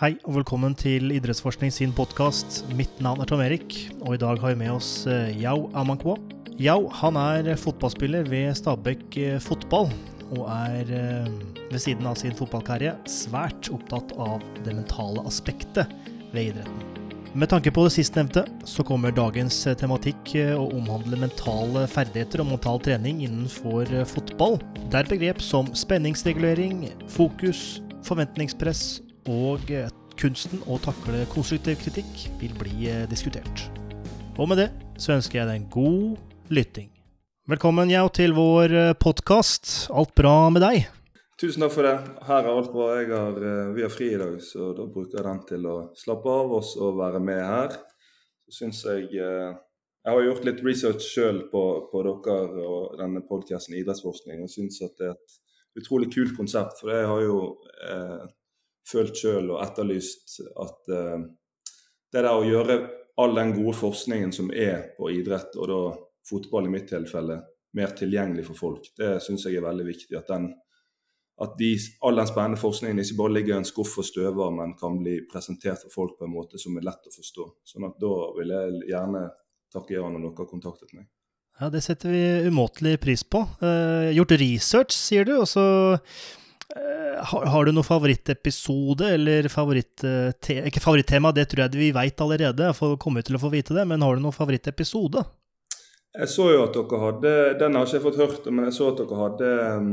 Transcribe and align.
Hei 0.00 0.14
og 0.24 0.38
velkommen 0.38 0.72
til 0.80 1.10
Idrettsforskning 1.12 1.68
sin 1.76 1.90
podkast. 1.92 2.62
Mitt 2.72 3.02
navn 3.04 3.20
er 3.20 3.28
Tom 3.28 3.42
Erik, 3.44 3.74
og 4.00 4.14
i 4.14 4.20
dag 4.22 4.38
har 4.40 4.54
vi 4.54 4.60
med 4.62 4.70
oss 4.72 5.02
eh, 5.04 5.34
Yao 5.36 5.66
Amankwa. 5.76 6.14
Yao 6.56 6.86
han 7.02 7.18
er 7.20 7.50
fotballspiller 7.60 8.24
ved 8.32 8.54
Stabæk 8.56 9.18
eh, 9.20 9.36
fotball, 9.44 9.90
og 10.38 10.46
er 10.54 10.92
eh, 10.96 11.28
ved 11.66 11.82
siden 11.84 12.08
av 12.08 12.16
sin 12.16 12.32
fotballkarriere 12.38 12.96
svært 13.12 13.68
opptatt 13.76 14.14
av 14.16 14.40
det 14.64 14.78
mentale 14.78 15.26
aspektet 15.28 15.92
ved 16.32 16.54
idretten. 16.54 16.80
Med 17.36 17.52
tanke 17.52 17.68
på 17.68 17.84
det 17.84 17.92
sistnevnte, 17.98 18.46
så 18.64 18.80
kommer 18.88 19.12
dagens 19.12 19.60
tematikk 19.84 20.32
å 20.56 20.64
omhandle 20.80 21.20
mentale 21.26 21.84
ferdigheter 21.92 22.40
og 22.40 22.54
mental 22.54 22.80
trening 22.88 23.20
innenfor 23.28 23.92
fotball, 24.16 24.56
der 24.96 25.12
begrep 25.12 25.44
som 25.44 25.68
spenningsregulering, 25.76 26.86
fokus, 27.20 27.82
forventningspress 28.08 29.02
og 29.28 29.66
kunsten 30.20 30.62
å 30.68 30.78
takle 30.84 31.26
konstruktiv 31.32 31.80
kritikk 31.82 32.28
vil 32.40 32.54
bli 32.60 32.92
diskutert. 33.10 33.66
Og 34.40 34.48
med 34.48 34.62
det 34.62 34.70
så 35.00 35.16
ønsker 35.16 35.40
jeg 35.40 35.50
deg 35.50 35.60
en 35.60 35.68
god 35.72 36.54
lytting. 36.54 36.88
Velkommen, 37.50 37.90
Jau, 37.90 38.06
til 38.14 38.32
vår 38.36 38.94
podkast. 39.02 39.90
Alt 39.90 40.14
bra 40.16 40.48
med 40.54 40.62
deg? 40.64 40.88
Tusen 41.40 41.64
takk 41.64 41.72
for 41.72 41.88
det. 41.88 41.94
Her 42.28 42.44
er 42.44 42.50
alt 42.52 42.68
bra. 42.72 42.90
Har, 43.00 43.38
vi 43.72 43.84
har 43.84 43.92
fri 43.92 44.10
i 44.12 44.18
dag, 44.20 44.34
så 44.44 44.74
da 44.76 44.84
bruker 44.84 45.18
jeg 45.18 45.24
den 45.24 45.38
til 45.48 45.68
å 45.70 45.76
slappe 45.96 46.34
av 46.36 46.52
oss 46.58 46.74
og 46.76 46.98
være 47.00 47.22
med 47.24 47.40
her. 47.40 47.78
Så 48.44 48.58
syns 48.60 48.84
jeg 48.84 49.08
Jeg 50.00 50.14
har 50.14 50.22
gjort 50.24 50.44
litt 50.48 50.60
research 50.64 51.04
sjøl 51.04 51.42
på, 51.52 51.62
på, 51.92 52.02
dere 52.04 52.64
og 52.64 52.94
denne 52.96 53.20
podkasten 53.28 53.74
Idrettsforskning, 53.76 54.40
og 54.44 54.52
syns 54.52 54.80
at 54.84 54.94
det 54.96 55.10
er 55.10 55.16
et 55.16 55.82
utrolig 55.82 56.08
kult 56.12 56.36
konsept. 56.36 56.78
For 56.80 56.92
jeg 56.92 57.08
har 57.08 57.24
jo 57.24 57.40
eh, 57.84 58.22
følt 58.86 59.16
sjøl 59.16 59.52
og 59.52 59.60
etterlyst 59.64 60.40
at 60.40 60.90
eh, 60.94 61.18
det 62.10 62.24
der 62.24 62.32
å 62.32 62.46
gjøre 62.46 62.80
all 63.20 63.36
den 63.36 63.52
gode 63.54 63.76
forskningen 63.76 64.32
som 64.32 64.50
er 64.54 64.90
på 64.96 65.10
idrett, 65.12 65.54
og 65.60 65.68
da 65.70 65.80
fotball 66.30 66.66
i 66.68 66.72
mitt 66.72 66.88
tilfelle, 66.90 67.38
mer 67.76 67.92
tilgjengelig 67.94 68.48
for 68.48 68.58
folk, 68.58 68.88
det 68.98 69.18
syns 69.22 69.44
jeg 69.46 69.60
er 69.60 69.66
veldig 69.66 69.86
viktig. 69.86 70.16
At 70.18 70.30
den 70.32 70.48
at 71.40 71.54
de, 71.56 71.70
all 72.04 72.18
den 72.20 72.28
spennende 72.28 72.60
forskningen 72.60 72.98
ikke 73.00 73.16
bare 73.16 73.32
ligger 73.38 73.54
i 73.54 73.58
en 73.62 73.68
skuff 73.68 73.94
og 74.02 74.04
støver, 74.04 74.50
men 74.52 74.74
kan 74.76 74.98
bli 75.00 75.22
presentert 75.30 75.80
for 75.86 75.94
folk 75.94 76.18
på 76.18 76.26
en 76.26 76.34
måte 76.34 76.60
som 76.60 76.74
er 76.76 76.84
lett 76.84 77.08
å 77.08 77.14
forstå. 77.14 77.46
Sånn 77.64 77.86
at 77.88 77.96
Da 78.02 78.10
vil 78.36 78.52
jeg 78.52 78.82
gjerne 78.90 79.22
takke 79.72 79.96
ja 79.96 80.04
når 80.04 80.26
dere 80.26 80.42
har 80.42 80.50
kontaktet 80.50 80.92
meg. 80.92 81.06
Ja, 81.60 81.70
Det 81.72 81.80
setter 81.84 82.12
vi 82.12 82.48
umåtelig 82.48 83.00
pris 83.00 83.24
på. 83.24 83.40
Eh, 83.64 84.12
gjort 84.16 84.36
research, 84.40 84.92
sier 84.92 85.24
du. 85.24 85.38
og 85.40 85.48
så 85.48 85.64
har, 86.70 87.46
har, 87.50 87.66
du 87.66 87.74
noen 87.74 87.86
favorittepisode 87.86 89.08
eller 89.16 89.48
favoritt, 89.50 90.04
te, 90.38 90.56
ikke 90.70 90.82
favorittema, 90.82 91.32
det 91.34 91.48
tror 91.50 91.64
jeg 91.64 91.80
vi 91.80 91.90
veit 91.96 92.22
allerede, 92.22 92.70
jeg 92.70 93.00
kommer 93.02 93.26
til 93.26 93.36
å 93.36 93.42
få 93.42 93.50
vite 93.52 93.74
det, 93.74 93.84
men 93.90 94.04
har 94.06 94.14
du 94.14 94.22
noen 94.22 94.36
favorittepisode? 94.36 95.24
Jeg 96.14 96.30
så 96.30 96.46
jo 96.50 96.62
at 96.64 96.74
dere 96.74 96.98
hadde 97.04 97.32
Den 97.60 97.76
har 97.78 97.84
ikke 97.86 97.96
jeg 97.96 98.04
fått 98.06 98.16
hørt, 98.18 98.48
men 98.50 98.66
jeg 98.66 98.74
så 98.78 98.88
at 98.90 99.02
dere 99.02 99.20
hadde 99.20 99.50
um 99.76 99.92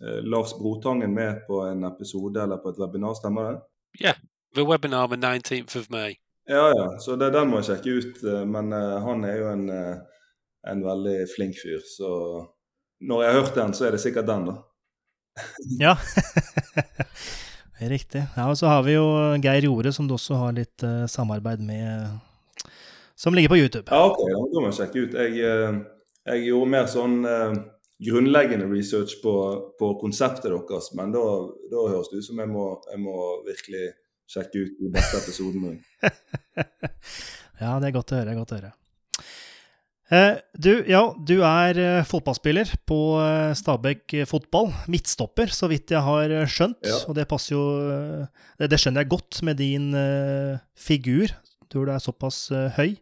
Eh, 0.00 0.22
Lars 0.24 0.58
Brotangen 0.58 1.14
med 1.14 1.46
på 1.46 1.60
en 1.60 1.84
episode 1.84 2.42
eller 2.42 2.56
på 2.56 2.68
et 2.68 2.78
webinar, 2.78 3.14
stemmer 3.14 3.52
det? 3.52 3.60
Ja. 3.98 4.06
Yeah, 4.06 4.16
the 4.54 4.64
webinar 4.64 5.08
the 5.08 5.16
19th 5.16 5.78
of 5.78 5.90
May. 5.90 6.16
Ja, 6.46 6.72
ja. 6.76 6.98
Så 6.98 7.16
det, 7.16 7.30
den 7.30 7.48
må 7.48 7.62
jeg 7.62 7.70
sjekke 7.70 7.96
ut. 7.96 8.20
Eh, 8.24 8.44
men 8.44 8.72
uh, 8.76 8.98
han 9.06 9.24
er 9.24 9.40
jo 9.40 9.48
en, 9.50 9.64
uh, 9.72 10.20
en, 10.68 10.84
veldig 10.84 11.16
flink 11.32 11.56
fyr, 11.62 11.80
så 11.96 12.10
når 13.00 13.22
jeg 13.22 13.32
har 13.32 13.40
hørt 13.40 13.56
den, 13.56 13.74
så 13.76 13.86
er 13.86 13.96
det 13.96 14.02
sikkert 14.04 14.28
den, 14.28 14.50
da. 14.50 14.58
ja. 15.84 15.96
Riktig. 17.96 18.22
Ja, 18.36 18.48
Og 18.48 18.56
så 18.56 18.70
har 18.72 18.82
vi 18.86 18.96
jo 18.96 19.04
Geir 19.44 19.68
Jore, 19.68 19.92
som 19.92 20.08
du 20.08 20.16
også 20.16 20.38
har 20.40 20.56
litt 20.56 20.84
uh, 20.86 21.04
samarbeid 21.10 21.60
med, 21.60 22.16
som 23.14 23.36
ligger 23.36 23.52
på 23.52 23.60
YouTube. 23.60 23.84
Ja, 23.90 24.06
ok. 24.08 24.22
ja, 24.30 24.42
Da 24.52 24.62
må 24.62 24.70
jeg 24.70 24.78
sjekke 24.80 25.04
ut. 25.04 25.18
Jeg, 25.20 25.82
jeg 26.26 26.46
gjorde 26.48 26.72
mer 26.72 26.88
sånn 26.90 27.18
grunnleggende 27.98 28.66
research 28.68 29.20
på, 29.22 29.34
på 29.78 29.92
konseptet 30.00 30.50
deres, 30.52 30.90
men 30.96 31.12
da, 31.14 31.22
da, 31.70 31.84
høres 31.88 32.10
det 32.12 32.20
ut 32.20 32.28
som 32.28 32.42
jeg 32.42 32.50
må, 32.52 32.66
jeg 32.90 33.00
må 33.00 33.16
virkelig 33.46 33.84
sjekke 34.28 34.64
ut 34.64 34.82
den 34.82 34.92
beste 34.96 35.20
episoden. 35.22 35.78
ja, 37.62 37.76
det 37.80 37.88
er 37.88 37.94
godt 37.96 38.12
å 38.12 38.20
høre. 38.20 38.36
godt 38.36 38.52
å 38.52 38.60
høre. 38.60 38.72
Eh, 40.06 40.36
du, 40.54 40.70
ja, 40.86 41.00
du 41.18 41.40
er 41.42 41.78
eh, 41.82 42.04
fotballspiller 42.06 42.70
på 42.86 42.98
eh, 43.18 43.54
Stabæk 43.58 44.14
fotball. 44.30 44.70
Midtstopper, 44.92 45.50
så 45.50 45.66
vidt 45.70 45.90
jeg 45.90 46.02
har 46.06 46.34
skjønt. 46.50 46.78
Ja. 46.86 47.00
Og 47.10 47.16
det 47.18 47.26
passer 47.30 47.56
jo 47.56 47.64
det, 48.60 48.78
skjønner 48.78 49.02
jeg 49.02 49.12
godt 49.16 49.42
med 49.46 49.58
din 49.58 49.90
figur. 50.78 51.34
Du 51.72 51.82
er 51.82 51.98
såpass 52.02 52.46
høy. 52.78 52.94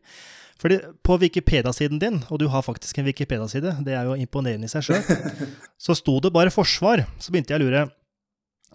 Fordi 0.60 0.78
på 1.04 1.18
Wikipedia-siden 1.20 1.98
din, 2.00 2.22
og 2.32 2.38
du 2.40 2.46
har 2.48 2.62
faktisk 2.64 2.96
en 2.96 3.08
Wikipedia-side, 3.08 3.74
det 3.84 3.96
er 3.98 4.06
jo 4.08 4.14
imponerende 4.16 4.64
i 4.64 4.72
seg 4.72 4.86
sjøl, 4.86 5.02
så 5.84 5.96
sto 5.98 6.14
det 6.24 6.30
bare 6.32 6.54
forsvar. 6.54 7.02
Så 7.20 7.34
begynte 7.34 7.52
jeg 7.52 7.60
å 7.60 7.66
lure. 7.66 7.82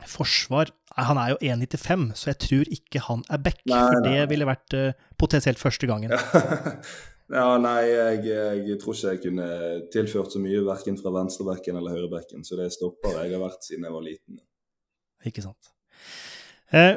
Forsvar 0.08 0.70
Han 1.00 1.18
er 1.20 1.34
jo 1.34 1.40
1,95, 1.44 2.04
så 2.20 2.30
jeg 2.30 2.38
tror 2.44 2.70
ikke 2.76 3.02
han 3.08 3.24
er 3.32 3.42
back. 3.42 3.64
For 3.66 4.04
det 4.06 4.28
ville 4.30 4.48
vært 4.48 4.76
potensielt 5.18 5.60
første 5.62 5.90
gangen. 5.90 6.14
ja, 6.14 6.76
nei, 7.62 7.82
jeg, 7.86 8.24
jeg, 8.26 8.78
tror 8.82 8.96
ikke 8.96 9.12
jeg 9.14 9.22
kunne 9.26 9.50
tilført 9.94 10.34
så 10.34 10.42
mye 10.42 10.64
verken 10.66 10.98
fra 10.98 11.14
venstrebekken 11.14 11.78
eller 11.78 11.98
høyrebekken, 11.98 12.46
så 12.46 12.58
det 12.58 12.72
stopper 12.74 13.20
jeg 13.22 13.36
har 13.36 13.44
vært 13.44 13.68
siden 13.68 13.86
jeg 13.86 13.96
var 13.96 14.06
liten. 14.06 14.40
Ikke 15.30 15.44
sant. 15.46 15.70
Eh, 16.74 16.96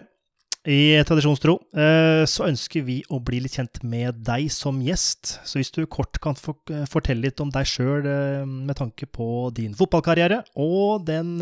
i 0.62 0.94
tradisjonstro 1.02 1.56
eh, 1.74 2.22
så 2.30 2.44
ønsker 2.46 2.84
vi 2.86 3.00
å 3.10 3.18
bli 3.24 3.40
litt 3.42 3.56
kjent 3.58 3.80
med 3.82 4.20
deg 4.22 4.46
som 4.54 4.76
gjest. 4.84 5.40
Så 5.42 5.58
hvis 5.58 5.72
du 5.74 5.80
kort 5.90 6.20
kan 6.22 6.38
eh, 6.38 6.84
fortelle 6.90 7.26
litt 7.26 7.42
om 7.42 7.50
deg 7.50 7.66
sjøl 7.66 8.06
eh, 8.06 8.44
med 8.46 8.78
tanke 8.78 9.08
på 9.10 9.50
din 9.56 9.74
fotballkarriere 9.74 10.38
og 10.62 11.02
den 11.08 11.34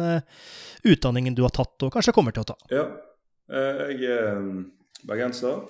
utdanningen 0.89 1.37
du 1.37 1.45
har 1.45 1.53
tatt 1.53 1.85
og 1.85 1.93
kanskje 1.93 2.15
kommer 2.17 2.33
til 2.33 2.47
å 2.47 2.49
ta. 2.49 2.57
Ja, 2.73 2.87
jeg 3.51 4.09
er 4.09 4.41
bergenser. 5.05 5.69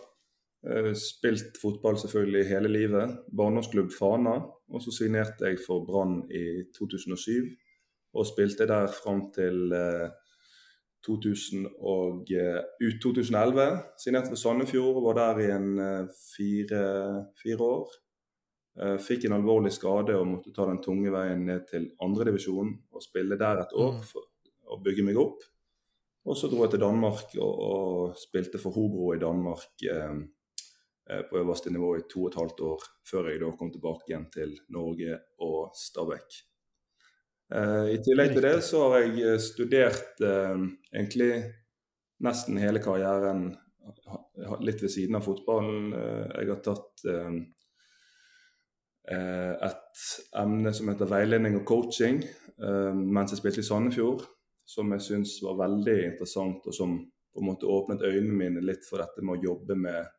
Spilt 0.61 1.57
fotball 1.57 1.97
selvfølgelig 1.97 2.49
hele 2.49 2.69
livet. 2.69 3.19
Barndomsklubb 3.37 3.93
Fana. 3.97 4.35
Og 4.71 4.83
så 4.85 4.93
signerte 4.93 5.49
jeg 5.49 5.59
for 5.67 5.87
Brann 5.87 6.23
i 6.31 6.63
2007 6.77 7.49
og 8.15 8.27
spilte 8.27 8.67
der 8.67 8.91
fram 8.91 9.31
til 9.35 9.73
2000 11.07 11.67
og, 11.79 12.27
uh, 12.29 12.61
ut 12.87 13.01
2011. 13.03 13.67
Signerte 14.03 14.33
for 14.33 14.41
Sandefjord 14.41 14.97
og 15.01 15.07
var 15.09 15.19
der 15.21 15.43
i 15.45 15.51
en 15.55 15.71
fire, 16.37 16.83
fire, 17.43 17.61
år. 17.61 17.95
Fikk 19.03 19.25
en 19.27 19.35
alvorlig 19.37 19.73
skade 19.75 20.15
og 20.17 20.29
måtte 20.29 20.53
ta 20.55 20.65
den 20.69 20.83
tunge 20.85 21.11
veien 21.13 21.43
ned 21.45 21.65
til 21.71 21.89
andredivisjon 22.01 22.71
og 22.93 23.03
spille 23.03 23.39
der 23.39 23.65
et 23.65 23.73
år 23.75 23.97
mm. 23.97 24.05
for 24.07 24.29
å 24.71 24.79
bygge 24.85 25.05
meg 25.05 25.19
opp. 25.21 25.43
Og 26.29 26.37
så 26.37 26.49
dro 26.49 26.63
jeg 26.65 26.75
til 26.77 26.85
Danmark 26.85 27.35
og, 27.41 27.65
og 27.67 28.21
spilte 28.21 28.61
for 28.63 28.77
Hobro 28.77 29.11
i 29.17 29.21
Danmark 29.21 29.83
på 31.31 31.41
øverste 31.41 31.73
nivå 31.75 31.95
i 31.99 32.05
to 32.11 32.27
og 32.27 32.31
et 32.31 32.39
halvt 32.39 32.61
år, 32.69 32.85
før 33.11 33.31
jeg 33.33 33.41
da 33.43 33.51
kom 33.59 33.73
tilbake 33.75 34.13
igjen 34.13 34.29
til 34.31 34.55
Norge 34.71 35.19
og 35.43 35.75
Stabæk. 35.75 36.39
Eh, 37.51 37.87
I 37.97 37.99
tillegg 38.05 38.35
til 38.37 38.45
det 38.47 38.59
så 38.63 38.85
har 38.93 39.03
jeg 39.03 39.25
eh, 39.27 39.41
studert 39.43 40.21
eh, 40.23 40.61
egentlig 40.95 41.33
nesten 42.23 42.61
hele 42.63 42.83
karrieren 42.83 43.49
litt 44.63 44.83
ved 44.85 44.93
siden 44.93 45.17
av 45.17 45.25
fotballen. 45.25 45.89
Jeg 45.95 46.49
har 46.51 46.59
tatt 46.61 47.03
et 49.09 50.03
emne 50.37 50.73
som 50.77 50.91
heter 50.93 51.09
veiledning 51.09 51.57
og 51.57 51.65
coaching 51.69 52.21
mens 52.61 53.33
jeg 53.33 53.41
spilte 53.41 53.65
i 53.65 53.67
Sandefjord, 53.67 54.27
som 54.69 54.93
jeg 54.93 55.07
syns 55.07 55.33
var 55.47 55.57
veldig 55.63 55.97
interessant, 56.11 56.69
og 56.69 56.77
som 56.77 56.99
på 57.01 57.41
en 57.41 57.49
måte 57.49 57.71
åpnet 57.73 58.05
øynene 58.05 58.37
mine 58.37 58.67
litt 58.69 58.85
for 58.85 59.01
dette 59.01 59.25
med 59.25 59.39
å 59.39 59.49
jobbe 59.49 59.79
med 59.81 60.13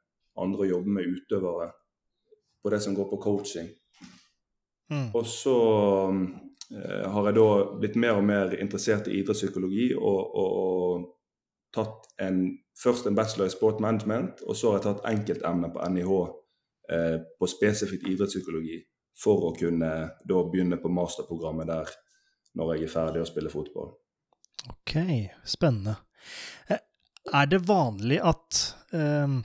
andre 0.43 0.67
jobber 0.67 0.71
jobbe 0.75 0.95
med 0.97 1.17
utøvere 1.17 1.71
på 2.61 2.69
det 2.69 2.81
som 2.83 2.95
går 2.95 3.09
på 3.09 3.21
coaching. 3.21 3.69
Mm. 4.91 5.09
Og 5.15 5.25
så 5.25 5.57
Eh, 6.71 7.09
har 7.11 7.25
jeg 7.27 7.35
da 7.35 7.47
blitt 7.81 7.97
mer 7.99 8.15
og 8.15 8.23
mer 8.23 8.53
interessert 8.55 9.09
i 9.11 9.17
idrettspsykologi 9.19 9.89
og, 9.97 10.19
og, 10.39 10.51
og 10.61 11.73
tatt 11.75 12.07
en, 12.23 12.45
først 12.79 13.09
en 13.09 13.17
bachelor 13.17 13.49
i 13.49 13.51
sport 13.51 13.81
management, 13.83 14.43
og 14.47 14.55
så 14.55 14.71
har 14.71 14.79
jeg 14.79 14.85
tatt 14.85 15.09
enkeltemner 15.11 15.73
på 15.73 15.89
NIH 15.91 16.13
eh, 16.95 17.17
på 17.39 17.49
spesifikt 17.51 18.07
idrettspsykologi 18.07 18.79
for 19.19 19.49
å 19.49 19.51
kunne 19.57 19.91
da 20.15 20.45
begynne 20.47 20.79
på 20.79 20.93
masterprogrammet 20.95 21.67
der 21.67 21.91
når 22.55 22.73
jeg 22.75 22.87
er 22.87 22.93
ferdig 22.93 23.25
å 23.25 23.27
spille 23.27 23.51
fotball. 23.51 23.91
Ok, 24.71 24.95
spennende. 25.43 25.97
Eh, 26.71 26.79
er 27.35 27.51
det 27.51 27.65
vanlig 27.67 28.21
at 28.31 28.61
eh, 28.95 29.39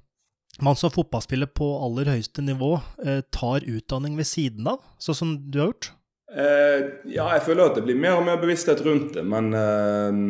man 0.64 0.76
som 0.78 0.92
fotballspiller 0.92 1.50
på 1.52 1.66
aller 1.84 2.08
høyeste 2.14 2.44
nivå 2.44 2.76
eh, 3.04 3.22
tar 3.34 3.66
utdanning 3.68 4.16
ved 4.16 4.28
siden 4.28 4.68
av, 4.70 4.84
sånn 5.02 5.18
som 5.18 5.36
du 5.50 5.60
har 5.60 5.72
gjort? 5.72 5.90
Eh, 6.32 6.86
ja, 7.12 7.28
jeg 7.36 7.44
føler 7.46 7.70
at 7.70 7.78
det 7.78 7.86
blir 7.86 7.98
mer 8.00 8.18
og 8.18 8.26
mer 8.26 8.40
bevissthet 8.40 8.82
rundt 8.86 9.14
det, 9.16 9.24
men 9.26 9.52
eh, 9.56 10.22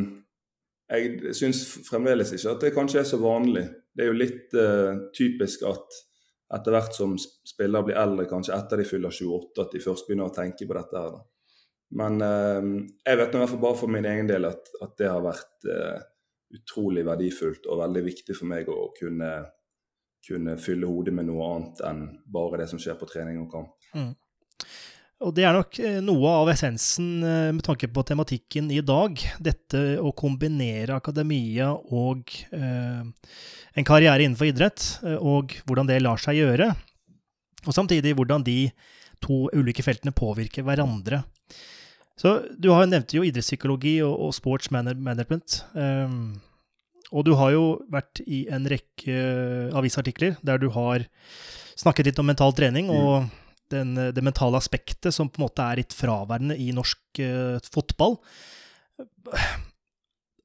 jeg 0.87 1.34
syns 1.34 1.62
fremdeles 1.87 2.31
ikke 2.34 2.52
at 2.52 2.67
det 2.67 2.75
kanskje 2.75 3.00
er 3.02 3.08
så 3.08 3.19
vanlig. 3.20 3.64
Det 3.96 4.05
er 4.05 4.11
jo 4.12 4.19
litt 4.19 4.55
uh, 4.55 5.08
typisk 5.17 5.64
at 5.67 5.96
etter 6.55 6.76
hvert 6.76 6.94
som 6.94 7.17
spillere 7.19 7.88
blir 7.88 7.99
eldre, 7.99 8.26
kanskje 8.31 8.55
etter 8.55 8.79
de 8.79 8.84
fyller 8.87 9.11
28, 9.11 9.64
at 9.64 9.72
de 9.75 9.82
først 9.82 10.06
begynner 10.06 10.29
å 10.29 10.34
tenke 10.37 10.69
på 10.69 10.76
dette. 10.76 11.00
her. 11.00 11.17
Men 11.99 12.20
uh, 12.22 12.69
jeg 13.02 13.19
vet 13.19 13.34
i 13.34 13.40
hvert 13.40 13.55
fall 13.55 13.64
bare 13.64 13.81
for 13.81 13.94
min 13.96 14.06
egen 14.06 14.31
del 14.31 14.46
at, 14.46 14.70
at 14.84 14.94
det 15.00 15.11
har 15.11 15.25
vært 15.26 15.67
uh, 15.72 15.99
utrolig 16.55 17.02
verdifullt 17.08 17.67
og 17.67 17.82
veldig 17.82 18.05
viktig 18.06 18.37
for 18.38 18.50
meg 18.52 18.70
å 18.70 18.93
kunne, 18.94 19.32
kunne 20.26 20.56
fylle 20.61 20.88
hodet 20.90 21.14
med 21.14 21.28
noe 21.28 21.49
annet 21.55 21.82
enn 21.87 22.06
bare 22.32 22.62
det 22.62 22.70
som 22.73 22.81
skjer 22.82 22.99
på 22.99 23.08
trening 23.11 23.40
og 23.44 23.50
kamp. 23.52 23.90
Mm. 23.94 24.14
Og 25.25 25.32
det 25.32 25.46
er 25.49 25.55
nok 25.56 25.78
eh, 25.81 26.00
noe 26.05 26.32
av 26.43 26.50
essensen 26.52 27.23
eh, 27.25 27.52
med 27.56 27.64
tanke 27.64 27.88
på 27.88 28.05
tematikken 28.05 28.69
i 28.75 28.82
dag. 28.84 29.17
Dette 29.40 29.84
å 29.96 30.12
kombinere 30.17 30.99
akademia 30.99 31.70
og 31.73 32.34
eh, 32.52 33.06
en 33.76 33.88
karriere 33.88 34.26
innenfor 34.26 34.50
idrett, 34.50 34.84
eh, 35.06 35.17
og 35.17 35.56
hvordan 35.64 35.88
det 35.88 36.02
lar 36.05 36.20
seg 36.20 36.43
gjøre. 36.43 36.69
Og 37.64 37.72
samtidig 37.72 38.12
hvordan 38.19 38.44
de 38.44 38.58
to 39.25 39.46
ulike 39.56 39.84
feltene 39.87 40.12
påvirker 40.12 40.67
hverandre. 40.67 41.22
Så 42.20 42.38
Du 42.61 42.70
har 42.72 42.84
nevnte 42.88 43.17
jo 43.17 43.25
idrettspsykologi 43.25 43.99
og, 44.05 44.14
og 44.29 44.37
sports 44.37 44.69
management. 44.72 45.62
Eh, 45.76 46.20
og 47.12 47.26
du 47.26 47.35
har 47.38 47.53
jo 47.55 47.64
vært 47.93 48.20
i 48.26 48.44
en 48.50 48.67
rekke 48.67 49.17
avisartikler 49.76 50.38
der 50.43 50.58
du 50.62 50.70
har 50.75 51.05
snakket 51.79 52.11
litt 52.11 52.23
om 52.23 52.26
mental 52.26 52.55
trening. 52.56 52.91
og 52.91 53.26
mm 53.26 53.35
den, 53.73 53.94
det 54.14 54.23
mentale 54.25 54.58
aspektet 54.61 55.14
som 55.14 55.29
på 55.31 55.41
en 55.41 55.47
måte 55.47 55.64
er 55.64 55.81
litt 55.81 55.94
fraværende 55.97 56.56
i 56.61 56.70
norsk 56.75 57.20
uh, 57.23 57.58
fotball. 57.73 58.19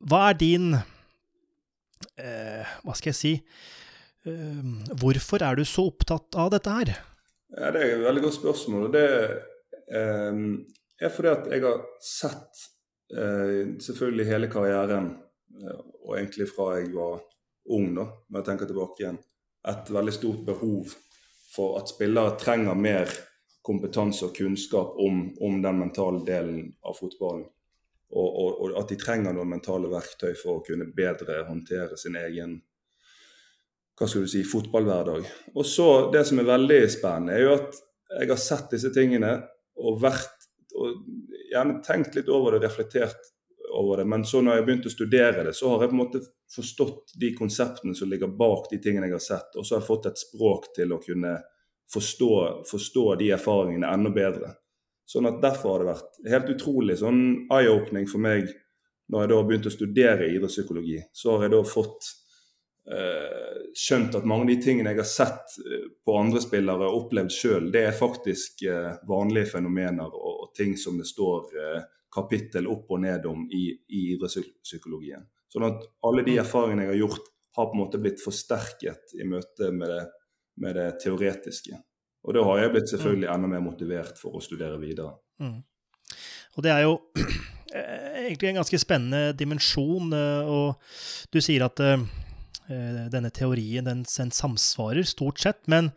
Hva 0.02 0.22
er 0.31 0.40
din 0.40 0.74
uh, 0.74 2.72
Hva 2.81 2.96
skal 2.98 3.12
jeg 3.12 3.18
si 3.19 3.34
uh, 4.25 4.63
Hvorfor 4.98 5.46
er 5.46 5.60
du 5.60 5.63
så 5.68 5.86
opptatt 5.92 6.40
av 6.42 6.50
dette 6.56 6.74
her? 6.80 6.94
Ja, 7.52 7.69
det 7.75 7.80
er 7.84 7.96
et 7.98 8.06
veldig 8.08 8.25
godt 8.25 8.40
spørsmål. 8.40 8.88
og 8.88 8.94
Det 8.96 9.06
er 9.92 11.12
fordi 11.12 11.31
at 11.34 11.50
jeg 11.52 11.66
har 11.66 11.81
sett 12.06 12.68
selvfølgelig 13.12 14.25
hele 14.30 14.48
karrieren, 14.48 15.10
og 16.03 16.15
egentlig 16.18 16.48
fra 16.51 16.75
jeg 16.80 16.92
var 16.95 17.21
ung, 17.71 17.92
da, 17.95 18.07
når 18.30 18.42
jeg 18.42 18.48
tenker 18.50 18.69
tilbake 18.69 19.03
igjen, 19.03 19.19
et 19.71 19.92
veldig 19.94 20.13
stort 20.15 20.45
behov 20.48 20.94
for 21.51 21.77
at 21.81 21.92
spillere 21.92 22.38
trenger 22.42 22.77
mer 22.77 23.12
kompetanse 23.62 24.25
og 24.25 24.36
kunnskap 24.36 24.95
om, 24.98 25.24
om 25.42 25.59
den 25.62 25.81
mentale 25.83 26.24
delen 26.25 26.71
av 26.88 26.98
fotballen. 26.98 27.45
Og, 28.12 28.27
og, 28.27 28.50
og, 28.57 28.74
at 28.81 28.89
de 28.92 28.98
trenger 29.00 29.36
noen 29.36 29.53
mentale 29.53 29.88
verktøy 29.92 30.33
for 30.36 30.57
å 30.57 30.63
kunne 30.65 30.89
bedre 30.95 31.45
håndtere 31.48 32.00
sin 32.00 32.18
egen 32.19 32.57
hva 33.95 34.07
skal 34.09 34.25
du 34.25 34.31
si, 34.31 34.42
fotballhverdag. 34.48 35.27
Og 35.53 35.65
så 35.68 36.09
Det 36.12 36.24
som 36.25 36.39
er 36.42 36.50
veldig 36.50 36.80
spennende, 36.89 37.36
er 37.36 37.44
jo 37.45 37.53
at 37.59 37.77
jeg 38.18 38.31
har 38.31 38.39
sett 38.42 38.74
disse 38.74 38.89
tingene 38.95 39.36
og 39.77 40.01
vært 40.01 40.48
og 40.75 41.03
gjerne 41.51 41.81
tenkt 41.86 42.15
litt 42.18 42.31
over 42.31 42.56
det, 42.56 42.65
reflektert 42.65 43.30
over 43.78 44.02
det. 44.02 44.06
Men 44.10 44.26
så 44.26 44.42
når 44.42 44.60
jeg 44.60 44.66
begynte 44.68 44.92
å 44.92 44.94
studere 44.94 45.46
det, 45.48 45.54
så 45.58 45.72
har 45.72 45.84
jeg 45.84 45.92
på 45.92 45.98
en 45.98 46.02
måte 46.04 46.22
forstått 46.56 47.16
de 47.22 47.32
konseptene 47.38 47.96
som 47.98 48.10
ligger 48.12 48.34
bak 48.40 48.70
de 48.72 48.82
tingene 48.84 49.10
jeg 49.10 49.18
har 49.18 49.26
sett. 49.26 49.56
Og 49.56 49.66
så 49.66 49.76
har 49.76 49.84
jeg 49.84 49.90
fått 49.90 50.10
et 50.12 50.24
språk 50.24 50.72
til 50.76 50.96
å 50.96 51.02
kunne 51.04 51.36
forstå, 51.94 52.32
forstå 52.72 53.06
de 53.20 53.32
erfaringene 53.36 53.92
enda 53.92 54.12
bedre. 54.16 54.56
Sånn 55.08 55.28
at 55.28 55.42
Derfor 55.44 55.74
har 55.74 55.84
det 55.84 55.92
vært 55.92 56.20
helt 56.34 56.52
utrolig 56.56 56.98
sånn 57.02 57.22
eye-opening 57.52 58.08
for 58.08 58.24
meg 58.24 58.48
når 59.12 59.24
jeg 59.26 59.32
da 59.32 59.40
begynte 59.44 59.72
å 59.72 59.76
studere 59.76 60.30
idrettspsykologi. 60.32 61.00
Så 61.12 61.36
har 61.36 61.48
jeg 61.48 61.52
da 61.52 61.64
fått 61.68 62.12
eh, 62.88 63.56
skjønt 63.76 64.16
at 64.16 64.28
mange 64.30 64.46
av 64.46 64.52
de 64.54 64.60
tingene 64.64 64.94
jeg 64.94 65.02
har 65.02 65.10
sett 65.10 65.58
eh, 65.66 65.88
på 66.06 66.16
andre 66.16 66.44
spillere 66.44 66.88
og 66.88 67.06
opplevd 67.06 67.34
sjøl, 67.36 67.68
det 67.74 67.84
er 67.90 67.98
faktisk 67.98 68.64
eh, 68.72 68.94
vanlige 69.10 69.52
fenomener 69.52 70.08
og, 70.08 70.32
og, 70.32 70.54
ting 70.56 70.78
som 70.80 70.96
det 71.00 71.10
står 71.10 71.60
eh, 71.60 71.82
kapittel 72.12 72.68
opp 72.72 72.92
og 72.92 73.04
ned 73.06 73.25
om 73.30 73.46
i, 73.52 73.69
i 73.72 74.02
idrettspsykologien. 74.16 75.24
Sånn 75.52 75.68
at 75.68 75.86
alle 76.08 76.25
de 76.28 76.38
mm. 76.38 76.42
erfaringene 76.44 76.88
jeg 76.88 76.94
har 76.94 77.02
gjort, 77.04 77.30
har 77.58 77.68
på 77.68 77.75
en 77.75 77.81
måte 77.81 78.00
blitt 78.00 78.22
forsterket 78.24 79.16
i 79.19 79.28
møte 79.28 79.72
med 79.75 79.92
det, 79.92 80.04
med 80.63 80.78
det 80.80 80.88
teoretiske. 81.04 81.80
Og 82.22 82.38
da 82.38 82.44
har 82.48 82.62
jeg 82.62 82.74
blitt 82.75 82.92
selvfølgelig 82.94 83.28
mm. 83.28 83.34
enda 83.36 83.50
mer 83.52 83.66
motivert 83.66 84.19
for 84.22 84.38
å 84.38 84.44
studere 84.44 84.80
videre. 84.80 85.16
Mm. 85.42 85.60
Og 86.56 86.66
det 86.66 86.74
er 86.74 86.86
jo 86.86 86.96
egentlig 88.28 88.52
en 88.52 88.62
ganske 88.62 88.80
spennende 88.81 89.36
dimensjon, 89.38 90.12
eh, 90.16 90.52
og 90.52 91.31
du 91.34 91.40
sier 91.44 91.66
at 91.66 91.80
uh, 91.84 92.04
denne 93.12 93.31
teorien 93.36 93.88
den, 93.88 94.04
den, 94.08 94.34
samsvarer 94.36 95.08
stort 95.08 95.42
sett, 95.44 95.63
men 95.72 95.92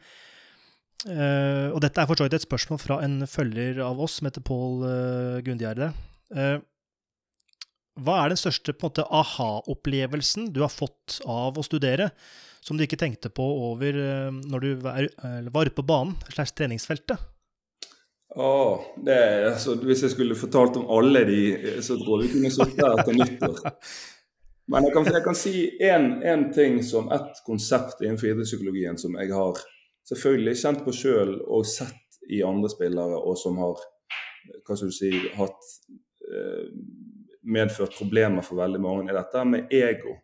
Uh, 1.04 1.68
og 1.74 1.82
dette 1.84 2.00
er 2.00 2.08
for 2.08 2.16
så 2.16 2.24
vidt 2.24 2.38
et 2.38 2.46
spørsmål 2.46 2.78
fra 2.80 3.00
en 3.04 3.26
følger 3.28 3.82
av 3.84 3.98
oss 4.00 4.16
som 4.18 4.28
heter 4.28 4.44
Pål 4.46 4.78
uh, 4.86 5.42
Gundgjerde. 5.44 5.90
Uh, 6.32 6.56
hva 8.04 8.22
er 8.22 8.32
den 8.32 8.40
største 8.40 8.72
aha-opplevelsen 9.04 10.48
du 10.54 10.62
har 10.64 10.72
fått 10.72 11.20
av 11.28 11.60
å 11.60 11.66
studere, 11.66 12.08
som 12.64 12.78
du 12.78 12.86
ikke 12.86 12.98
tenkte 12.98 13.28
på 13.28 13.44
over 13.68 14.00
uh, 14.00 14.32
når 14.32 14.64
du 14.64 14.70
var, 14.86 15.10
var 15.52 15.70
på 15.76 15.84
banen, 15.84 16.16
slags 16.32 16.56
treningsfeltet? 16.56 17.20
Oh, 18.34 18.80
det, 19.04 19.20
altså, 19.52 19.76
hvis 19.84 20.02
jeg 20.02 20.16
skulle 20.16 20.34
fortalt 20.34 20.80
om 20.80 20.88
alle 20.90 21.22
de, 21.28 21.42
så 21.84 21.94
tror 22.00 22.24
jeg 22.24 22.32
vi 22.32 22.40
kunne 22.40 22.50
sittet 22.50 22.82
her 22.82 23.04
til 23.06 23.20
nyttår. 23.20 23.60
Men 24.72 24.88
jeg 24.88 24.94
kan, 24.96 25.06
jeg 25.12 25.24
kan 25.26 25.36
si 25.36 25.54
én 25.84 26.48
ting 26.56 26.80
som 26.82 27.12
et 27.14 27.40
konsept 27.46 28.00
innenfor 28.00 28.32
idrettspsykologien 28.32 28.96
som 28.98 29.14
jeg 29.20 29.30
har 29.36 29.60
selvfølgelig 30.08 30.56
kjent 30.60 30.84
på 30.84 30.94
sjøl 30.94 31.36
og 31.42 31.66
sett 31.68 32.20
i 32.32 32.42
andre 32.46 32.70
spillere, 32.72 33.18
og 33.20 33.36
som 33.40 33.58
har 33.60 33.80
hva 34.64 34.76
skal 34.76 34.90
du 34.90 34.94
si, 34.94 35.10
hatt 35.38 35.68
eh, 36.28 36.68
medført 37.48 37.96
problemer 37.96 38.44
for 38.44 38.60
veldig 38.60 38.80
mange, 38.82 39.08
er 39.08 39.18
dette 39.18 39.44
med 39.48 39.72
ego 39.72 40.14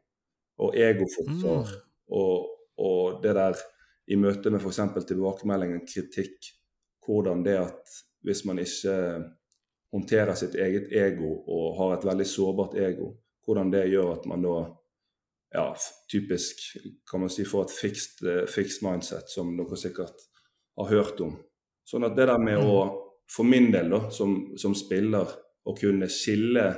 og 0.61 0.77
egoforsvar. 0.77 1.69
Mm. 1.73 1.91
Og, 2.21 2.49
og, 2.81 3.21
det 3.23 3.35
der 3.37 3.61
i 4.11 4.19
møte 4.19 4.53
med 4.53 4.61
f.eks. 4.61 4.81
tilbakemeldingen, 5.09 5.85
kritikk, 5.89 6.51
hvordan 7.07 7.45
det 7.47 7.57
at 7.63 8.01
hvis 8.27 8.43
man 8.49 8.61
ikke 8.61 8.95
håndterer 9.95 10.37
sitt 10.39 10.57
eget 10.61 10.91
ego 10.93 11.33
og 11.49 11.79
har 11.79 11.97
et 11.97 12.07
veldig 12.07 12.27
sårbart 12.29 12.77
ego, 12.79 13.15
hvordan 13.47 13.73
det 13.73 13.89
gjør 13.91 14.13
at 14.19 14.27
man 14.29 14.45
da 14.45 14.57
ja, 15.55 15.77
typisk 16.11 16.61
kan 17.11 17.25
man 17.25 17.31
si 17.33 17.45
for 17.49 17.67
et 17.67 17.75
fixed, 17.75 18.23
uh, 18.27 18.45
fixed, 18.51 18.85
mindset, 18.87 19.31
som 19.33 19.53
dere 19.59 19.79
sikkert 19.79 20.27
har 20.79 20.91
hørt 20.91 21.23
om. 21.25 21.37
Sånn 21.87 22.07
at 22.07 22.17
det 22.17 22.29
der 22.31 22.43
med 22.43 22.63
å, 22.63 22.85
for 23.31 23.49
min 23.49 23.71
del 23.75 23.91
da, 23.91 24.05
som, 24.15 24.53
som 24.61 24.77
spiller, 24.79 25.33
å 25.67 25.75
kunne 25.77 26.09
skille 26.11 26.69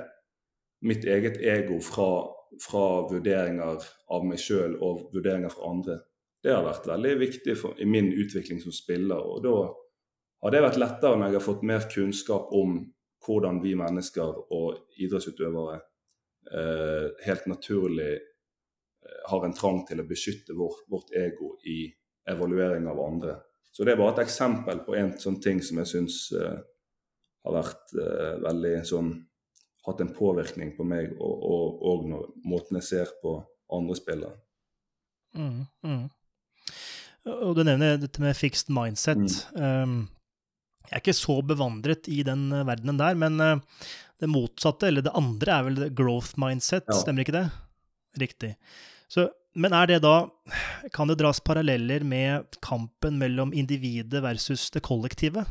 mitt 0.88 1.04
eget 1.06 1.36
ego 1.38 1.78
fra, 1.84 2.24
fra 2.64 2.86
vurderinger 3.10 3.84
av 4.12 4.24
meg 4.26 4.40
sjøl 4.42 4.74
og 4.82 5.12
vurderinger 5.12 5.52
fra 5.52 5.68
andre, 5.70 5.98
det 6.42 6.50
har 6.50 6.64
vært 6.66 6.88
veldig 6.90 7.12
viktig 7.20 7.54
for, 7.58 7.76
i 7.78 7.86
min 7.86 8.10
utvikling 8.10 8.58
som 8.62 8.74
spiller. 8.74 9.20
Og 9.20 9.44
da 9.44 9.54
har 10.42 10.54
det 10.54 10.64
vært 10.64 10.80
lettere 10.82 11.18
når 11.18 11.28
jeg 11.30 11.38
har 11.38 11.44
fått 11.44 11.64
mer 11.68 11.86
kunnskap 11.92 12.50
om 12.58 12.80
hvordan 13.22 13.60
vi 13.62 13.76
mennesker 13.78 14.40
og 14.50 14.98
idrettsutøvere 14.98 15.76
eh, 15.78 17.06
helt 17.28 17.46
naturlig 17.46 18.16
har 19.28 19.44
en 19.46 19.54
trang 19.56 19.82
til 19.88 20.02
å 20.02 20.06
beskytte 20.08 20.56
vårt, 20.58 20.84
vårt 20.90 21.12
ego 21.16 21.56
i 21.68 21.86
evaluering 22.28 22.86
av 22.90 23.00
andre. 23.02 23.36
Så 23.72 23.84
det 23.84 23.94
er 23.94 24.00
bare 24.00 24.16
et 24.16 24.24
eksempel 24.26 24.82
på 24.86 24.96
en 24.98 25.14
sånn 25.20 25.40
ting 25.42 25.62
som 25.64 25.80
jeg 25.80 25.90
syns 25.90 26.16
uh, 26.36 26.58
har 27.46 27.56
vært 27.56 27.94
uh, 27.98 28.40
veldig 28.48 28.78
sånn 28.88 29.12
Hatt 29.82 29.98
en 29.98 30.12
påvirkning 30.14 30.76
på 30.76 30.84
meg, 30.86 31.08
og, 31.18 31.40
og, 31.42 31.80
og 31.90 32.02
når, 32.06 32.26
måten 32.46 32.76
jeg 32.78 32.86
ser 32.86 33.08
på 33.18 33.32
andre 33.74 33.96
spillere. 33.98 34.36
Mm, 35.34 35.64
mm. 35.82 36.04
Og 37.32 37.56
du 37.56 37.64
nevner 37.66 37.98
dette 37.98 38.22
med 38.22 38.38
fixed 38.38 38.70
mindset. 38.70 39.18
Mm. 39.56 39.58
Um, 39.58 39.96
jeg 40.86 40.94
er 40.94 41.02
ikke 41.02 41.16
så 41.18 41.34
bevandret 41.42 42.06
i 42.06 42.20
den 42.26 42.44
uh, 42.54 42.62
verdenen 42.68 43.00
der, 43.00 43.18
men 43.18 43.42
uh, 43.42 43.82
det 44.22 44.30
motsatte, 44.30 44.86
eller 44.86 45.02
det 45.02 45.16
andre, 45.18 45.56
er 45.56 45.66
vel 45.66 45.82
growth 45.98 46.38
mindset, 46.38 46.86
ja. 46.86 47.00
stemmer 47.02 47.26
ikke 47.26 47.34
det? 47.40 47.46
Riktig. 48.22 48.52
Så, 49.12 49.26
men 49.54 49.74
er 49.76 49.90
det 49.90 49.98
da 50.04 50.16
Kan 50.94 51.10
det 51.10 51.18
dras 51.20 51.40
paralleller 51.44 52.04
med 52.04 52.56
kampen 52.64 53.18
mellom 53.20 53.52
individet 53.52 54.22
versus 54.24 54.70
det 54.72 54.82
kollektive? 54.82 55.44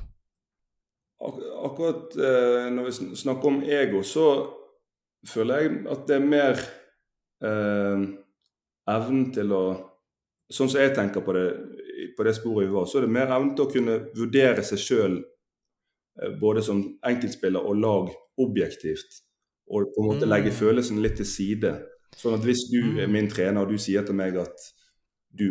Ak 1.22 1.38
akkurat 1.68 2.16
eh, 2.18 2.72
når 2.74 2.88
vi 2.88 3.16
snakker 3.22 3.48
om 3.48 3.60
ego, 3.62 4.02
så 4.02 4.26
føler 5.28 5.60
jeg 5.62 5.76
at 5.94 6.08
det 6.10 6.16
er 6.18 6.26
mer 6.26 6.64
eh, 7.46 8.08
evnen 8.90 9.30
til 9.36 9.54
å 9.56 9.64
Sånn 10.52 10.68
som 10.68 10.82
jeg 10.82 10.92
tenker 10.92 11.24
på 11.24 11.32
det, 11.32 11.46
på 12.18 12.24
det 12.28 12.34
sporet 12.36 12.66
vi 12.66 12.74
var, 12.74 12.84
så 12.84 12.98
er 13.00 13.06
det 13.06 13.14
mer 13.16 13.30
evnen 13.32 13.54
til 13.56 13.64
å 13.64 13.72
kunne 13.72 13.94
vurdere 14.18 14.66
seg 14.68 14.82
sjøl 14.84 15.14
eh, 15.22 16.34
både 16.42 16.60
som 16.66 16.82
enkeltspiller 17.08 17.70
og 17.70 17.78
lag 17.80 18.10
objektivt. 18.44 19.22
Og 19.72 19.94
på 19.96 20.04
en 20.04 20.10
måte 20.10 20.28
legge 20.28 20.52
følelsen 20.52 21.00
litt 21.00 21.16
til 21.22 21.30
side 21.30 21.72
Sånn 22.18 22.36
at 22.38 22.46
hvis 22.46 22.68
du 22.70 23.00
er 23.00 23.08
Mm. 23.08 23.12
min 23.12 23.30
trener 23.30 23.62
og 23.64 23.72
du 23.72 23.78
sier 23.78 24.04
til 24.06 24.16
meg 24.16 24.36
at 24.38 24.68
du, 25.32 25.48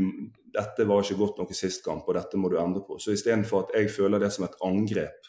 dette 0.52 0.84
var 0.86 1.02
ikke 1.02 1.18
godt 1.18 1.38
nok 1.38 1.50
i 1.50 1.56
sist 1.56 1.84
kamp, 1.84 2.08
og 2.08 2.14
dette 2.14 2.36
må 2.36 2.50
du 2.50 2.58
endre 2.60 2.82
på, 2.86 2.98
så 3.00 3.12
istedenfor 3.12 3.64
at 3.64 3.74
jeg 3.78 3.90
føler 3.90 4.20
det 4.20 4.32
som 4.32 4.44
et 4.44 4.58
angrep, 4.62 5.26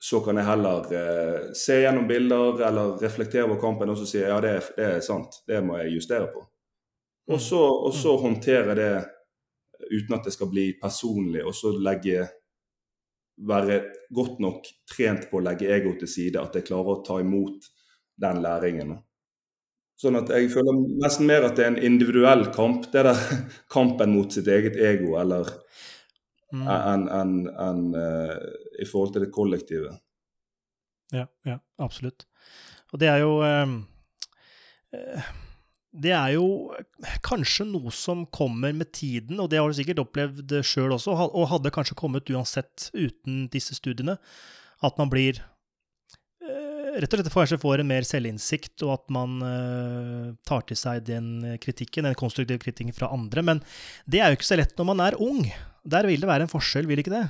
så 0.00 0.20
kan 0.22 0.36
jeg 0.36 0.46
heller 0.46 0.92
eh, 0.94 1.52
se 1.58 1.80
gjennom 1.80 2.06
bilder 2.08 2.60
eller 2.68 2.98
reflektere 3.02 3.44
over 3.48 3.60
kampen 3.60 3.90
og 3.90 3.98
så 3.98 4.06
si 4.06 4.20
ja, 4.20 4.38
det 4.40 4.50
er, 4.50 4.68
det 4.76 4.84
er 4.84 5.00
sant, 5.00 5.40
det 5.46 5.62
må 5.64 5.78
jeg 5.80 5.96
justere 5.96 6.28
på. 6.32 6.44
Og 7.28 7.40
så, 7.40 7.58
og 7.58 7.94
så 7.94 8.16
håndtere 8.16 8.74
det 8.78 8.92
uten 9.90 10.14
at 10.14 10.24
det 10.24 10.32
skal 10.34 10.50
bli 10.50 10.68
personlig, 10.80 11.42
og 11.44 11.54
så 11.54 11.72
legge 11.78 12.28
være 13.48 13.82
godt 14.14 14.40
nok 14.42 14.66
trent 14.90 15.28
på 15.30 15.38
å 15.38 15.44
legge 15.46 15.70
ego 15.70 15.92
til 15.98 16.10
side, 16.10 16.40
at 16.42 16.54
jeg 16.58 16.66
klarer 16.66 16.96
å 16.96 17.02
ta 17.06 17.20
imot 17.22 17.68
den 18.18 18.40
læringen. 18.42 18.96
Sånn 19.98 20.14
at 20.20 20.30
jeg 20.30 20.50
føler 20.52 20.76
nesten 21.02 21.26
mer 21.26 21.48
at 21.48 21.56
det 21.58 21.64
er 21.64 21.72
en 21.72 21.82
individuell 21.82 22.46
kamp, 22.54 22.86
det 22.92 23.02
der 23.08 23.18
kampen 23.74 24.14
mot 24.14 24.32
sitt 24.34 24.46
eget 24.50 24.78
ego, 24.78 25.16
eller 25.20 25.48
Mm. 26.48 26.64
enn 26.64 27.02
en, 27.12 27.32
en, 27.60 27.80
uh, 27.92 28.36
i 28.80 28.86
forhold 28.88 29.12
til 29.12 29.20
det 29.26 29.32
kollektive. 29.34 29.90
Ja, 31.12 31.26
ja, 31.44 31.58
absolutt. 31.76 32.24
Og 32.92 33.02
det 33.02 33.10
er 33.12 33.18
jo 33.20 33.34
eh, 33.44 33.74
eh, 34.96 35.28
Det 35.92 36.12
er 36.12 36.34
jo 36.36 36.72
kanskje 37.24 37.66
noe 37.68 37.92
som 37.92 38.26
kommer 38.32 38.72
med 38.72 38.92
tiden, 38.92 39.40
og 39.40 39.50
det 39.50 39.60
har 39.60 39.68
du 39.68 39.76
sikkert 39.76 40.00
opplevd 40.04 40.52
sjøl 40.64 40.92
også, 40.96 41.12
og 41.28 41.48
hadde 41.52 41.72
kanskje 41.74 41.96
kommet 42.00 42.28
uansett 42.32 42.90
uten 42.94 43.46
disse 43.52 43.76
studiene, 43.76 44.18
at 44.84 45.00
man 45.00 45.12
blir 45.12 45.40
eh, 45.40 45.46
Rett 46.88 47.12
og 47.12 47.20
slett 47.20 47.34
kanskje 47.34 47.60
får 47.60 47.82
en 47.82 47.90
mer 47.90 48.06
selvinnsikt, 48.06 48.76
og 48.86 48.94
at 48.94 49.10
man 49.12 49.40
uh, 49.44 50.30
tar 50.48 50.64
til 50.68 50.78
seg 50.78 51.02
den 51.08 51.58
kritikken, 51.60 52.08
den 52.08 52.16
konstruktive 52.18 52.62
kritikken 52.62 52.96
fra 52.96 53.10
andre. 53.12 53.44
Men 53.44 53.60
det 54.08 54.22
er 54.22 54.32
jo 54.32 54.38
ikke 54.38 54.48
så 54.48 54.60
lett 54.60 54.72
når 54.78 54.88
man 54.92 55.04
er 55.04 55.18
ung. 55.20 55.44
Der 55.88 56.08
vil 56.08 56.22
det 56.22 56.30
være 56.30 56.46
en 56.46 56.52
forskjell, 56.52 56.88
vil 56.88 57.02
ikke 57.02 57.14
det? 57.14 57.26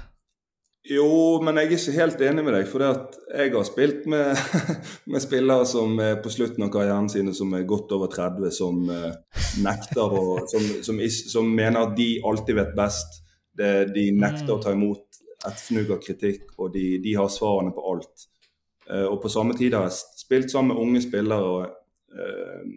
Jo, 0.88 1.41
men 1.45 1.59
jeg 1.59 1.67
er 1.67 1.75
ikke 1.75 1.97
helt 1.99 2.23
enig 2.25 2.45
med 2.47 2.55
deg. 2.57 2.69
For 2.71 2.85
jeg 2.85 3.53
har 3.53 3.67
spilt 3.67 4.07
med, 4.09 4.38
med 5.12 5.25
spillere 5.25 5.67
som 5.69 5.99
er 6.00 6.21
på 6.25 6.33
slutten 6.33 6.65
av 6.65 6.73
karrieren 6.73 7.11
sine 7.12 7.35
som 7.37 7.53
er 7.57 7.67
godt 7.69 7.93
over 7.97 8.12
30, 8.12 8.49
som 8.55 8.81
eh, 8.95 9.43
nekter 9.65 10.17
og 10.23 10.45
som, 10.53 10.65
som, 10.87 11.03
som 11.35 11.50
mener 11.50 11.83
at 11.83 11.97
de 11.99 12.15
alltid 12.25 12.61
vet 12.61 12.77
best. 12.79 13.21
De 13.59 14.05
nekter 14.15 14.55
å 14.55 14.61
ta 14.62 14.71
imot 14.71 15.19
et 15.49 15.61
fnugg 15.61 15.91
av 15.91 15.99
kritikk, 16.03 16.53
og 16.62 16.71
de, 16.75 17.00
de 17.03 17.15
har 17.19 17.31
svarene 17.33 17.75
på 17.75 17.83
alt. 17.91 18.29
Eh, 18.90 19.04
og 19.04 19.21
på 19.23 19.30
samme 19.33 19.57
tid 19.59 19.76
har 19.76 19.88
jeg 19.88 19.99
spilt 20.18 20.52
sammen 20.52 20.75
med 20.75 20.83
unge 20.83 21.02
spillere, 21.04 21.45
og 21.45 21.62
eh, 22.14 22.68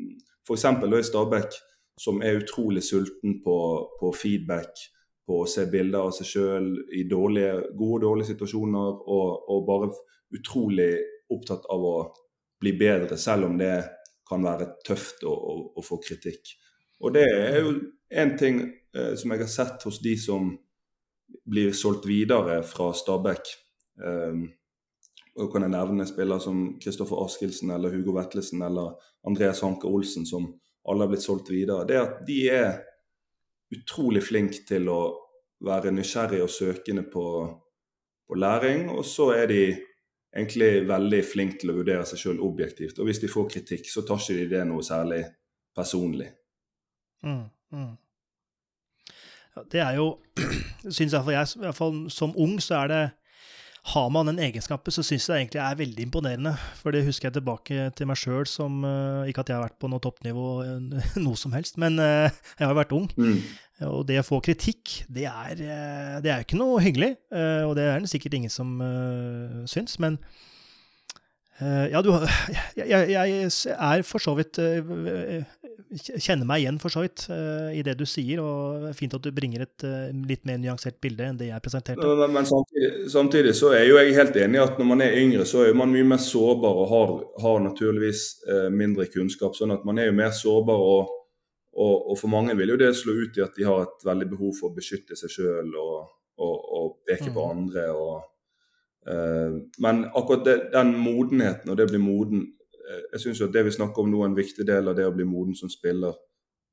f.eks. 0.47 0.65
i 0.65 1.03
Stabæk, 1.07 1.59
som 2.01 2.21
er 2.25 2.41
utrolig 2.41 2.83
sulten 2.83 3.39
på, 3.43 3.57
på 3.99 4.11
feedback 4.17 4.87
på 5.27 5.43
å 5.43 5.47
se 5.49 5.67
bilder 5.71 6.07
av 6.07 6.15
seg 6.15 6.27
sjøl 6.27 6.69
i 6.97 7.05
dårlige, 7.09 7.53
gode 7.77 7.99
og 7.99 8.05
dårlige 8.07 8.33
situasjoner, 8.33 9.01
og, 9.05 9.49
og 9.53 9.65
bare 9.67 9.91
utrolig 10.35 10.91
opptatt 11.31 11.67
av 11.71 11.85
å 11.85 11.95
bli 12.61 12.73
bedre, 12.77 13.17
selv 13.17 13.47
om 13.47 13.57
det 13.59 13.75
kan 14.27 14.43
være 14.43 14.73
tøft 14.87 15.23
å, 15.27 15.31
å, 15.31 15.55
å 15.77 15.83
få 15.85 15.99
kritikk. 16.03 16.55
Og 17.01 17.15
det 17.15 17.25
er 17.27 17.61
jo 17.61 17.73
en 18.21 18.35
ting 18.37 18.61
eh, 18.95 19.13
som 19.17 19.33
jeg 19.33 19.43
har 19.43 19.51
sett 19.51 19.87
hos 19.87 19.99
de 20.03 20.15
som 20.19 20.51
blir 21.47 21.71
solgt 21.75 22.05
videre 22.09 22.59
fra 22.67 22.91
Stabæk. 22.95 23.53
Um, 24.01 24.45
og 25.39 25.51
kan 25.53 25.63
jeg 25.63 25.71
nevne 25.71 26.07
spillere 26.07 26.43
som 26.43 26.63
Kristoffer 26.81 27.21
Askildsen 27.23 27.71
eller 27.71 27.93
Hugo 27.93 28.15
Vetlesen 28.17 28.63
eller 28.65 28.97
Andreas 29.27 29.61
Hanke 29.63 29.87
Olsen, 29.87 30.25
som 30.27 30.49
alle 30.89 31.05
har 31.05 31.11
blitt 31.11 31.23
solgt 31.23 31.51
videre. 31.53 31.85
Det 31.87 31.99
at 31.99 32.17
de 32.27 32.39
er 32.51 32.81
utrolig 33.71 34.23
flinke 34.23 34.65
til 34.67 34.89
å 34.91 35.01
være 35.63 35.93
nysgjerrige 35.93 36.43
og 36.43 36.51
søkende 36.51 37.05
på, 37.13 37.25
på 38.27 38.39
læring. 38.39 38.89
Og 38.91 39.05
så 39.07 39.29
er 39.37 39.47
de 39.51 39.61
egentlig 40.35 40.87
veldig 40.89 41.21
flinke 41.27 41.61
til 41.61 41.73
å 41.73 41.77
vurdere 41.79 42.05
seg 42.07 42.23
sjøl 42.23 42.43
objektivt. 42.43 42.99
Og 42.99 43.07
hvis 43.07 43.21
de 43.23 43.31
får 43.31 43.49
kritikk, 43.55 43.89
så 43.91 44.03
tar 44.07 44.21
ikke 44.21 44.39
de 44.41 44.49
det 44.55 44.65
noe 44.67 44.83
særlig 44.83 45.23
personlig. 45.75 46.31
Mm, 47.23 47.45
mm. 47.71 47.91
Ja, 49.55 49.63
det 49.71 49.81
er 49.83 49.97
jo 49.99 50.07
Syns 50.95 51.13
iallfall 51.13 51.35
jeg, 51.35 51.49
i 51.59 51.65
hvert 51.67 51.77
fall 51.77 51.97
som 52.09 52.31
ung, 52.39 52.55
så 52.63 52.81
er 52.81 52.87
det 52.89 53.01
Har 53.83 54.09
man 54.13 54.29
den 54.29 54.39
egenskapen, 54.39 54.93
så 54.93 55.01
syns 55.01 55.25
jeg 55.25 55.33
det 55.33 55.39
egentlig 55.39 55.61
er 55.63 55.77
veldig 55.79 56.03
imponerende. 56.05 56.51
For 56.77 56.93
det 56.93 57.01
husker 57.07 57.27
jeg 57.27 57.39
tilbake 57.39 57.87
til 57.97 58.09
meg 58.09 58.19
sjøl 58.21 58.45
som 58.45 58.83
eh, 58.85 59.31
Ikke 59.31 59.41
at 59.41 59.49
jeg 59.49 59.57
har 59.57 59.65
vært 59.65 59.79
på 59.81 59.89
noe 59.89 60.03
toppnivå, 60.03 60.45
eh, 60.67 61.09
noe 61.25 61.39
som 61.39 61.55
helst, 61.57 61.79
men 61.81 61.97
eh, 61.97 62.29
jeg 62.59 62.69
har 62.69 62.77
vært 62.77 62.93
ung. 62.93 63.09
Mm. 63.17 63.41
Og 63.89 64.05
det 64.05 64.19
å 64.21 64.27
få 64.27 64.37
kritikk, 64.45 64.99
det 65.09 65.25
er, 65.25 65.57
det 66.21 66.29
er 66.29 66.43
ikke 66.45 66.59
noe 66.59 66.77
hyggelig. 66.85 67.15
Og 67.65 67.71
det 67.73 67.87
er 67.89 68.03
det 68.03 68.11
sikkert 68.11 68.35
ingen 68.37 68.51
som 68.53 68.75
syns, 69.65 69.95
men 69.97 70.19
ja, 71.91 72.01
du 72.01 72.09
jeg, 72.75 73.09
jeg, 73.11 73.49
er 73.75 74.03
for 74.07 74.23
så 74.23 74.33
vidt 74.37 74.57
eh, 74.61 75.43
Kjenner 75.91 76.47
meg 76.47 76.63
igjen 76.63 76.77
for 76.79 76.93
så 76.93 77.01
vidt 77.03 77.25
eh, 77.33 77.73
i 77.75 77.81
det 77.83 77.97
du 77.99 78.05
sier, 78.07 78.39
og 78.39 78.85
fint 78.95 79.13
at 79.17 79.23
du 79.25 79.31
bringer 79.35 79.65
et 79.65 79.83
eh, 79.87 80.13
litt 80.27 80.45
mer 80.47 80.59
nyansert 80.61 81.01
bilde 81.03 81.25
enn 81.27 81.39
det 81.39 81.49
jeg 81.49 81.63
presenterte. 81.63 82.07
Men, 82.21 82.31
men 82.37 82.47
samtidig, 82.47 82.91
samtidig 83.11 83.53
så 83.59 83.73
er 83.75 83.83
jo 83.89 83.97
jeg 83.99 84.15
helt 84.15 84.37
enig 84.39 84.59
i 84.59 84.63
at 84.63 84.79
når 84.79 84.87
man 84.87 85.03
er 85.03 85.17
yngre, 85.19 85.45
så 85.47 85.65
er 85.67 85.75
man 85.77 85.91
mye 85.91 86.07
mer 86.13 86.21
sårbar 86.23 86.79
og 86.83 86.87
har, 86.93 87.11
har 87.43 87.59
naturligvis 87.65 88.23
eh, 88.47 88.69
mindre 88.71 89.09
kunnskap. 89.11 89.57
Sånn 89.59 89.75
at 89.75 89.83
man 89.87 89.99
er 89.99 90.07
jo 90.09 90.15
mer 90.21 90.31
sårbar, 90.35 90.79
og, 90.95 91.11
og, 91.75 91.95
og 92.13 92.19
for 92.23 92.31
mange 92.31 92.55
vil 92.59 92.71
jo 92.73 92.79
det 92.79 92.93
slå 92.99 93.17
ut 93.25 93.37
i 93.39 93.45
at 93.45 93.59
de 93.59 93.67
har 93.67 93.83
et 93.83 94.07
veldig 94.07 94.29
behov 94.31 94.55
for 94.61 94.71
å 94.71 94.77
beskytte 94.79 95.19
seg 95.19 95.35
sjøl 95.35 95.75
og, 95.75 96.11
og, 96.39 96.97
peke 97.07 97.33
på 97.35 97.41
Mm. 97.41 97.57
andre. 97.57 97.89
og 97.91 98.15
eh, 98.15 98.27
Men 99.81 100.03
akkurat 100.13 100.43
det, 100.45 100.57
den 100.73 100.91
modenheten 101.01 101.71
og 101.71 101.77
det 101.77 101.87
å 101.87 101.89
bli 101.89 101.97
moden 102.03 102.43
eh, 102.85 102.99
Jeg 103.15 103.23
syns 103.23 103.39
det 103.51 103.63
vi 103.65 103.71
snakker 103.73 104.03
om 104.03 104.11
nå, 104.11 104.19
er 104.21 104.29
en 104.29 104.35
viktig 104.37 104.65
del 104.67 104.91
av 104.91 104.95
det 104.99 105.07
å 105.07 105.15
bli 105.15 105.25
moden 105.25 105.55
som 105.57 105.69
spiller. 105.73 106.13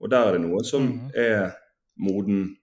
Og 0.00 0.10
der 0.12 0.28
er 0.28 0.36
det 0.36 0.42
noen 0.44 0.64
som 0.64 0.84
Mhm. 0.88 1.10
er 1.14 1.54
moden 1.98 2.56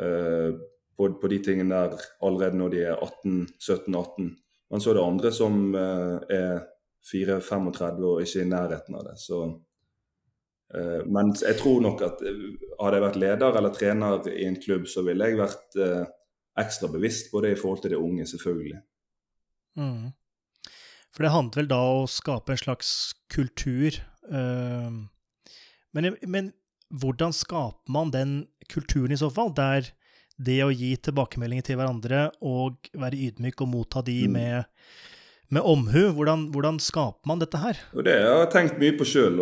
eh, 0.00 0.52
på, 0.96 1.08
på 1.20 1.28
de 1.28 1.38
tingene 1.42 1.74
der 1.74 1.98
allerede 2.22 2.56
når 2.56 2.70
de 2.70 2.84
er 2.84 2.96
18-17-18. 3.02 4.30
Men 4.70 4.80
så 4.80 4.90
er 4.90 4.94
det 4.94 5.04
andre 5.04 5.32
som 5.32 5.74
eh, 5.74 6.18
er 6.30 6.62
4-35 7.04 8.04
og 8.08 8.22
ikke 8.22 8.40
i 8.42 8.48
nærheten 8.48 8.94
av 8.96 9.04
det. 9.10 9.18
Så, 9.20 9.40
eh, 10.74 11.02
men 11.06 11.34
jeg 11.34 11.56
tror 11.60 11.80
nok 11.84 12.02
at 12.06 12.22
eh, 12.24 12.38
hadde 12.80 12.96
jeg 13.00 13.04
vært 13.08 13.20
leder 13.20 13.58
eller 13.58 13.74
trener 13.74 14.28
i 14.32 14.46
en 14.48 14.56
klubb, 14.62 14.86
så 14.88 15.02
ville 15.06 15.28
jeg 15.28 15.38
vært 15.42 15.76
eh, 15.82 16.04
ekstra 16.60 16.88
bevisst 16.92 17.30
på 17.32 17.40
det 17.44 17.54
i 17.54 17.58
forhold 17.60 17.82
til 17.82 17.90
det 17.94 17.98
unge, 18.00 18.26
selvfølgelig. 18.30 18.80
Mm. 19.80 20.12
For 21.14 21.22
det 21.26 21.32
handler 21.34 21.60
vel 21.62 21.70
da 21.70 21.78
om 21.78 22.04
å 22.04 22.10
skape 22.10 22.54
en 22.54 22.60
slags 22.62 22.90
kultur. 23.30 23.98
eh, 24.30 24.90
men, 25.94 26.16
men 26.26 26.52
hvordan 26.94 27.32
skaper 27.34 27.90
man 27.92 28.10
den 28.14 28.46
kulturen 28.70 29.12
i 29.14 29.18
så 29.20 29.30
fall, 29.34 29.52
der 29.54 29.90
det 30.42 30.60
å 30.64 30.72
gi 30.74 30.96
tilbakemeldinger 30.98 31.62
til 31.68 31.76
hverandre 31.78 32.24
og 32.42 32.88
være 32.98 33.18
ydmyk 33.28 33.60
og 33.62 33.68
motta 33.70 34.02
de 34.02 34.24
Mm. 34.26 34.32
med, 34.32 34.64
med 35.50 35.62
omhu, 35.62 36.10
hvordan, 36.16 36.48
hvordan 36.50 36.80
skaper 36.82 37.26
man 37.30 37.38
dette 37.38 37.58
her? 37.62 37.78
Og 37.94 38.02
Det 38.04 38.16
har 38.18 38.40
jeg 38.42 38.50
tenkt 38.50 38.78
mye 38.82 38.96
på 38.98 39.06
sjøl. 39.06 39.38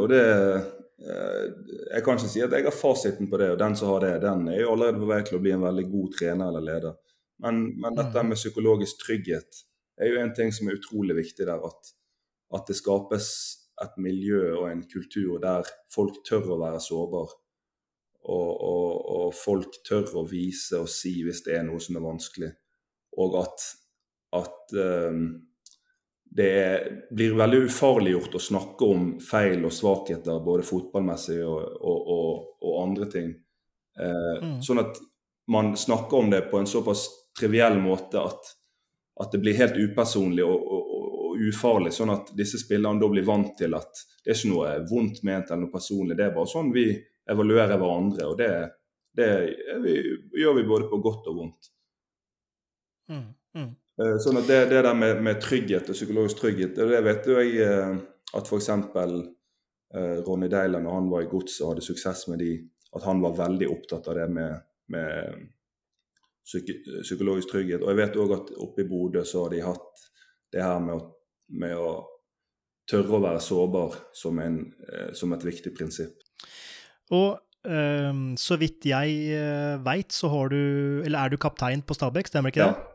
Jeg 1.02 2.02
kan 2.04 2.18
ikke 2.18 2.30
si 2.30 2.42
at 2.44 2.52
jeg 2.54 2.66
har 2.66 2.74
fasiten 2.74 3.30
på 3.30 3.40
det, 3.40 3.50
og 3.54 3.58
den 3.60 3.74
som 3.78 3.90
har 3.90 4.04
det, 4.04 4.12
den 4.22 4.46
er 4.52 4.60
jo 4.62 4.74
allerede 4.74 5.00
på 5.00 5.08
vei 5.10 5.18
til 5.26 5.38
å 5.38 5.42
bli 5.42 5.54
en 5.54 5.64
veldig 5.64 5.86
god 5.90 6.14
trener 6.18 6.52
eller 6.52 6.66
leder. 6.66 6.94
Men, 7.42 7.64
men 7.82 7.98
dette 7.98 8.22
med 8.22 8.38
psykologisk 8.38 9.02
trygghet 9.02 9.64
er 10.00 10.12
jo 10.12 10.20
en 10.22 10.34
ting 10.36 10.52
som 10.54 10.68
er 10.68 10.78
utrolig 10.78 11.16
viktig 11.18 11.46
der. 11.48 11.62
At, 11.66 11.92
at 12.54 12.70
det 12.70 12.78
skapes 12.78 13.28
et 13.82 13.96
miljø 14.02 14.52
og 14.60 14.68
en 14.70 14.82
kultur 14.88 15.40
der 15.42 15.66
folk 15.92 16.22
tør 16.28 16.54
å 16.54 16.60
være 16.62 16.82
sårbare. 16.82 17.38
Og, 18.22 18.50
og, 18.62 18.90
og 19.16 19.32
folk 19.34 19.80
tør 19.86 20.20
å 20.20 20.26
vise 20.30 20.78
og 20.78 20.90
si 20.90 21.16
hvis 21.26 21.42
det 21.46 21.56
er 21.58 21.64
noe 21.66 21.82
som 21.82 21.98
er 21.98 22.04
vanskelig. 22.04 22.52
Og 23.18 23.40
at, 23.42 23.64
at 24.38 24.76
ehm, 24.78 25.24
det 26.36 27.12
blir 27.12 27.34
veldig 27.36 27.66
ufarliggjort 27.68 28.36
å 28.38 28.40
snakke 28.40 28.88
om 28.88 29.08
feil 29.20 29.66
og 29.68 29.74
svakheter, 29.74 30.38
både 30.44 30.64
fotballmessig 30.64 31.42
og, 31.44 31.66
og, 31.80 32.12
og, 32.16 32.52
og 32.64 32.82
andre 32.86 33.08
ting. 33.12 33.32
Eh, 34.00 34.36
Mm. 34.42 34.62
Sånn 34.64 34.80
at 34.80 34.96
man 35.52 35.74
snakker 35.76 36.16
om 36.16 36.30
det 36.32 36.46
på 36.50 36.58
en 36.58 36.66
såpass 36.66 37.04
triviell 37.38 37.76
måte 37.82 38.20
at, 38.20 38.48
at 39.20 39.32
det 39.34 39.40
blir 39.42 39.58
helt 39.58 39.76
upersonlig 39.76 40.44
og, 40.46 40.70
ufarlig. 41.48 41.92
Sånn 41.94 42.12
at 42.12 42.32
disse 42.36 42.60
spillerne 42.60 43.00
da 43.00 43.08
blir 43.10 43.26
vant 43.26 43.54
til 43.58 43.74
at 43.76 44.02
det 44.24 44.32
er 44.32 44.38
ikke 44.38 44.52
noe 44.52 44.72
vondt 44.88 45.22
ment 45.26 45.50
eller 45.50 45.64
noe 45.64 45.72
personlig. 45.74 46.16
Det 46.18 46.26
er 46.26 46.34
bare 46.36 46.50
sånn 46.50 46.72
vi 46.74 46.86
evaluerer 47.32 47.80
hverandre. 47.80 48.28
Og 48.30 48.38
det, 48.38 48.50
det 49.16 49.30
vi, 49.84 49.96
gjør 50.42 50.58
vi 50.60 50.66
både 50.68 50.90
på 50.90 51.00
godt 51.04 51.30
og 51.32 51.38
vondt. 51.40 51.70
Mm, 53.10 53.26
mm, 53.58 53.70
Sånn 54.22 54.40
at 54.40 54.48
det, 54.48 54.58
det 54.72 54.82
der 54.86 54.96
med, 54.96 55.22
med 55.24 55.40
trygghet 55.42 55.90
og 55.90 55.96
psykologisk 55.96 56.42
trygghet, 56.42 56.74
det, 56.76 56.88
det 56.90 57.00
vet 57.06 57.28
jo 57.28 57.38
jeg 57.38 57.56
eh, 57.66 57.96
at 58.38 58.48
f.eks. 58.48 58.68
eh, 58.72 60.18
Ronny 60.26 60.48
Deiler, 60.52 60.80
når 60.80 60.98
han 60.98 61.10
var 61.12 61.24
i 61.24 61.30
Godset 61.30 61.64
og 61.64 61.74
hadde 61.74 61.86
suksess 61.86 62.26
med 62.30 62.40
de, 62.42 62.52
at 62.96 63.04
han 63.06 63.20
var 63.24 63.36
veldig 63.38 63.68
opptatt 63.72 64.08
av 64.12 64.18
det 64.20 64.28
med, 64.32 64.64
med 64.92 65.42
psyki 66.46 66.78
psykologisk 67.02 67.52
trygghet. 67.52 67.84
Og 67.84 67.92
jeg 67.92 68.00
vet 68.00 68.18
òg 68.20 68.34
at 68.38 68.52
oppe 68.64 68.84
i 68.84 68.88
Bodø 68.88 69.24
så 69.28 69.46
har 69.46 69.54
de 69.54 69.62
hatt 69.64 70.06
det 70.52 70.64
her 70.64 70.82
med 70.84 70.98
å, 70.98 71.04
med 71.62 71.78
å 71.78 71.92
tørre 72.90 73.16
å 73.16 73.22
være 73.22 73.40
sårbar 73.42 73.96
som, 74.16 74.40
en, 74.42 74.60
eh, 74.88 75.10
som 75.16 75.32
et 75.36 75.46
viktig 75.46 75.72
prinsipp. 75.76 76.24
Og 77.12 77.36
eh, 77.68 78.10
så 78.40 78.58
vidt 78.60 78.88
jeg 78.90 79.20
eh, 79.36 79.76
veit, 79.84 80.12
så 80.12 80.32
har 80.32 80.52
du 80.52 81.02
Eller 81.04 81.18
er 81.20 81.32
du 81.32 81.38
kaptein 81.40 81.84
på 81.84 81.96
Stabæk, 81.96 82.32
stemmer 82.32 82.52
ikke 82.52 82.64
det? 82.64 82.72
Ja. 82.72 82.91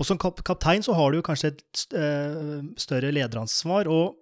Og 0.00 0.06
som 0.08 0.18
kap 0.20 0.40
kaptein 0.46 0.84
så 0.84 0.96
har 0.96 1.12
du 1.12 1.20
kanskje 1.24 1.52
et 1.52 1.82
eh, 1.96 2.60
større 2.80 3.12
lederansvar. 3.12 3.88
Og 3.88 4.16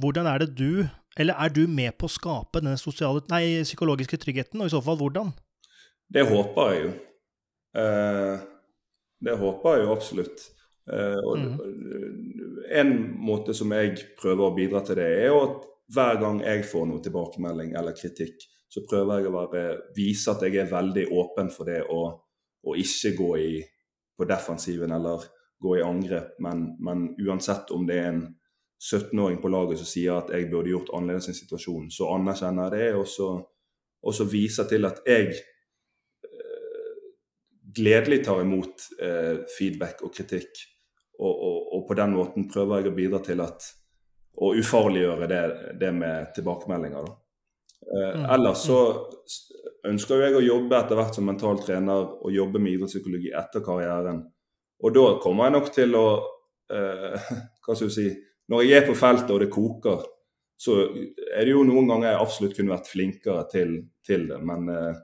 hvordan 0.00 0.26
er 0.26 0.44
det 0.44 0.54
du 0.58 0.86
Eller 1.16 1.34
er 1.38 1.48
du 1.54 1.68
med 1.70 1.94
på 1.94 2.08
å 2.08 2.10
skape 2.10 2.58
denne 2.58 2.74
sosiale, 2.74 3.20
nei, 3.30 3.62
psykologiske 3.62 4.18
tryggheten, 4.18 4.58
og 4.58 4.66
i 4.66 4.72
så 4.72 4.80
fall 4.82 4.96
hvordan? 4.98 5.28
Det 6.10 6.24
håper 6.26 6.72
jeg 6.72 6.80
jo. 6.80 6.88
Eh, 7.78 8.40
det 9.22 9.36
håper 9.38 9.76
jeg 9.76 9.84
jo 9.84 9.92
absolutt. 9.94 10.42
Eh, 10.90 11.20
og 11.22 11.38
mm. 11.38 12.58
En 12.80 12.90
måte 13.22 13.54
som 13.54 13.70
jeg 13.78 13.94
prøver 14.18 14.42
å 14.42 14.56
bidra 14.56 14.82
til 14.82 14.98
det, 14.98 15.06
er 15.20 15.30
jo 15.30 15.38
at 15.44 15.70
hver 15.94 16.18
gang 16.18 16.42
jeg 16.42 16.66
får 16.72 16.90
noe 16.90 17.04
tilbakemelding 17.04 17.76
eller 17.78 17.94
kritikk, 17.94 18.48
så 18.66 18.82
prøver 18.90 19.22
jeg 19.22 19.30
å 19.30 19.36
være, 19.36 19.64
vise 19.94 20.34
at 20.34 20.42
jeg 20.42 20.58
er 20.64 20.72
veldig 20.72 21.06
åpen 21.14 21.54
for 21.54 21.70
det 21.70 21.84
å, 21.94 22.02
å 22.66 22.74
ikke 22.74 23.14
gå 23.20 23.30
i, 23.38 23.52
på 24.16 24.26
defensiven 24.28 24.92
eller 24.94 25.24
gå 25.62 25.78
i 25.78 25.82
angrep. 25.82 26.38
Men, 26.38 26.66
men 26.78 27.08
uansett 27.20 27.70
om 27.74 27.86
det 27.86 27.98
er 28.00 28.10
en 28.12 28.24
17-åring 28.92 29.40
på 29.40 29.48
laget 29.48 29.80
som 29.80 29.88
sier 29.88 30.18
at 30.18 30.30
jeg 30.34 30.50
burde 30.52 30.72
gjort 30.72 30.92
annerledes 30.96 31.28
i 31.28 31.32
en 31.32 31.38
situasjon, 31.38 31.90
så 31.94 32.10
anerkjenner 32.14 32.74
jeg 32.74 32.92
det, 32.92 33.00
og 33.00 34.12
så, 34.14 34.26
viser 34.28 34.68
til 34.68 34.84
at 34.84 35.00
jeg 35.08 35.30
eh, 36.28 36.98
gledelig 37.78 38.20
tar 38.26 38.42
imot 38.42 38.88
eh, 39.00 39.40
feedback 39.56 40.04
og 40.04 40.12
kritikk. 40.14 40.66
Og, 41.14 41.30
og, 41.32 41.58
og, 41.76 41.82
på 41.88 41.96
den 41.96 42.12
måten 42.18 42.48
prøver 42.50 42.82
jeg 42.82 42.90
å 42.90 42.96
bidra 42.98 43.22
til 43.24 43.40
at 43.44 43.70
å 44.34 44.50
ufarliggjøre 44.58 45.28
det, 45.30 45.42
det 45.80 45.92
med 45.94 46.32
tilbakemeldinger. 46.36 47.06
Eh, 47.84 48.20
mm. 48.20 48.26
Ellers 48.36 48.64
så 48.66 48.78
ønsker 49.84 50.24
jeg 50.24 50.38
å 50.38 50.44
jobbe 50.44 50.78
etter 50.78 50.98
hvert 50.98 51.16
som 51.16 51.26
mental 51.28 51.60
trener 51.60 52.06
og 52.16 52.32
jobbe 52.32 52.62
med 52.62 52.76
idrettspsykologi 52.76 53.34
etter 53.36 53.64
karrieren. 53.64 54.22
Og 54.84 54.94
da 54.94 55.04
kommer 55.22 55.48
jeg 55.48 55.56
nok 55.56 55.70
til 55.74 55.98
å 55.98 56.06
eh, 56.72 57.32
Hva 57.64 57.76
skal 57.76 57.88
du 57.88 57.94
si 57.94 58.08
Når 58.52 58.64
jeg 58.66 58.82
er 58.82 58.88
på 58.88 58.96
feltet 58.98 59.32
og 59.32 59.40
det 59.40 59.52
koker, 59.52 60.02
så 60.60 60.76
er 60.84 61.46
det 61.46 61.52
jo 61.54 61.64
noen 61.66 61.88
ganger 61.88 62.10
jeg 62.10 62.20
absolutt 62.20 62.56
kunne 62.58 62.74
vært 62.74 62.90
flinkere 62.90 63.44
til, 63.50 63.76
til 64.04 64.26
det. 64.28 64.40
Men 64.44 64.68
eh, 64.72 64.98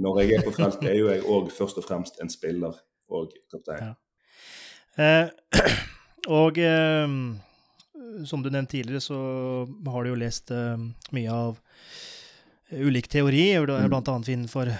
når 0.00 0.20
jeg 0.22 0.38
er 0.38 0.46
på 0.46 0.54
feltet, 0.56 0.88
er 0.90 0.96
jo 0.98 1.10
jeg 1.12 1.26
òg 1.28 1.50
først 1.54 1.80
og 1.80 1.86
fremst 1.86 2.20
en 2.24 2.32
spiller 2.32 2.78
og 3.12 3.34
kaptein. 3.52 3.92
Ja. 3.92 3.94
Eh, 5.04 5.28
og 6.40 6.58
eh, 6.58 7.14
som 8.24 8.42
du 8.42 8.50
nevnte 8.50 8.76
tidligere, 8.76 9.04
så 9.04 9.18
har 9.92 10.04
du 10.04 10.12
jo 10.12 10.20
lest 10.24 10.52
eh, 10.54 10.88
mye 11.14 11.38
av 11.44 11.60
ulik 12.74 13.08
teori, 13.12 13.44
bl.a. 13.66 14.16
innenfor 14.26 14.70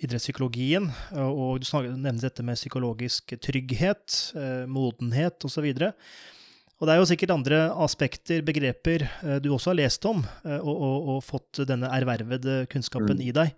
idrettspsykologien. 0.00 0.88
Og 1.20 1.60
du 1.60 1.68
nevnte 1.92 2.26
dette 2.26 2.44
med 2.46 2.58
psykologisk 2.58 3.36
trygghet, 3.44 4.16
eh, 4.38 4.64
modenhet 4.70 5.44
osv. 5.44 5.68
Og 6.78 6.86
det 6.86 6.94
er 6.94 7.00
jo 7.00 7.08
sikkert 7.10 7.34
andre 7.34 7.60
aspekter, 7.84 8.42
begreper, 8.46 9.06
eh, 9.22 9.38
du 9.42 9.50
også 9.52 9.72
har 9.72 9.80
lest 9.82 10.04
om, 10.08 10.24
eh, 10.44 10.58
og, 10.58 10.74
og, 10.74 11.08
og 11.14 11.24
fått 11.26 11.62
denne 11.68 11.90
ervervede 11.94 12.64
kunnskapen 12.72 13.18
mm. 13.18 13.26
i 13.26 13.34
deg. 13.36 13.54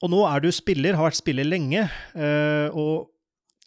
Og 0.00 0.10
nå 0.10 0.24
er 0.26 0.40
du 0.42 0.48
spiller, 0.50 0.96
har 0.96 1.06
vært 1.06 1.20
spiller 1.20 1.46
lenge. 1.46 1.84
og 2.72 3.10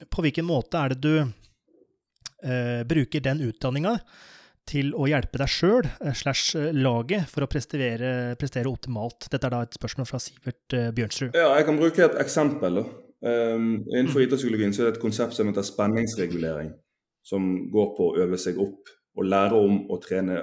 på 0.09 0.23
hvilken 0.25 0.45
måte 0.47 0.79
er 0.79 0.93
det 0.93 1.01
du 1.03 1.13
eh, 1.21 2.81
bruker 2.87 3.23
den 3.23 3.43
utdanninga 3.47 3.97
til 4.69 4.93
å 4.95 5.07
hjelpe 5.09 5.39
deg 5.41 5.51
sjøl 5.51 5.87
eh, 5.87 6.15
slash 6.15 6.57
eh, 6.59 6.71
laget 6.75 7.29
for 7.31 7.45
å 7.45 7.49
prestere, 7.51 8.33
prestere, 8.39 8.71
optimalt? 8.71 9.27
Dette 9.31 9.49
er 9.49 9.55
da 9.55 9.61
et 9.65 9.77
spørsmål 9.77 10.09
fra 10.09 10.21
Sivert 10.23 10.75
eh, 10.77 10.89
Bjørnsrud. 10.95 11.37
Ja, 11.37 11.51
jeg 11.57 11.67
kan 11.69 11.79
bruke 11.79 12.05
et 12.05 12.19
eksempel. 12.23 12.83
Um, 13.23 13.85
innenfor 13.87 14.19
mm. 14.19 14.25
idrettspsykologien 14.25 14.75
er 14.75 14.89
det 14.89 14.95
et 14.95 15.03
konsept 15.03 15.37
som 15.37 15.47
heter 15.47 15.65
spenningsregulering. 15.67 16.73
Som 17.23 17.53
går 17.71 17.93
på 17.97 18.09
å 18.09 18.19
øve 18.25 18.39
seg 18.41 18.59
opp 18.59 18.91
og 19.15 19.29
lære 19.29 19.55
om 19.55 19.79
å 19.93 19.99
trene 20.03 20.39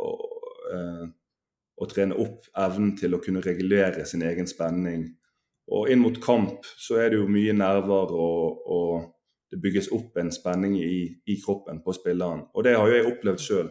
og, 0.00 0.26
uh, 0.72 1.04
å 1.76 1.88
trene 1.90 2.16
opp 2.22 2.48
evnen 2.56 2.94
til 2.96 3.16
å 3.16 3.20
kunne 3.20 3.44
regulere 3.44 4.06
sin 4.08 4.24
egen 4.24 4.48
spenning 4.48 5.10
og 5.66 5.90
inn 5.90 6.02
mot 6.02 6.18
kamp 6.22 6.66
så 6.78 7.00
er 7.02 7.10
det 7.10 7.20
jo 7.20 7.28
mye 7.30 7.54
nerver, 7.56 8.12
og, 8.14 8.66
og 8.70 9.06
det 9.52 9.60
bygges 9.62 9.90
opp 9.94 10.16
en 10.18 10.32
spenning 10.34 10.76
i, 10.80 11.06
i, 11.26 11.36
kroppen 11.42 11.82
på 11.84 11.94
spilleren. 11.94 12.46
Og 12.54 12.66
det 12.66 12.74
har 12.76 12.88
jo 12.90 12.96
jeg 12.96 13.08
opplevd 13.12 13.42
sjøl. 13.42 13.70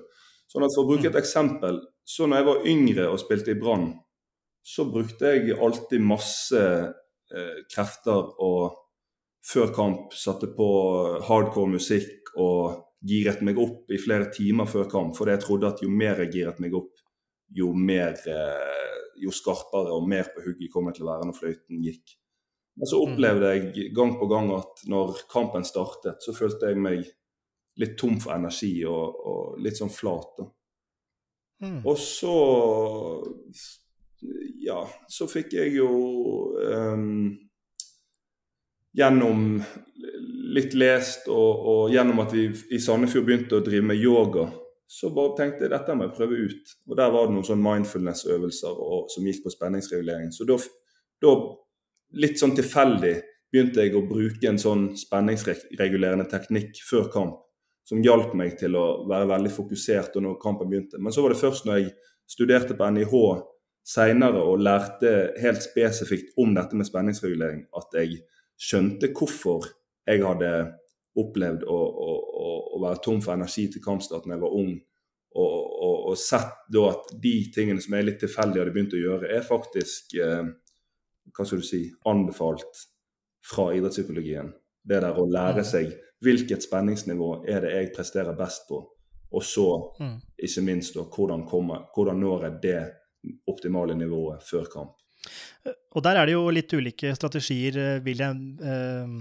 Sånn 0.52 0.68
for 0.70 0.86
å 0.86 0.90
bruke 0.90 1.10
et 1.10 1.20
eksempel, 1.20 1.82
så 2.06 2.28
når 2.28 2.42
jeg 2.42 2.48
var 2.50 2.68
yngre 2.72 3.08
og 3.12 3.22
spilte 3.22 3.54
i 3.56 3.60
Brann, 3.60 3.90
så 4.66 4.88
brukte 4.90 5.34
jeg 5.36 5.58
alltid 5.62 6.02
masse 6.02 6.62
eh, 6.62 7.58
krefter 7.72 8.32
og 8.42 8.82
før 9.46 9.74
kamp 9.76 10.14
satte 10.18 10.50
på 10.58 10.68
hardcore 11.28 11.76
musikk 11.76 12.32
og 12.42 12.82
giret 13.06 13.44
meg 13.46 13.60
opp 13.62 13.92
i 13.94 14.02
flere 14.02 14.32
timer 14.34 14.70
før 14.70 14.88
kamp, 14.90 15.14
fordi 15.18 15.36
jeg 15.36 15.44
trodde 15.44 15.70
at 15.70 15.84
jo 15.86 15.92
mer 15.94 16.24
jeg 16.24 16.32
giret 16.40 16.62
meg 16.64 16.74
opp, 16.78 16.94
jo 17.54 17.70
mer 17.78 18.16
eh, 18.26 18.96
jo 19.22 19.32
skarpere 19.34 19.94
og 19.94 20.08
mer 20.10 20.32
på 20.34 20.44
hugget 20.48 20.72
kom 20.74 20.90
jeg 20.90 20.98
til 20.98 21.06
å 21.06 21.12
være 21.14 21.30
når 21.30 21.38
fløyten 21.38 21.84
gikk. 21.86 22.16
Men 22.76 22.90
så 22.92 23.00
opplevde 23.00 23.52
jeg 23.54 23.92
gang 23.96 24.18
på 24.20 24.28
gang 24.28 24.50
at 24.56 24.84
når 24.92 25.22
kampen 25.32 25.64
startet, 25.68 26.20
så 26.24 26.36
følte 26.36 26.72
jeg 26.72 26.82
meg 26.82 27.06
litt 27.80 27.96
tom 28.00 28.18
for 28.24 28.36
energi 28.36 28.74
og, 28.88 29.22
og 29.32 29.64
litt 29.64 29.80
sånn 29.80 29.92
flat. 29.92 30.44
Mm. 31.64 31.82
Og 31.88 31.98
så 32.00 32.36
Ja, 34.66 34.82
så 35.08 35.28
fikk 35.30 35.54
jeg 35.56 35.76
jo 35.78 35.90
um, 36.58 37.36
Gjennom 38.96 39.62
litt 40.56 40.76
lest 40.76 41.28
og, 41.32 41.66
og, 41.68 41.82
gjennom 41.92 42.22
at 42.24 42.34
vi 42.36 42.46
i 42.76 42.80
Sandefjord 42.80 43.26
begynte 43.28 43.58
å 43.60 43.64
drive 43.64 43.90
med 43.90 44.00
yoga, 44.00 44.46
så 44.88 45.10
bare 45.12 45.34
tenkte 45.36 45.66
jeg 45.66 45.74
dette 45.74 45.96
må 45.98 46.06
jeg 46.06 46.16
prøve 46.16 46.38
ut. 46.48 46.72
Og 46.88 46.96
Der 46.96 47.12
var 47.12 47.28
det 47.28 47.36
noen 47.36 47.48
sånn 47.48 47.64
mindfulness-øvelser 47.66 48.80
som 49.12 49.28
gikk 49.28 49.42
på 49.44 49.52
spenningsregulering. 49.52 50.32
Så 50.32 50.48
da, 50.48 50.56
litt 52.14 52.40
sånn 52.40 52.56
tilfeldig, 52.58 53.16
begynte 53.52 53.86
jeg 53.86 53.96
å 53.96 54.06
bruke 54.08 54.50
en 54.50 54.60
sånn 54.60 54.90
spenningsregulerende 55.00 56.28
teknikk 56.32 56.82
før 56.86 57.10
kamp. 57.14 57.42
Som 57.86 58.02
hjalp 58.02 58.34
meg 58.34 58.56
til 58.58 58.76
å 58.80 59.06
være 59.10 59.30
veldig 59.30 59.52
fokusert 59.54 60.16
når 60.18 60.40
kampen 60.42 60.72
begynte. 60.72 60.98
Men 60.98 61.14
så 61.14 61.22
var 61.22 61.34
det 61.34 61.42
først 61.42 61.68
når 61.68 61.78
jeg 61.78 61.92
studerte 62.26 62.74
på 62.78 62.88
NIH 62.96 63.14
seinere 63.86 64.42
og 64.42 64.64
lærte 64.66 65.12
helt 65.42 65.62
spesifikt 65.62 66.34
om 66.42 66.56
dette 66.58 66.78
med 66.78 66.88
spenningsregulering, 66.90 67.68
at 67.78 67.94
jeg 68.00 68.24
skjønte 68.58 69.12
hvorfor 69.14 69.68
jeg 70.08 70.24
hadde 70.26 70.52
opplevd 71.22 71.64
å, 71.70 71.78
å, 71.78 72.10
å, 72.76 72.82
være 72.84 73.02
tom 73.06 73.22
for 73.24 73.36
energi 73.36 73.68
til 73.72 73.84
kampstart 73.84 74.26
da 74.26 74.36
jeg 74.36 74.44
var 74.44 74.58
ung. 74.58 74.74
Og, 75.36 75.56
og, 75.86 75.96
og, 76.10 76.18
sett 76.20 76.66
da 76.72 76.86
at 76.94 77.10
de 77.22 77.34
tingene 77.54 77.84
som 77.84 77.96
er 77.96 78.08
litt 78.08 78.22
tilfeldige 78.24 78.64
hadde 78.64 78.74
begynt 78.76 78.96
å 78.96 79.02
gjøre, 79.02 79.30
er 79.36 79.46
faktisk 79.46 80.16
eh, 80.24 80.46
hva 81.34 81.46
skal 81.46 81.62
du 81.62 81.66
si, 81.66 81.82
anbefalt 82.10 82.86
fra 83.46 83.70
idrettspsykologien. 83.76 84.52
Det 84.86 85.02
der 85.02 85.18
å 85.18 85.26
lære 85.30 85.64
mm. 85.64 85.70
seg 85.70 85.96
hvilket 86.26 86.66
spenningsnivå 86.66 87.32
er 87.50 87.66
det 87.66 87.74
jeg 87.74 87.94
presterer 87.96 88.38
best 88.38 88.68
på. 88.70 88.82
Og 89.36 89.44
så, 89.44 89.68
mm. 90.00 90.18
ikke 90.48 90.64
minst, 90.66 90.96
da, 90.98 91.06
hvordan, 91.10 91.46
kommer, 91.50 91.88
hvordan 91.96 92.22
når 92.22 92.48
jeg 92.48 92.60
det 92.64 92.80
optimale 93.50 93.98
nivået 93.98 94.44
før 94.46 94.70
kamp. 94.72 95.00
Og 95.98 96.04
der 96.06 96.20
er 96.20 96.30
det 96.30 96.36
jo 96.36 96.44
litt 96.54 96.74
ulike 96.78 97.16
strategier, 97.18 97.78
eh, 97.82 98.04
vil 98.06 98.22
jeg 98.22 98.36
eh, 98.62 99.16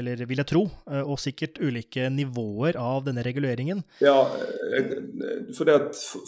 eller 0.00 0.22
vil 0.28 0.40
jeg 0.40 0.48
tro, 0.48 0.62
eh, 0.90 1.02
og 1.02 1.18
sikkert 1.20 1.58
ulike 1.60 2.06
nivåer 2.14 2.78
av 2.80 3.04
denne 3.08 3.24
reguleringen. 3.26 3.82
Ja, 4.02 4.16
for, 5.56 5.72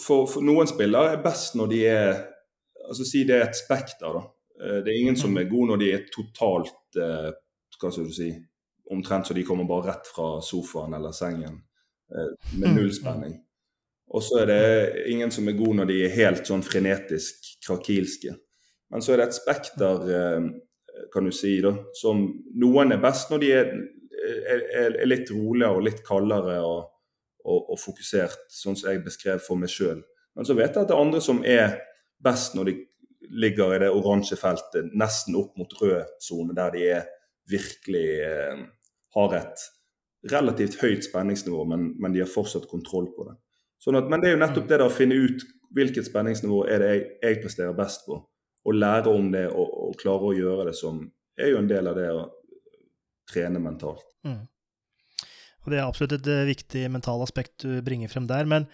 for, 0.03 0.27
for 0.29 0.45
noen 0.45 0.69
spillere 0.69 1.15
er 1.15 1.23
best 1.23 1.57
når 1.59 1.73
de 1.73 1.81
er 1.89 2.13
altså 2.83 3.05
Si 3.07 3.21
det 3.23 3.37
er 3.37 3.45
et 3.47 3.55
spekter, 3.55 4.11
da. 4.11 4.25
Eh, 4.61 4.79
det 4.83 4.91
er 4.91 4.99
ingen 4.99 5.19
som 5.19 5.37
er 5.37 5.49
god 5.49 5.73
når 5.73 5.81
de 5.81 5.91
er 5.93 6.09
totalt 6.13 6.79
Hva 6.93 7.89
skal 7.89 8.05
du 8.05 8.13
si 8.13 8.27
Omtrent 8.93 9.25
så 9.27 9.33
de 9.33 9.45
kommer 9.47 9.65
bare 9.65 9.93
rett 9.93 10.09
fra 10.11 10.35
sofaen 10.43 10.93
eller 10.93 11.15
sengen 11.15 11.55
med 12.13 12.67
mm. 12.67 12.75
null 12.75 12.91
spenning. 12.93 13.31
Og 14.13 14.21
så 14.21 14.41
er 14.41 14.49
det 14.51 15.05
ingen 15.09 15.31
som 15.33 15.47
er 15.49 15.55
god 15.57 15.79
når 15.79 15.87
de 15.89 15.95
er 16.03 16.11
helt 16.13 16.45
sånn 16.45 16.61
frenetisk 16.61 17.47
krakilske. 17.63 18.35
Men 18.91 19.01
så 19.01 19.15
er 19.15 19.23
det 19.23 19.29
et 19.29 19.37
spekter 19.39 20.03
kan 21.13 21.25
du 21.25 21.31
si. 21.31 21.61
da, 21.61 21.73
som 21.93 22.25
Noen 22.59 22.93
er 22.93 23.01
best 23.01 23.31
når 23.31 23.43
de 23.43 23.51
er, 23.55 23.71
er, 24.53 24.65
er 24.83 25.09
litt 25.09 25.31
roligere 25.33 25.77
og 25.77 25.85
litt 25.87 26.03
kaldere 26.05 26.59
og, 26.61 26.89
og, 27.43 27.73
og 27.73 27.79
fokusert, 27.81 28.47
sånn 28.53 28.77
som 28.77 28.91
jeg 28.91 29.03
beskrev 29.05 29.41
for 29.43 29.59
meg 29.59 29.71
sjøl. 29.73 30.03
Men 30.33 30.47
så 30.47 30.57
vet 30.57 30.71
jeg 30.73 30.85
at 30.85 30.89
det 30.89 30.95
er 30.95 31.05
andre 31.05 31.21
som 31.23 31.43
er 31.45 31.77
best 32.23 32.57
når 32.57 32.69
de 32.69 32.77
ligger 33.29 33.75
i 33.75 33.79
det 33.83 33.91
oransje 33.93 34.37
feltet, 34.39 34.91
nesten 34.97 35.37
opp 35.39 35.55
mot 35.59 35.73
rød 35.81 36.17
sone, 36.21 36.55
der 36.57 36.73
de 36.75 36.83
er 36.97 37.07
virkelig 37.49 38.07
eh, 38.23 38.63
har 39.15 39.37
et 39.37 39.65
relativt 40.31 40.79
høyt 40.81 41.05
spenningsnivå, 41.05 41.63
men, 41.67 41.89
men, 41.99 42.13
de 42.13 42.23
har 42.23 42.31
fortsatt 42.31 42.69
kontroll 42.71 43.09
på 43.15 43.27
det. 43.27 43.35
Sånn 43.83 43.99
at, 43.99 44.07
men 44.11 44.23
det 44.23 44.29
er 44.29 44.37
jo 44.37 44.43
nettopp 44.43 44.69
det 44.69 44.79
da 44.79 44.87
å 44.87 44.93
finne 44.93 45.17
ut 45.19 45.43
hvilket 45.75 46.07
spenningsnivå 46.07 46.63
er 46.71 46.83
det 46.83 46.91
jeg, 46.91 47.03
jeg 47.25 47.41
presterer 47.43 47.75
best 47.75 48.05
på. 48.07 48.21
Og 48.63 48.77
lære 48.77 49.11
om 49.11 49.27
det 49.33 49.49
og, 49.51 49.67
og, 49.89 49.97
klare 49.99 50.29
å 50.29 50.37
gjøre 50.37 50.69
det 50.69 50.77
som 50.79 51.01
er 51.35 51.51
jo 51.51 51.59
en 51.59 51.67
del 51.67 51.89
av 51.91 51.97
det 51.99 52.07
å 52.13 52.21
trene 53.27 53.59
mentalt. 53.59 54.05
Mm. 54.23 54.45
Og 55.63 55.71
Det 55.71 55.79
er 55.79 55.87
absolutt 55.87 56.15
et 56.15 56.29
eh, 56.31 56.45
viktig 56.47 56.85
mental 56.91 57.23
aspekt 57.25 57.65
du 57.65 57.81
bringer 57.83 58.11
frem 58.11 58.27
der. 58.29 58.47
Men 58.47 58.69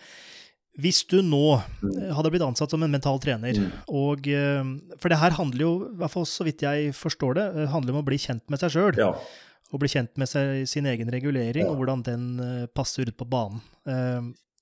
hvis 0.79 1.01
du 1.09 1.19
nå 1.25 1.57
eh, 1.57 2.11
hadde 2.15 2.31
blitt 2.31 2.45
ansatt 2.45 2.71
som 2.71 2.83
en 2.85 2.93
mental 2.93 3.19
trener, 3.23 3.57
mm. 3.57 3.83
og 3.89 4.29
eh, 4.31 4.63
For 5.01 5.11
det 5.11 5.19
her 5.19 5.35
handler 5.35 5.65
jo, 5.65 5.73
i 5.89 5.99
hvert 5.99 6.13
fall 6.13 6.27
så 6.29 6.45
vidt 6.47 6.63
jeg 6.63 6.93
forstår 6.95 7.39
det, 7.39 7.47
handler 7.73 7.95
om 7.95 8.03
å 8.03 8.07
bli 8.07 8.19
kjent 8.21 8.45
med 8.51 8.61
seg 8.61 8.75
sjøl. 8.77 8.99
Ja 8.99 9.13
og 9.69 9.83
bli 9.83 9.85
kjent 9.91 10.15
med 10.17 10.25
seg, 10.25 10.63
sin 10.65 10.87
egen 10.89 11.11
regulering, 11.13 11.61
ja. 11.61 11.69
og 11.69 11.77
hvordan 11.77 11.99
den 12.01 12.23
passer 12.73 13.05
ut 13.05 13.13
på 13.19 13.27
banen. 13.29 13.59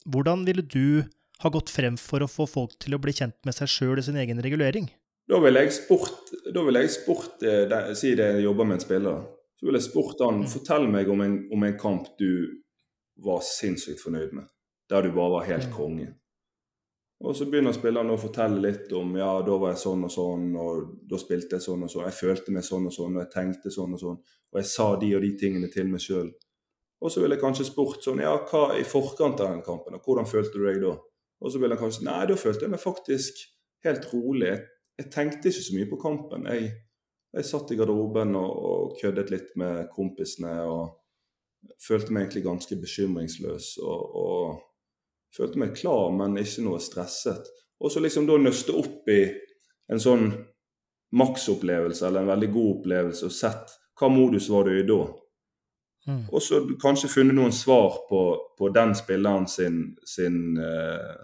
Hvordan 0.03 0.41
ville 0.43 0.65
du 0.67 1.05
ha 1.43 1.51
gått 1.53 1.71
frem 1.73 1.97
for 2.01 2.23
å 2.23 2.29
få 2.31 2.47
folk 2.49 2.77
til 2.81 2.97
å 2.97 3.01
bli 3.01 3.13
kjent 3.15 3.37
med 3.47 3.55
seg 3.55 3.71
sjøl 3.71 4.01
i 4.01 4.05
sin 4.05 4.17
egen 4.19 4.41
regulering? 4.43 4.89
Da 5.27 5.39
ville 5.43 5.65
jeg 5.65 5.75
spurt, 5.75 6.31
da 6.55 6.63
vil 6.63 6.79
jeg 6.79 6.93
spurt 6.93 7.43
eh, 7.43 7.89
Si 7.99 8.13
det 8.15 8.29
jeg 8.31 8.45
jobber 8.45 8.67
med 8.67 8.77
en 8.77 8.85
spiller. 8.85 9.25
Så 9.59 9.67
ville 9.67 9.81
jeg 9.81 9.89
spurt 9.89 10.21
han 10.23 10.43
mm. 10.43 10.51
fortell 10.53 10.87
meg 10.91 11.09
om 11.11 11.23
en, 11.25 11.37
om 11.53 11.65
en, 11.67 11.75
kamp 11.79 12.13
du 12.19 12.63
var 13.25 13.41
sinnssykt 13.43 13.99
fornøyd 14.03 14.35
med. 14.37 14.47
Der 14.89 15.03
du 15.03 15.11
bare 15.11 15.33
var 15.39 15.47
helt 15.49 15.69
konge. 15.73 16.13
Og 17.25 17.33
så 17.35 17.47
begynner 17.49 17.73
spilleren 17.73 18.13
å 18.13 18.19
fortelle 18.21 18.61
litt 18.61 18.91
om 18.93 19.15
ja, 19.17 19.31
da 19.41 19.55
var 19.57 19.73
jeg 19.73 19.81
sånn 19.81 20.05
og 20.05 20.11
sånn, 20.13 20.51
og 20.61 20.91
da 21.09 21.17
spilte 21.17 21.57
jeg 21.57 21.65
sånn 21.65 21.87
og 21.87 21.89
sånn, 21.89 22.05
jeg 22.05 22.17
følte 22.19 22.53
meg 22.53 22.65
sånn 22.67 22.85
og 22.85 22.93
sånn, 22.93 23.15
og 23.17 23.23
jeg 23.23 23.31
tenkte 23.33 23.73
sånn 23.73 23.95
og 23.97 24.01
sånn, 24.03 24.19
og 24.53 24.59
jeg 24.61 24.69
sa 24.69 24.91
de 25.01 25.09
og 25.17 25.25
de 25.25 25.31
tingene 25.41 25.69
til 25.73 25.89
meg 25.89 26.03
sjøl. 26.03 26.29
Og 27.01 27.13
så 27.13 27.21
ville 27.21 27.37
jeg 27.37 27.41
kanskje 27.41 27.65
spurt 27.71 28.05
sånn 28.05 28.21
ja, 28.21 28.35
hva 28.49 28.67
i 28.77 28.85
forkant 28.85 29.41
av 29.41 29.49
den 29.49 29.65
kampen, 29.65 29.97
og 29.97 30.05
hvordan 30.05 30.29
følte 30.29 30.61
du 30.61 30.67
deg 30.67 30.79
da? 30.85 30.93
Og 31.41 31.53
så 31.53 31.61
ville 31.61 31.73
jeg 31.73 31.81
kanskje 31.81 32.05
nei, 32.05 32.21
da 32.29 32.37
følte 32.37 32.65
jeg 32.65 32.73
meg 32.73 32.81
faktisk 32.81 33.41
helt 33.85 34.05
rolig. 34.13 34.51
Jeg, 34.51 34.61
jeg 35.01 35.09
tenkte 35.13 35.49
ikke 35.49 35.65
så 35.65 35.77
mye 35.77 35.89
på 35.89 36.01
kampen. 36.01 36.47
Jeg, 36.53 36.71
jeg 37.37 37.49
satt 37.49 37.73
i 37.73 37.77
garderoben 37.77 38.37
og, 38.37 38.63
og 38.69 38.95
køddet 39.01 39.33
litt 39.33 39.51
med 39.61 39.83
kompisene 39.93 40.55
og 40.69 41.75
følte 41.81 42.13
meg 42.13 42.25
egentlig 42.25 42.45
ganske 42.45 42.79
bekymringsløs. 42.81 43.75
og, 43.85 44.17
og 44.21 44.66
følte 45.35 45.61
meg 45.61 45.75
klar, 45.77 46.11
men 46.15 46.37
ikke 46.41 46.65
noe 46.65 46.81
stresset. 46.83 47.49
Og 47.83 47.93
så 47.93 48.01
liksom 48.01 48.27
da 48.27 48.37
nøste 48.41 48.75
opp 48.77 49.09
i 49.11 49.21
en 49.91 50.01
sånn 50.01 50.31
maksopplevelse 51.17 52.07
eller 52.07 52.25
en 52.25 52.33
veldig 52.33 52.49
god 52.51 52.71
opplevelse 52.77 53.29
og 53.29 53.35
sett 53.35 53.75
hva 53.97 54.09
modus 54.11 54.49
var 54.51 54.67
du 54.67 54.73
i 54.75 54.85
da. 54.87 55.01
Mm. 56.07 56.23
Og 56.31 56.43
så 56.43 56.61
kanskje 56.81 57.11
funnet 57.11 57.35
noen 57.35 57.55
svar 57.55 58.01
på, 58.09 58.21
på 58.57 58.69
den 58.75 58.93
spilleren 58.95 59.47
sin, 59.51 59.81
sin 60.07 60.57
eh, 60.61 61.23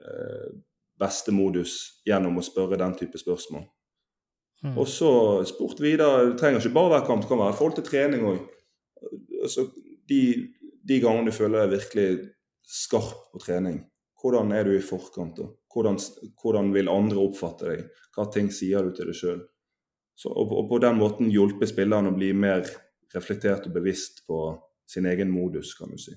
eh, 0.00 0.52
beste 1.00 1.34
modus 1.34 2.02
gjennom 2.06 2.38
å 2.38 2.44
spørre 2.44 2.78
den 2.80 2.94
type 2.96 3.20
spørsmål. 3.20 3.66
Mm. 4.64 4.76
Og 4.80 4.88
så 4.88 5.10
spurt 5.48 5.80
videre. 5.84 6.30
Det 6.30 6.38
trenger 6.40 6.62
ikke 6.62 6.76
bare 6.76 6.94
være 6.96 7.08
kamp, 7.08 7.24
det 7.24 7.32
kan 7.32 7.42
være 7.42 7.52
i 7.52 7.58
forhold 7.58 7.76
til 7.76 7.88
trening 7.90 8.24
òg. 8.30 8.38
Altså, 9.42 9.66
de, 10.08 10.22
de 10.88 11.00
gangene 11.02 11.28
du 11.28 11.36
føler 11.36 11.64
deg 11.64 11.74
virkelig 11.76 12.08
skarp 12.66 13.30
på 13.32 13.42
trening. 13.44 13.84
Hvordan 14.20 14.52
er 14.52 14.66
du 14.66 14.74
i 14.74 14.82
forkant? 14.82 15.38
da? 15.38 15.46
Hvordan, 15.72 15.98
hvordan, 16.40 16.72
vil 16.74 16.90
andre 16.90 17.20
oppfatte 17.22 17.68
deg? 17.70 17.84
Hva 18.16 18.26
ting 18.32 18.50
sier 18.54 18.86
du 18.86 18.94
til 18.96 19.10
deg 19.10 19.18
sjøl? 19.18 19.42
Og, 20.24 20.44
og, 20.48 20.62
på 20.70 20.80
den 20.80 20.96
måten 20.98 21.30
hjelpe 21.30 21.68
spilleren 21.68 22.08
å 22.08 22.14
bli 22.16 22.32
mer 22.32 22.64
reflektert 23.14 23.68
og 23.68 23.76
bevisst 23.76 24.24
på 24.26 24.40
sin 24.88 25.06
egen 25.06 25.28
modus, 25.30 25.74
kan 25.76 25.92
du 25.92 26.00
si. 26.00 26.14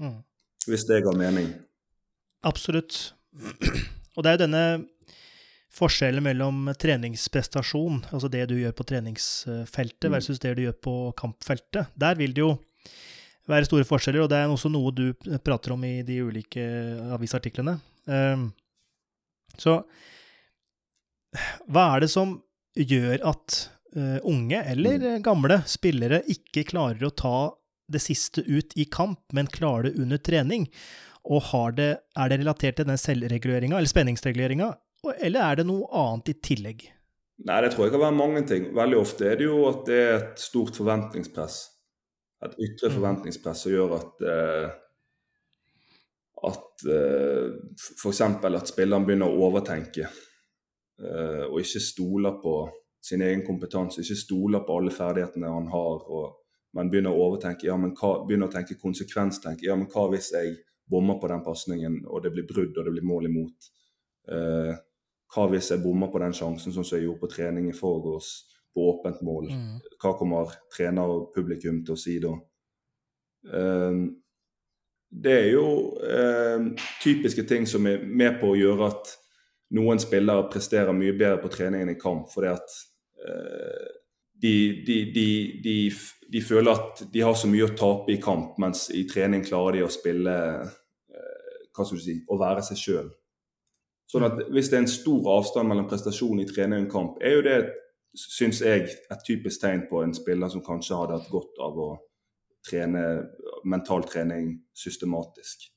Mm. 0.00 0.22
Hvis 0.66 0.86
det 0.88 1.02
ga 1.04 1.12
mening. 1.16 1.50
Absolutt. 2.48 3.12
Og 4.16 4.24
det 4.24 4.30
er 4.30 4.36
jo 4.36 4.42
denne 4.46 4.64
forskjellen 5.70 6.24
mellom 6.24 6.72
treningsprestasjon, 6.80 8.00
altså 8.10 8.30
det 8.32 8.48
du 8.50 8.56
gjør 8.58 8.74
på 8.74 8.86
treningsfeltet, 8.90 10.08
mm. 10.08 10.16
versus 10.16 10.40
det 10.42 10.56
du 10.58 10.64
gjør 10.64 10.78
på 10.88 10.94
kampfeltet. 11.20 11.92
Der 11.94 12.18
vil 12.18 12.34
det 12.34 12.42
jo 12.42 12.54
være 13.48 13.68
store 13.68 13.86
forskjeller, 13.88 14.24
og 14.24 14.30
det 14.32 14.40
er 14.40 14.52
også 14.52 14.70
noe 14.72 14.92
du 14.94 15.06
prater 15.44 15.74
om 15.74 15.84
i 15.86 16.00
de 16.06 16.20
ulike 16.26 16.64
avisartiklene. 17.14 17.78
Ehm, 18.10 18.50
så 19.58 19.80
hva 21.70 21.86
er 21.94 22.04
det 22.04 22.10
som 22.10 22.34
gjør 22.74 23.22
at 23.30 23.56
eh, 23.96 24.18
unge 24.26 24.62
eller 24.72 24.98
mm. 24.98 25.24
gamle 25.26 25.60
spillere 25.70 26.22
ikke 26.30 26.66
klarer 26.72 27.06
å 27.06 27.14
ta 27.14 27.36
det 27.90 28.02
siste 28.02 28.42
ut 28.46 28.74
i 28.78 28.86
kamp, 28.90 29.22
men 29.34 29.50
klarer 29.50 29.88
det 29.88 30.02
under 30.02 30.20
trening? 30.22 30.68
Og 31.30 31.44
det, 31.76 31.90
er 32.16 32.30
det 32.32 32.38
relatert 32.40 32.78
til 32.78 32.88
den 32.88 32.98
selvreguleringa, 32.98 33.76
eller 33.76 33.90
spenningsreguleringa, 33.90 34.70
eller 35.20 35.44
er 35.44 35.60
det 35.60 35.66
noe 35.68 35.90
annet 35.96 36.32
i 36.32 36.38
tillegg? 36.40 36.86
Nei, 37.44 37.58
det 37.64 37.72
tror 37.72 37.86
jeg 37.86 37.94
kan 37.94 38.02
være 38.04 38.16
mange 38.16 38.40
ting. 38.48 38.70
Veldig 38.76 38.96
ofte 39.00 39.28
er 39.28 39.38
det 39.40 39.46
jo 39.46 39.60
at 39.68 39.84
det 39.88 40.00
er 40.00 40.16
et 40.16 40.40
stort 40.40 40.76
forventningspress 40.76 41.60
et 42.46 42.56
ytre 42.56 42.88
mm. 42.88 42.94
forventningspress 42.96 43.66
som 43.66 43.74
gjør 43.74 43.96
at 43.98 44.24
eh, 44.26 44.70
at 46.48 46.84
eh, 46.88 47.52
f.eks. 47.76 48.20
at 48.20 48.70
spilleren 48.70 49.04
begynner 49.04 49.28
å 49.28 49.48
overtenke 49.48 50.06
eh, 50.06 51.44
og 51.46 51.58
ikke 51.60 51.82
stoler 51.84 52.38
på 52.40 52.54
sin 53.00 53.24
egen 53.24 53.42
kompetanse, 53.46 54.02
ikke 54.02 54.18
stoler 54.18 54.64
på 54.64 54.76
alle 54.76 54.92
ferdighetene 54.92 55.52
han 55.52 55.68
har, 55.72 56.04
og, 56.08 56.36
men 56.76 56.90
begynner 56.92 57.16
å 57.16 57.28
overtenke, 57.28 57.68
ja, 57.68 57.76
men 57.80 57.94
hva, 57.96 58.18
begynner 58.26 58.50
å 58.50 58.52
tenke 58.52 58.78
konsekvenstenke. 58.80 59.66
Ja, 59.66 59.76
men 59.76 59.88
hva 59.90 60.06
hvis 60.12 60.30
jeg 60.36 60.58
bommer 60.90 61.16
på 61.20 61.30
den 61.32 61.42
pasningen, 61.44 62.02
og 62.06 62.24
det 62.24 62.34
blir 62.34 62.48
brudd 62.48 62.76
og 62.76 62.86
det 62.86 62.94
blir 62.94 63.08
mål 63.08 63.30
imot? 63.30 63.70
Eh, 64.30 64.72
hva 65.30 65.46
hvis 65.50 65.72
jeg 65.72 65.82
bommer 65.82 66.12
på 66.12 66.20
den 66.22 66.36
sjansen, 66.36 66.74
sånn 66.74 66.84
som 66.84 66.98
jeg 66.98 67.08
gjorde 67.08 67.24
på 67.24 67.32
trening 67.32 67.70
i 67.70 67.76
forgårs? 67.76 68.30
På 68.74 68.86
åpent 68.92 69.20
mål. 69.26 69.50
Mm. 69.50 69.78
Hva 70.00 70.14
kommer 70.18 70.52
trener 70.72 71.10
og 71.10 71.30
publikum 71.34 71.82
til 71.84 71.96
å 71.96 72.00
si 72.00 72.16
da? 72.22 72.34
Um, 73.50 74.02
det 75.10 75.32
er 75.32 75.48
jo 75.56 75.64
um, 75.98 76.68
typiske 77.02 77.42
ting 77.48 77.66
som 77.66 77.86
er 77.90 78.04
med 78.04 78.38
på 78.40 78.52
å 78.52 78.58
gjøre 78.58 78.90
at 78.92 79.14
noen 79.74 79.98
spillere 80.02 80.48
presterer 80.50 80.94
mye 80.94 81.16
bedre 81.18 81.40
på 81.42 81.50
trening 81.50 81.84
enn 81.84 81.94
i 81.94 81.98
kamp. 81.98 82.30
fordi 82.30 82.52
at 82.52 82.76
uh, 83.26 83.88
de, 84.40 84.82
de, 84.86 84.98
de, 85.64 85.78
de, 86.32 86.42
føler 86.42 86.72
at 86.72 87.02
de 87.12 87.20
har 87.20 87.34
så 87.36 87.48
mye 87.50 87.66
å 87.66 87.74
tape 87.76 88.14
i 88.14 88.20
kamp, 88.22 88.54
mens 88.62 88.88
i 88.94 89.04
trening 89.08 89.42
klarer 89.44 89.76
de 89.80 89.84
å 89.84 89.92
spille 89.92 90.36
uh, 90.62 91.64
hva 91.74 91.84
skal 91.84 91.98
du 91.98 92.04
si, 92.04 92.16
å 92.30 92.38
være 92.40 92.64
seg 92.64 92.80
sjøl. 92.80 93.10
Sånn 94.10 94.26
at 94.26 94.40
Hvis 94.50 94.70
det 94.70 94.78
er 94.78 94.84
en 94.84 94.90
stor 94.90 95.28
avstand 95.36 95.70
mellom 95.70 95.86
prestasjon 95.90 96.40
i 96.42 96.48
trening 96.48 96.86
og 96.86 96.94
kamp, 96.94 97.20
er 97.22 97.36
jo 97.36 97.44
det 97.46 97.58
syns 98.16 98.60
jeg, 98.64 98.88
et 99.10 99.26
typisk 99.26 99.62
tegn 99.62 99.84
på 99.90 100.02
en 100.04 100.14
spiller 100.16 100.50
som 100.50 100.64
kanskje 100.64 100.98
hadde 100.98 101.18
hatt 101.18 101.30
godt 101.30 101.60
av 101.62 101.78
å 101.78 101.90
trene 102.66 103.04
mentaltrening 103.64 104.54
systematisk. 104.76 105.68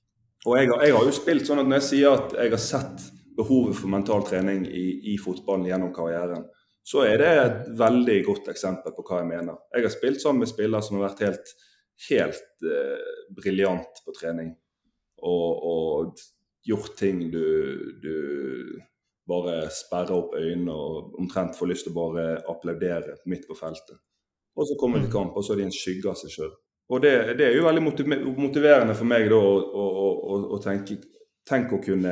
Og 0.46 0.58
jeg 0.58 0.72
jeg 0.72 0.96
har, 0.96 1.06
jo 1.06 1.13
spilt 1.15 1.48
sånn 1.48 1.62
at 1.62 1.69
når 1.69 1.80
jeg 1.80 1.89
sier 1.89 2.17
at 2.17 2.34
jeg 2.36 2.52
har 2.52 2.62
sett 2.62 3.06
behovet 3.38 3.78
for 3.78 3.89
mental 3.89 4.26
trening 4.28 4.65
i, 4.67 5.13
i 5.13 5.17
fotballen 5.22 5.69
gjennom 5.69 5.93
karrieren, 5.96 6.43
så 6.84 7.06
er 7.08 7.22
det 7.22 7.30
et 7.39 7.69
veldig 7.80 8.17
godt 8.28 8.50
eksempel 8.52 8.91
på 8.96 9.06
hva 9.08 9.22
jeg 9.22 9.30
mener. 9.30 9.60
Jeg 9.72 9.86
har 9.86 9.93
spilt 9.93 10.22
sammen 10.22 10.43
med 10.43 10.52
spillere 10.52 10.84
som 10.84 11.00
har 11.00 11.08
vært 11.08 11.24
helt, 11.24 11.54
helt 12.10 12.65
eh, 12.67 13.13
briljant 13.38 14.04
på 14.04 14.15
trening. 14.17 14.52
Og, 15.24 15.67
og, 15.72 16.24
gjort 16.63 16.93
ting 16.96 17.17
du, 17.28 17.43
du 18.00 18.13
bare 19.30 19.70
sperre 19.72 20.16
opp 20.18 20.36
øynene 20.36 20.74
og 20.74 21.16
omtrent 21.20 21.56
få 21.58 21.68
lyst 21.70 21.88
til 21.88 21.94
å 21.94 22.00
bare 22.00 22.26
applaudere 22.52 23.18
midt 23.32 23.48
på 23.48 23.56
feltet. 23.58 23.98
Og 24.54 24.68
så 24.70 24.78
kommer 24.80 25.00
de 25.00 25.08
til 25.08 25.14
mm. 25.14 25.18
kamp, 25.18 25.38
og 25.38 25.46
så 25.46 25.54
er 25.54 25.62
de 25.62 25.70
en 25.70 25.74
skygge 25.74 26.12
av 26.12 26.20
seg 26.20 26.34
sjøl. 26.34 26.52
Og 26.94 27.02
det, 27.02 27.14
det, 27.40 27.48
er 27.48 27.56
jo 27.58 27.66
veldig 27.66 27.84
motiverende 28.38 28.96
for 28.98 29.08
meg 29.10 29.30
da 29.32 29.40
å, 29.40 29.54
å, 29.58 30.08
å, 30.14 30.40
å 30.58 30.62
tenke 30.64 31.00
Tenk 31.44 31.74
å 31.76 31.82
kunne 31.84 32.12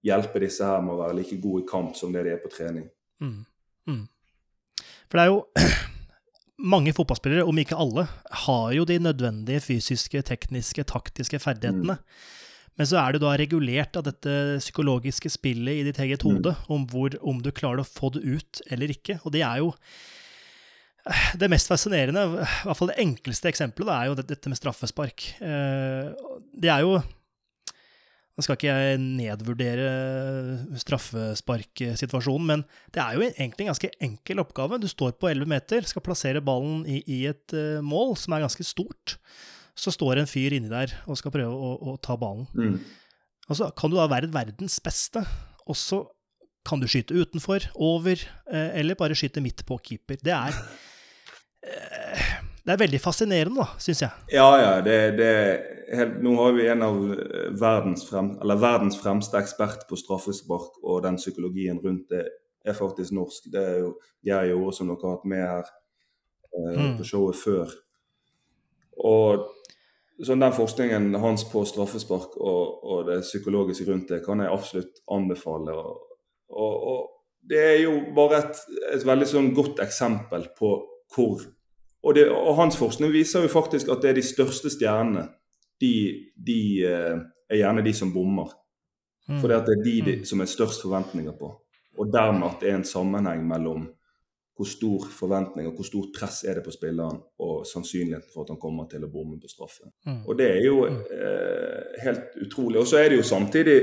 hjelpe 0.00 0.40
disse 0.40 0.64
her 0.64 0.78
med 0.80 0.94
å 0.94 1.00
være 1.02 1.18
like 1.18 1.36
gode 1.36 1.66
i 1.66 1.68
kamp 1.68 1.98
som 1.98 2.14
det 2.14 2.22
de 2.24 2.30
er 2.32 2.38
på 2.40 2.48
trening. 2.48 2.86
Mm. 3.20 3.42
Mm. 3.90 4.06
For 5.10 5.20
det 5.20 5.24
er 5.26 5.28
jo 5.28 5.42
mange 6.72 6.94
fotballspillere, 6.96 7.44
om 7.44 7.60
ikke 7.60 7.76
alle, 7.76 8.06
har 8.46 8.70
jo 8.72 8.86
de 8.88 8.96
nødvendige 9.04 9.60
fysiske, 9.66 10.22
tekniske, 10.30 10.86
taktiske 10.88 11.42
ferdighetene. 11.44 11.98
Mm. 12.00 12.24
Men 12.78 12.88
så 12.88 13.00
er 13.02 13.12
det 13.12 13.22
da 13.24 13.34
regulert 13.36 13.98
av 13.98 14.06
dette 14.06 14.36
psykologiske 14.62 15.32
spillet 15.32 15.80
i 15.80 15.84
ditt 15.88 15.98
eget 16.00 16.24
hode, 16.24 16.54
mm. 16.54 16.70
om, 16.72 16.86
hvor, 16.88 17.16
om 17.20 17.42
du 17.42 17.50
klarer 17.52 17.82
å 17.82 17.88
få 17.88 18.12
det 18.14 18.22
ut 18.24 18.62
eller 18.70 18.92
ikke. 18.94 19.18
Og 19.24 19.34
det 19.34 19.44
er 19.44 19.60
jo 19.60 19.74
det 21.40 21.48
mest 21.50 21.70
fascinerende, 21.70 22.26
i 22.26 22.66
hvert 22.66 22.78
fall 22.78 22.90
det 22.92 23.00
enkleste 23.00 23.48
eksempelet, 23.50 23.88
det 23.88 23.96
er 23.96 24.10
jo 24.10 24.18
dette 24.20 24.52
med 24.52 24.58
straffespark. 24.58 25.30
Eh, 25.40 26.12
det 26.60 26.72
er 26.72 26.84
jo 26.86 27.00
Nå 28.38 28.44
skal 28.46 28.56
ikke 28.56 28.72
jeg 28.72 29.00
nedvurdere 29.02 29.88
straffesparksituasjonen, 30.80 32.46
men 32.46 32.62
det 32.94 33.02
er 33.02 33.18
jo 33.18 33.24
egentlig 33.26 33.66
en 33.66 33.68
ganske 33.74 33.90
enkel 34.06 34.40
oppgave. 34.40 34.78
Du 34.80 34.86
står 34.88 35.12
på 35.20 35.28
11 35.28 35.50
meter, 35.50 35.84
skal 35.84 36.04
plassere 36.06 36.40
ballen 36.40 36.86
i, 36.88 37.02
i 37.04 37.18
et 37.28 37.52
uh, 37.52 37.82
mål 37.84 38.14
som 38.16 38.32
er 38.32 38.46
ganske 38.46 38.64
stort. 38.64 39.18
Så 39.78 39.92
står 39.94 40.20
en 40.20 40.30
fyr 40.30 40.56
inni 40.56 40.70
der 40.70 40.92
og 41.06 41.18
skal 41.20 41.34
prøve 41.34 41.54
å, 41.54 41.74
å 41.92 41.96
ta 42.02 42.16
ballen. 42.20 42.48
Mm. 42.54 42.78
Altså, 43.50 43.70
kan 43.76 43.90
du 43.90 43.98
da 43.98 44.08
være 44.10 44.30
verdens 44.32 44.78
beste, 44.84 45.24
og 45.66 45.78
så 45.78 46.04
kan 46.66 46.82
du 46.82 46.86
skyte 46.90 47.16
utenfor, 47.16 47.64
over, 47.80 48.20
uh, 48.52 48.68
eller 48.76 48.98
bare 48.98 49.16
skyte 49.18 49.42
midt 49.42 49.64
på 49.66 49.78
keeper. 49.82 50.20
Det 50.22 50.34
er 50.36 50.54
uh, 50.54 52.30
det 52.60 52.74
er 52.74 52.80
veldig 52.82 53.00
fascinerende, 53.00 53.64
da, 53.64 53.80
syns 53.80 54.02
jeg. 54.04 54.24
Ja, 54.36 54.48
ja. 54.60 54.72
Det, 54.84 54.96
det 55.16 55.30
helt, 55.96 56.18
nå 56.22 56.34
har 56.38 56.52
vi 56.54 56.66
en 56.68 56.84
av 56.84 56.98
verdens, 57.58 58.04
frem, 58.06 58.34
verdens, 58.60 58.98
fremste 59.00 59.40
ekspert 59.40 59.86
på 59.88 59.98
straffespark, 59.98 60.76
og 60.84 61.00
den 61.06 61.16
psykologien 61.20 61.80
rundt 61.82 62.12
det 62.12 62.26
er 62.62 62.76
faktisk 62.76 63.14
norsk. 63.16 63.48
Det 63.52 63.62
er 63.62 63.78
jo 63.80 63.94
Geir 64.26 64.50
Jorde, 64.52 64.74
som 64.76 64.90
dere 64.90 65.06
har 65.06 65.16
hatt 65.16 65.30
med 65.32 65.42
her 65.46 65.64
eh, 65.64 66.76
mm. 66.76 66.92
på 66.98 67.08
showet 67.08 67.40
før. 67.40 67.72
Og 69.00 69.48
sånn 70.26 70.42
Den 70.42 70.52
forskningen 70.52 71.14
hans 71.22 71.46
på 71.48 71.62
straffespark 71.64 72.36
og, 72.36 72.84
og, 72.84 72.98
det 73.08 73.22
psykologiske 73.24 73.86
rundt 73.88 74.12
det 74.12 74.20
kan 74.24 74.42
jeg 74.42 74.52
absolutt 74.52 75.00
anbefale. 75.10 75.72
Og, 75.72 76.18
og, 76.50 76.74
og 76.92 77.48
det 77.50 77.60
er 77.60 77.78
jo 77.84 77.94
bare 78.16 78.42
et, 78.42 78.60
et 78.94 79.06
veldig 79.06 79.28
sånn 79.28 79.50
godt 79.56 79.80
eksempel 79.84 80.50
på 80.58 80.74
hvor 81.10 81.40
det, 82.14 82.26
og, 82.30 82.54
hans 82.56 82.78
forskning 82.80 83.12
viser 83.12 83.44
jo 83.44 83.52
faktisk 83.52 83.90
at 83.92 84.02
det 84.02 84.12
er 84.12 84.18
de 84.20 84.24
største 84.24 84.72
stjernene. 84.72 85.26
De, 85.80 85.94
de 86.36 86.60
eh, 86.84 87.16
er 87.50 87.62
gjerne 87.62 87.84
de 87.84 87.92
som 87.96 88.12
bommer. 88.12 88.52
Mm. 89.28 89.38
For 89.40 89.48
det 89.48 89.58
er 89.58 89.66
de, 89.84 89.96
de, 90.04 90.14
mm. 90.20 90.24
som 90.28 90.40
er 90.40 90.50
størst 90.50 90.84
forventninger 90.84 91.36
på. 91.36 91.50
Og 92.00 92.12
dermed 92.12 92.46
at 92.46 92.62
det 92.62 92.70
er 92.70 92.78
en 92.78 92.88
sammenheng 92.88 93.42
mellom 93.48 93.88
hvor 94.60 94.68
stor 94.68 95.04
forventning 95.16 95.70
og 95.70 95.78
hvor 95.78 95.86
stort 95.88 96.10
press 96.12 96.42
er 96.44 96.58
det 96.58 96.64
på 96.66 96.72
spilleren, 96.74 97.16
og 97.40 97.62
sannsynligheten 97.64 98.28
for 98.28 98.44
at 98.44 98.50
han 98.52 98.58
kommer 98.60 98.88
til 98.90 99.06
å 99.06 99.08
bomme 99.08 99.38
på 99.40 99.48
straffe. 99.48 99.88
Mm. 100.04 100.18
Og 100.26 100.36
det 100.36 100.48
er 100.52 100.60
jo 100.66 100.82
mm. 100.84 100.98
eh, 101.16 102.02
helt 102.04 102.36
utrolig. 102.44 102.82
Og 102.82 102.90
så 102.90 102.98
er 103.00 103.08
det 103.08 103.22
jo 103.22 103.24
samtidig 103.24 103.78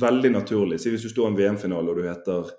veldig 0.00 0.30
naturlig. 0.36 0.78
Så 0.78 0.92
hvis 0.94 1.02
du 1.02 1.10
står 1.10 1.26
i 1.26 1.32
en 1.32 1.40
VM-finale 1.40 1.90
og 1.90 1.98
du 1.98 2.06
heter 2.06 2.52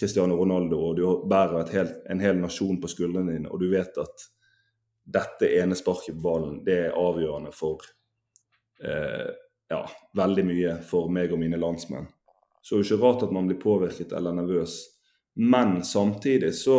Cristiano 0.00 0.38
Ronaldo, 0.40 0.80
og 0.80 0.96
du 0.96 1.04
bærer 1.28 1.74
helt, 1.76 2.00
en 2.08 2.24
hel 2.24 2.40
nasjon 2.40 2.80
på 2.80 2.88
skuldrene 2.88 3.36
dine, 3.36 3.52
og 3.52 3.60
du 3.60 3.68
vet 3.74 4.00
at 4.00 4.26
dette 5.04 5.52
ene 5.60 5.76
sparket 5.76 6.16
på 6.16 6.24
ballen 6.24 6.62
det 6.64 6.78
er 6.86 6.96
avgjørende 6.96 7.52
for 7.52 7.84
eh, 8.80 9.28
ja, 9.68 9.84
veldig 10.16 10.48
mye 10.48 10.78
for 10.88 11.12
meg 11.12 11.36
og 11.36 11.44
mine 11.44 11.60
landsmenn. 11.60 12.08
Så 12.64 12.78
det 12.78 12.80
er 12.80 12.88
jo 12.88 12.94
ikke 12.94 13.04
rart 13.04 13.28
at 13.28 13.36
man 13.36 13.52
blir 13.52 13.60
påvirket 13.60 14.16
eller 14.16 14.40
nervøs. 14.40 14.80
Men 15.34 15.80
samtidig 15.84 16.52
så 16.54 16.78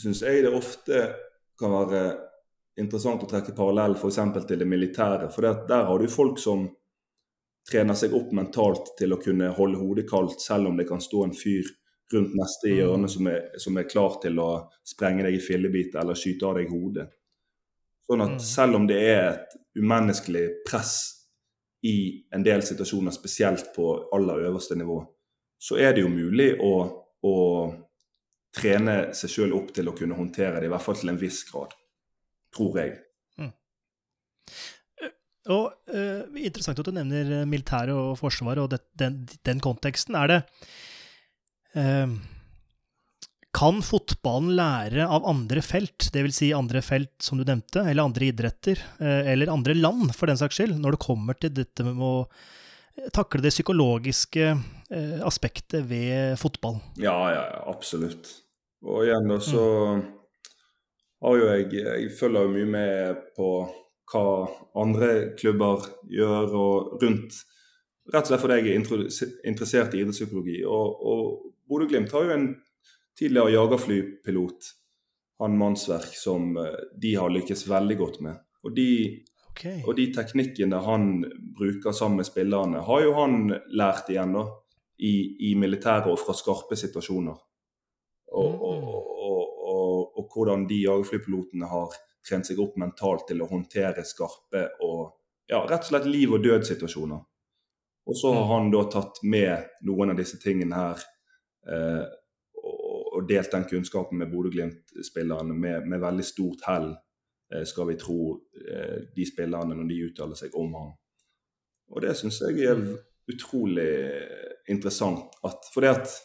syns 0.00 0.22
jeg 0.22 0.44
det 0.44 0.52
ofte 0.56 1.04
kan 1.60 1.72
være 1.72 2.02
interessant 2.80 3.24
å 3.24 3.28
trekke 3.28 3.54
parallell 3.56 3.96
f.eks. 3.96 4.20
til 4.48 4.60
det 4.60 4.68
militære. 4.68 5.30
For 5.32 5.48
der 5.68 5.88
har 5.88 5.98
du 5.98 6.08
folk 6.08 6.40
som 6.40 6.68
trener 7.70 7.94
seg 7.94 8.14
opp 8.16 8.32
mentalt 8.36 8.94
til 8.98 9.14
å 9.14 9.20
kunne 9.20 9.52
holde 9.56 9.80
hodet 9.80 10.08
kaldt 10.08 10.40
selv 10.42 10.70
om 10.70 10.78
det 10.78 10.88
kan 10.88 11.02
stå 11.02 11.24
en 11.26 11.36
fyr 11.36 11.68
rundt 12.12 12.34
neste 12.34 12.72
hjørne 12.72 13.08
som 13.08 13.28
er, 13.30 13.52
som 13.60 13.76
er 13.78 13.88
klar 13.88 14.16
til 14.22 14.40
å 14.42 14.50
sprenge 14.86 15.26
deg 15.26 15.36
i 15.36 15.42
fillebiter 15.44 16.00
eller 16.02 16.18
skyte 16.18 16.48
av 16.48 16.58
deg 16.58 16.72
hodet. 16.72 17.06
Sånn 18.06 18.24
at 18.24 18.34
mm. 18.34 18.42
selv 18.42 18.80
om 18.80 18.88
det 18.90 18.98
er 19.06 19.20
et 19.28 19.54
umenneskelig 19.78 20.46
press 20.66 20.96
i 21.86 22.24
en 22.34 22.42
del 22.44 22.64
situasjoner, 22.66 23.14
spesielt 23.14 23.70
på 23.76 23.92
aller 24.16 24.48
øverste 24.48 24.74
nivå, 24.76 24.98
så 25.60 25.78
er 25.78 25.94
det 25.94 26.02
jo 26.02 26.10
mulig 26.10 26.50
å, 26.58 26.72
å 27.26 27.36
trene 28.56 28.96
seg 29.16 29.32
sjøl 29.32 29.54
opp 29.56 29.70
til 29.76 29.90
å 29.90 29.94
kunne 29.96 30.18
håndtere 30.18 30.58
det, 30.58 30.66
i 30.68 30.72
hvert 30.72 30.84
fall 30.84 30.98
til 30.98 31.12
en 31.12 31.20
viss 31.20 31.42
grad. 31.50 31.74
Tror 32.54 32.80
jeg. 32.80 32.96
Mm. 33.38 33.52
Og 35.54 35.66
uh, 35.94 36.40
Interessant 36.40 36.82
at 36.82 36.88
du 36.88 36.96
nevner 36.96 37.46
militæret 37.46 37.94
og 37.94 38.16
Forsvaret 38.18 38.64
og 38.64 38.72
det, 38.72 38.82
den, 38.98 39.22
den, 39.46 39.62
konteksten. 39.62 40.18
Er 40.18 40.32
det 40.32 40.40
uh, 41.78 42.18
kan 43.56 43.80
fotballen 43.82 44.52
lære 44.54 45.06
av 45.10 45.26
andre 45.26 45.62
felt, 45.64 46.06
dvs. 46.14 46.36
Si 46.38 46.50
andre 46.54 46.82
felt 46.86 47.16
som 47.24 47.38
du 47.38 47.44
nevnte, 47.46 47.82
eller 47.82 48.06
andre 48.06 48.28
idretter, 48.30 48.78
eh, 49.02 49.32
eller 49.32 49.50
andre 49.50 49.74
land 49.74 50.14
for 50.14 50.30
den 50.30 50.38
saks 50.38 50.60
skyld, 50.60 50.76
når 50.78 50.94
det 50.94 51.02
kommer 51.02 51.38
til 51.38 51.52
dette 51.56 51.86
med 51.86 51.98
å 51.98 52.28
takle 53.14 53.42
det 53.42 53.50
psykologiske 53.54 54.46
eh, 54.52 54.62
aspektet 55.22 55.84
ved 55.86 56.34
fotball? 56.40 56.80
Ja, 56.98 57.14
ja, 57.30 57.44
absolutt. 57.70 58.30
Og 58.82 59.04
igjen 59.04 59.28
da 59.30 59.36
så 59.44 59.64
mm. 60.00 60.02
har 61.26 61.36
jo 61.36 61.50
jeg 61.52 61.68
Jeg 61.76 62.10
følger 62.18 62.46
jo 62.46 62.54
mye 62.54 62.70
med 62.72 63.22
på 63.36 63.50
hva 64.10 64.24
andre 64.82 65.10
klubber 65.38 65.86
gjør 66.10 66.56
og 66.58 66.98
rundt 67.02 67.38
Rett 68.10 68.26
og 68.26 68.30
slett 68.32 68.42
fordi 68.42 68.56
jeg 68.58 68.70
er 68.72 68.78
interessert 69.46 69.94
i 69.94 70.00
idrettspsykologi. 70.02 70.56
Og, 70.66 71.02
og 71.06 71.50
Bodø-Glimt 71.70 72.10
har 72.16 72.24
jo 72.26 72.32
en 72.34 72.46
tidligere 73.18 73.52
jagerflypilot, 73.54 74.70
han 75.44 75.58
mannsverk, 75.60 76.08
som 76.18 76.56
eh, 76.58 76.80
de 77.02 77.12
har 77.20 77.30
lykkes 77.30 77.66
veldig 77.70 77.98
godt 78.00 78.18
med. 78.26 78.40
Og 78.66 78.74
de, 78.74 78.88
okay. 79.52 79.78
og 79.84 79.94
de 80.00 80.08
teknikkene 80.16 80.80
han 80.84 81.06
bruker 81.56 81.94
sammen 81.96 82.22
med 82.22 82.28
spillerne, 82.28 82.82
har 82.88 83.04
jo 83.04 83.14
han 83.20 83.38
lært 83.78 84.10
igjen 84.10 84.34
da, 84.36 84.46
i, 85.00 85.14
i 85.50 85.54
militæret 85.58 86.10
og 86.10 86.18
fra 86.20 86.34
skarpe 86.36 86.76
situasjoner. 86.76 87.38
Og, 88.30 88.50
mm. 88.52 88.60
og, 88.60 89.08
og, 89.72 90.18
og 90.18 90.28
hvordan 90.34 90.66
de 90.68 90.82
jagerflypilotene 90.84 91.70
har 91.70 91.96
trent 92.26 92.46
seg 92.46 92.60
opp 92.62 92.76
mentalt 92.78 93.26
til 93.30 93.40
å 93.42 93.48
håndtere 93.50 94.04
skarpe 94.06 94.66
og 94.86 95.00
ja, 95.50 95.64
rett 95.64 95.86
og 95.86 95.90
slett 95.90 96.06
liv 96.06 96.36
og 96.36 96.44
død-situasjoner. 96.44 97.20
Og 98.10 98.16
så 98.16 98.32
har 98.34 98.44
mm. 98.44 98.50
han 98.52 98.72
da 98.74 98.84
tatt 98.92 99.20
med 99.26 99.84
noen 99.86 100.12
av 100.12 100.20
disse 100.20 100.38
tingene 100.42 100.78
her 100.78 101.04
eh, 101.70 102.04
og 103.10 103.26
delt 103.28 103.52
den 103.52 103.66
kunnskapen 103.68 104.20
med 104.20 104.30
Bodø-Glimt-spillerne 104.30 105.54
med, 105.54 105.86
med, 105.88 106.00
veldig 106.00 106.24
stort 106.24 106.64
hell, 106.68 106.92
eh, 107.52 107.64
skal 107.68 107.90
vi 107.90 107.98
tro 108.00 108.20
eh, 108.60 109.10
de 109.16 109.26
spillerne 109.26 109.76
når 109.76 109.90
de 109.90 110.00
uttaler 110.08 110.38
seg 110.38 110.56
om 110.58 110.74
ham. 110.78 110.92
Og 111.90 112.04
det 112.04 112.14
syns 112.18 112.40
jeg 112.46 112.70
er 112.70 112.84
utrolig 113.30 113.90
interessant. 114.68 115.30
At, 115.46 115.66
for 115.74 115.84
det, 115.84 115.94
at 115.96 116.16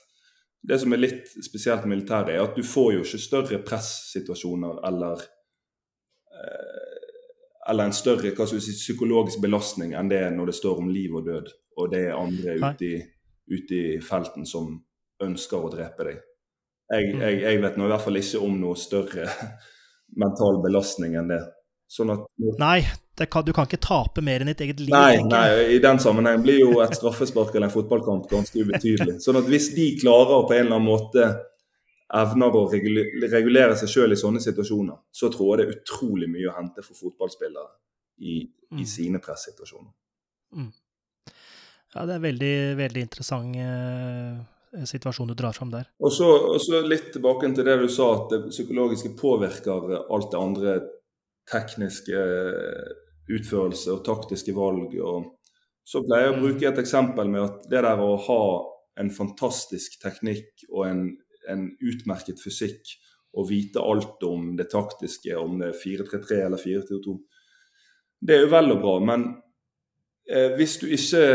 det 0.66 0.80
som 0.82 0.94
er 0.94 1.02
litt 1.02 1.32
spesielt 1.46 1.86
med 1.86 1.98
militæret, 1.98 2.34
er 2.36 2.44
at 2.44 2.58
du 2.58 2.64
får 2.66 2.94
jo 2.96 3.06
ikke 3.06 3.22
større 3.22 3.62
pressituasjoner 3.66 4.82
eller 4.90 5.24
eh, 6.34 6.86
eller 7.70 7.90
en 7.90 7.94
større 7.98 8.48
si, 8.48 8.74
psykologisk 8.78 9.42
belastning 9.42 9.96
enn 9.98 10.10
det 10.10 10.22
når 10.36 10.52
det 10.52 10.58
står 10.60 10.82
om 10.84 10.90
liv 10.94 11.16
og 11.18 11.26
død, 11.26 11.50
og 11.82 11.92
det 11.94 12.02
er 12.08 12.18
andre 12.18 12.58
ute 12.62 12.86
i, 12.86 13.00
ute 13.52 13.80
i 13.80 14.02
felten 14.06 14.46
som 14.46 14.76
ønsker 15.24 15.64
å 15.64 15.72
drepe 15.74 16.06
deg. 16.10 16.20
Jeg, 16.94 17.16
mm. 17.16 17.24
jeg, 17.24 17.40
jeg 17.42 17.62
vet 17.64 17.80
nå 17.80 17.88
i 17.88 17.94
hvert 17.94 18.06
fall 18.06 18.22
ikke 18.22 18.44
om 18.46 18.60
noe 18.62 18.78
større 18.78 19.26
mental 20.24 20.62
belastning 20.66 21.18
enn 21.18 21.32
det. 21.34 21.42
Sånn 21.90 22.14
at, 22.14 22.26
nei, 22.62 22.80
kan, 23.32 23.46
du 23.48 23.54
kan 23.56 23.68
ikke 23.68 23.80
tape 23.80 24.22
mer 24.26 24.44
enn 24.44 24.52
ditt 24.52 24.62
eget 24.66 24.82
liv. 24.84 24.92
Nei, 24.92 25.22
nei, 25.24 25.48
i 25.76 25.80
den 25.84 26.00
sammenheng 26.04 26.44
blir 26.44 26.60
jo 26.60 26.80
et 26.84 26.96
straffespark 26.98 27.54
eller 27.56 27.70
en 27.70 27.74
fotballkamp 27.74 28.28
ganske 28.32 28.60
ubetydelig. 28.60 29.22
Sånn 29.24 29.40
at 29.40 29.48
hvis 29.48 29.70
de 29.78 29.94
klarer 30.02 30.48
på 30.48 30.58
en 30.58 30.66
eller 30.66 30.80
annen 30.80 30.90
måte 30.90 31.30
evner 32.16 32.58
å 32.60 32.66
regulere 32.70 33.78
seg 33.80 33.92
sjøl 33.92 34.14
i 34.14 34.20
sånne 34.20 34.42
situasjoner, 34.44 34.98
så 35.12 35.32
tror 35.34 35.54
jeg 35.54 35.62
det 35.62 35.66
er 35.66 35.78
utrolig 35.80 36.30
mye 36.32 36.50
å 36.52 36.56
hente 36.58 36.84
for 36.86 37.00
fotballspillere 37.00 37.70
i, 38.20 38.42
i 38.44 38.84
mm. 38.84 38.90
sine 38.90 39.22
pressituasjoner. 39.24 39.94
Mm. 40.56 40.74
Ja, 41.96 42.04
det 42.04 42.18
er 42.18 42.26
veldig, 42.26 42.56
veldig 42.76 43.06
interessant 43.08 43.56
eh, 43.56 44.84
situasjon 44.84 45.32
du 45.32 45.36
drar 45.40 45.56
fram 45.56 45.72
der. 45.72 45.88
Og 46.04 46.12
så, 46.14 46.28
og 46.52 46.60
så, 46.62 46.82
litt 46.84 47.14
tilbake 47.16 47.50
til 47.56 47.68
det 47.68 47.78
du 47.80 47.88
sa, 47.92 48.12
at 48.18 48.34
det 48.34 48.42
psykologiske 48.52 49.14
påvirker 49.20 49.96
alt 50.04 50.32
det 50.34 50.42
andre 50.42 50.76
tekniske 51.52 52.22
utførelse 53.32 53.94
og 53.94 54.04
taktiske 54.06 54.54
valg. 54.56 54.96
og 55.02 55.32
Så 55.86 56.04
pleier 56.06 56.30
jeg 56.30 56.36
å 56.36 56.42
bruke 56.44 56.70
et 56.70 56.82
eksempel 56.82 57.32
med 57.32 57.44
at 57.44 57.70
det 57.72 57.84
der 57.86 58.02
å 58.02 58.16
ha 58.28 58.42
en 59.00 59.12
fantastisk 59.12 60.00
teknikk 60.02 60.68
og 60.70 60.86
en, 60.88 61.06
en 61.52 61.68
utmerket 61.84 62.40
fysikk 62.42 62.96
og 63.36 63.50
vite 63.50 63.84
alt 63.84 64.24
om 64.24 64.54
det 64.56 64.70
taktiske, 64.72 65.36
om 65.36 65.60
det 65.60 65.74
er 65.74 65.82
4-3-3 65.82 66.38
eller 66.46 66.62
4-2-2, 66.62 67.16
det 68.26 68.38
er 68.38 68.46
jo 68.46 68.52
vel 68.54 68.72
og 68.74 68.82
bra. 68.82 68.94
Men 69.04 69.26
eh, 70.30 70.54
hvis 70.56 70.78
du 70.82 70.88
ikke 70.88 71.26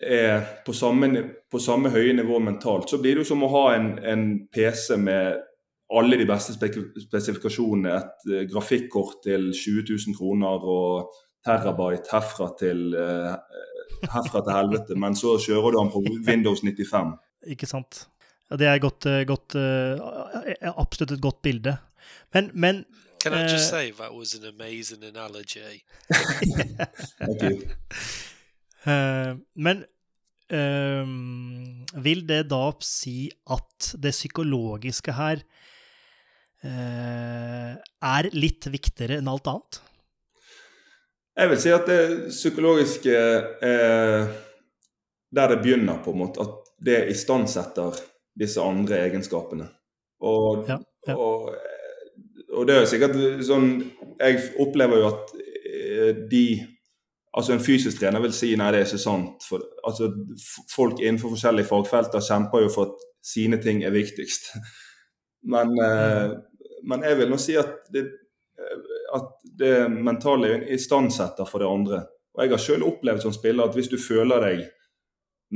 er 0.00 0.46
på 0.64 0.72
samme, 0.76 1.10
på 1.50 1.60
samme, 1.62 1.92
høye 1.92 2.14
nivå 2.16 2.40
mentalt, 2.42 2.90
så 2.90 2.98
blir 3.00 3.16
det 3.16 3.24
jo 3.24 3.30
som 3.32 3.44
å 3.44 3.52
ha 3.52 3.66
en, 3.76 3.92
en 4.00 4.24
PC 4.52 4.96
med 5.00 5.44
alle 5.90 6.18
de 6.18 6.26
beste 6.26 6.56
spesifikasjonene. 6.56 7.94
Et 7.94 8.26
uh, 8.32 8.42
grafikkort 8.50 9.22
til 9.26 9.52
20 9.54 9.86
000 9.90 10.18
kroner 10.18 10.66
og 10.66 11.14
terabyte 11.46 12.10
herfra 12.12 12.50
til, 12.58 12.90
uh, 12.98 13.34
herfra 14.02 14.42
til 14.42 14.56
helvete. 14.56 14.98
Men 14.98 15.16
så 15.18 15.36
kjører 15.42 15.70
du 15.70 15.80
den 15.80 15.94
på 15.94 16.04
Windows 16.28 16.62
95. 16.64 17.16
Ikke 17.54 17.70
sant. 17.70 18.06
Ja, 18.50 18.56
det 18.56 18.66
er 18.70 18.78
godt, 18.78 19.06
godt, 19.26 19.56
absolutt 20.62 21.16
et 21.16 21.22
godt 21.22 21.42
bilde. 21.42 21.76
Men, 22.34 22.50
men 22.54 22.84
Can 23.20 23.34
I 23.34 23.42
just 23.50 23.70
say 23.70 23.90
that 23.90 24.14
was 24.14 24.34
an 24.34 24.44
amazing 24.46 25.02
analogy? 25.02 25.82
Thank 27.18 27.42
you. 27.42 27.62
men 29.56 29.82
uh, 30.52 32.04
vil 32.04 32.22
det 32.28 32.44
da 32.50 32.70
si 32.86 33.30
at 33.50 33.88
det 33.98 34.14
psykologiske 34.14 35.16
her 35.16 35.42
uh, 35.42 35.66
er 36.66 38.28
litt 38.34 38.68
viktigere 38.72 39.20
enn 39.20 39.30
alt 39.30 39.50
annet? 39.52 39.80
Jeg 41.36 41.52
vil 41.52 41.60
si 41.60 41.72
at 41.74 41.88
det 41.88 42.02
psykologiske 42.32 43.16
er 43.16 44.28
der 45.36 45.48
det 45.48 45.62
begynner, 45.62 45.98
på 46.04 46.12
en 46.14 46.18
måte. 46.18 46.40
At 46.40 46.70
det 46.86 47.06
istandsetter 47.12 47.96
disse 48.38 48.60
andre 48.60 49.00
egenskapene. 49.06 49.68
Og, 50.20 50.64
ja, 50.68 50.78
ja. 51.08 51.16
og, 51.16 51.50
og 52.52 52.68
det 52.68 52.76
er 52.76 52.86
sikkert 52.88 53.16
sånn 53.44 53.66
Jeg 54.16 54.38
opplever 54.64 55.02
jo 55.02 55.08
at 55.10 55.34
eh, 55.36 56.22
de 56.30 56.46
Altså 57.36 57.52
En 57.52 57.60
fysisk 57.60 58.00
trener 58.00 58.22
vil 58.24 58.32
si 58.32 58.54
nei, 58.56 58.70
det 58.72 58.78
er 58.80 58.86
ikke 58.86 59.02
sant. 59.02 59.44
For, 59.44 59.60
altså, 59.84 60.06
folk 60.72 61.02
innenfor 61.02 61.34
forskjellige 61.34 61.68
fagfelter 61.68 62.24
kjemper 62.24 62.62
jo 62.64 62.70
for 62.72 62.94
at 62.94 63.02
sine 63.20 63.58
ting 63.60 63.82
er 63.84 63.92
viktigst. 63.92 64.54
Men, 65.52 65.74
eh, 65.84 66.32
men 66.86 67.04
jeg 67.06 67.18
vil 67.18 67.30
nå 67.32 67.38
si 67.40 67.56
at 67.58 67.88
det, 67.92 68.04
at 69.14 69.32
det 69.58 69.74
mentale 69.90 70.52
er 70.54 70.66
istandsetter 70.76 71.48
for 71.48 71.62
det 71.62 71.70
andre. 71.70 72.02
Og 72.36 72.42
Jeg 72.44 72.52
har 72.52 72.62
selv 72.62 72.88
opplevd 72.90 73.24
som 73.24 73.34
spiller 73.34 73.66
at 73.66 73.76
hvis 73.76 73.90
du 73.92 73.96
føler 74.00 74.42
deg 74.44 74.64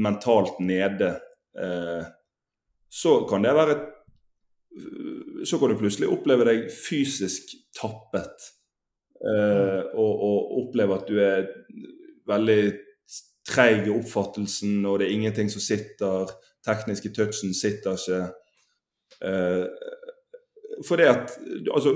mentalt 0.01 0.61
nede, 0.65 1.15
eh, 1.59 2.05
så 2.91 3.21
kan 3.31 3.43
det 3.47 3.55
være 3.55 3.81
Så 5.45 5.59
kan 5.59 5.71
du 5.71 5.79
plutselig 5.79 6.09
oppleve 6.13 6.45
deg 6.45 6.67
fysisk 6.71 7.55
tappet. 7.75 8.43
Eh, 9.21 9.83
og, 9.97 10.13
og 10.27 10.53
oppleve 10.61 10.99
at 11.01 11.09
du 11.09 11.17
er 11.19 11.47
veldig 12.29 12.61
treig 13.49 13.89
i 13.89 13.95
oppfattelsen, 13.95 14.85
og 14.87 15.01
det 15.01 15.09
er 15.09 15.17
ingenting 15.17 15.49
som 15.51 15.65
sitter. 15.65 16.29
Tekniske 16.67 17.13
touchen 17.17 17.55
sitter 17.57 17.97
ikke. 17.97 18.21
Uh, 19.21 19.67
fordi 20.87 21.07
at 21.09 21.33
altså, 21.75 21.91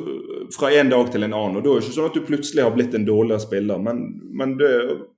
Fra 0.59 0.71
en 0.73 0.91
dag 0.93 1.13
til 1.13 1.23
en 1.23 1.33
annen. 1.33 1.57
og 1.57 1.65
Da 1.65 1.71
er 1.71 1.81
det 1.81 1.87
ikke 1.87 1.97
sånn 1.97 2.09
at 2.11 2.17
du 2.17 2.27
plutselig 2.27 2.65
har 2.65 2.75
blitt 2.75 2.95
en 2.95 3.07
dårligere 3.09 3.41
spiller, 3.41 3.79
men, 3.81 4.03
men 4.37 4.57
det, 4.61 4.73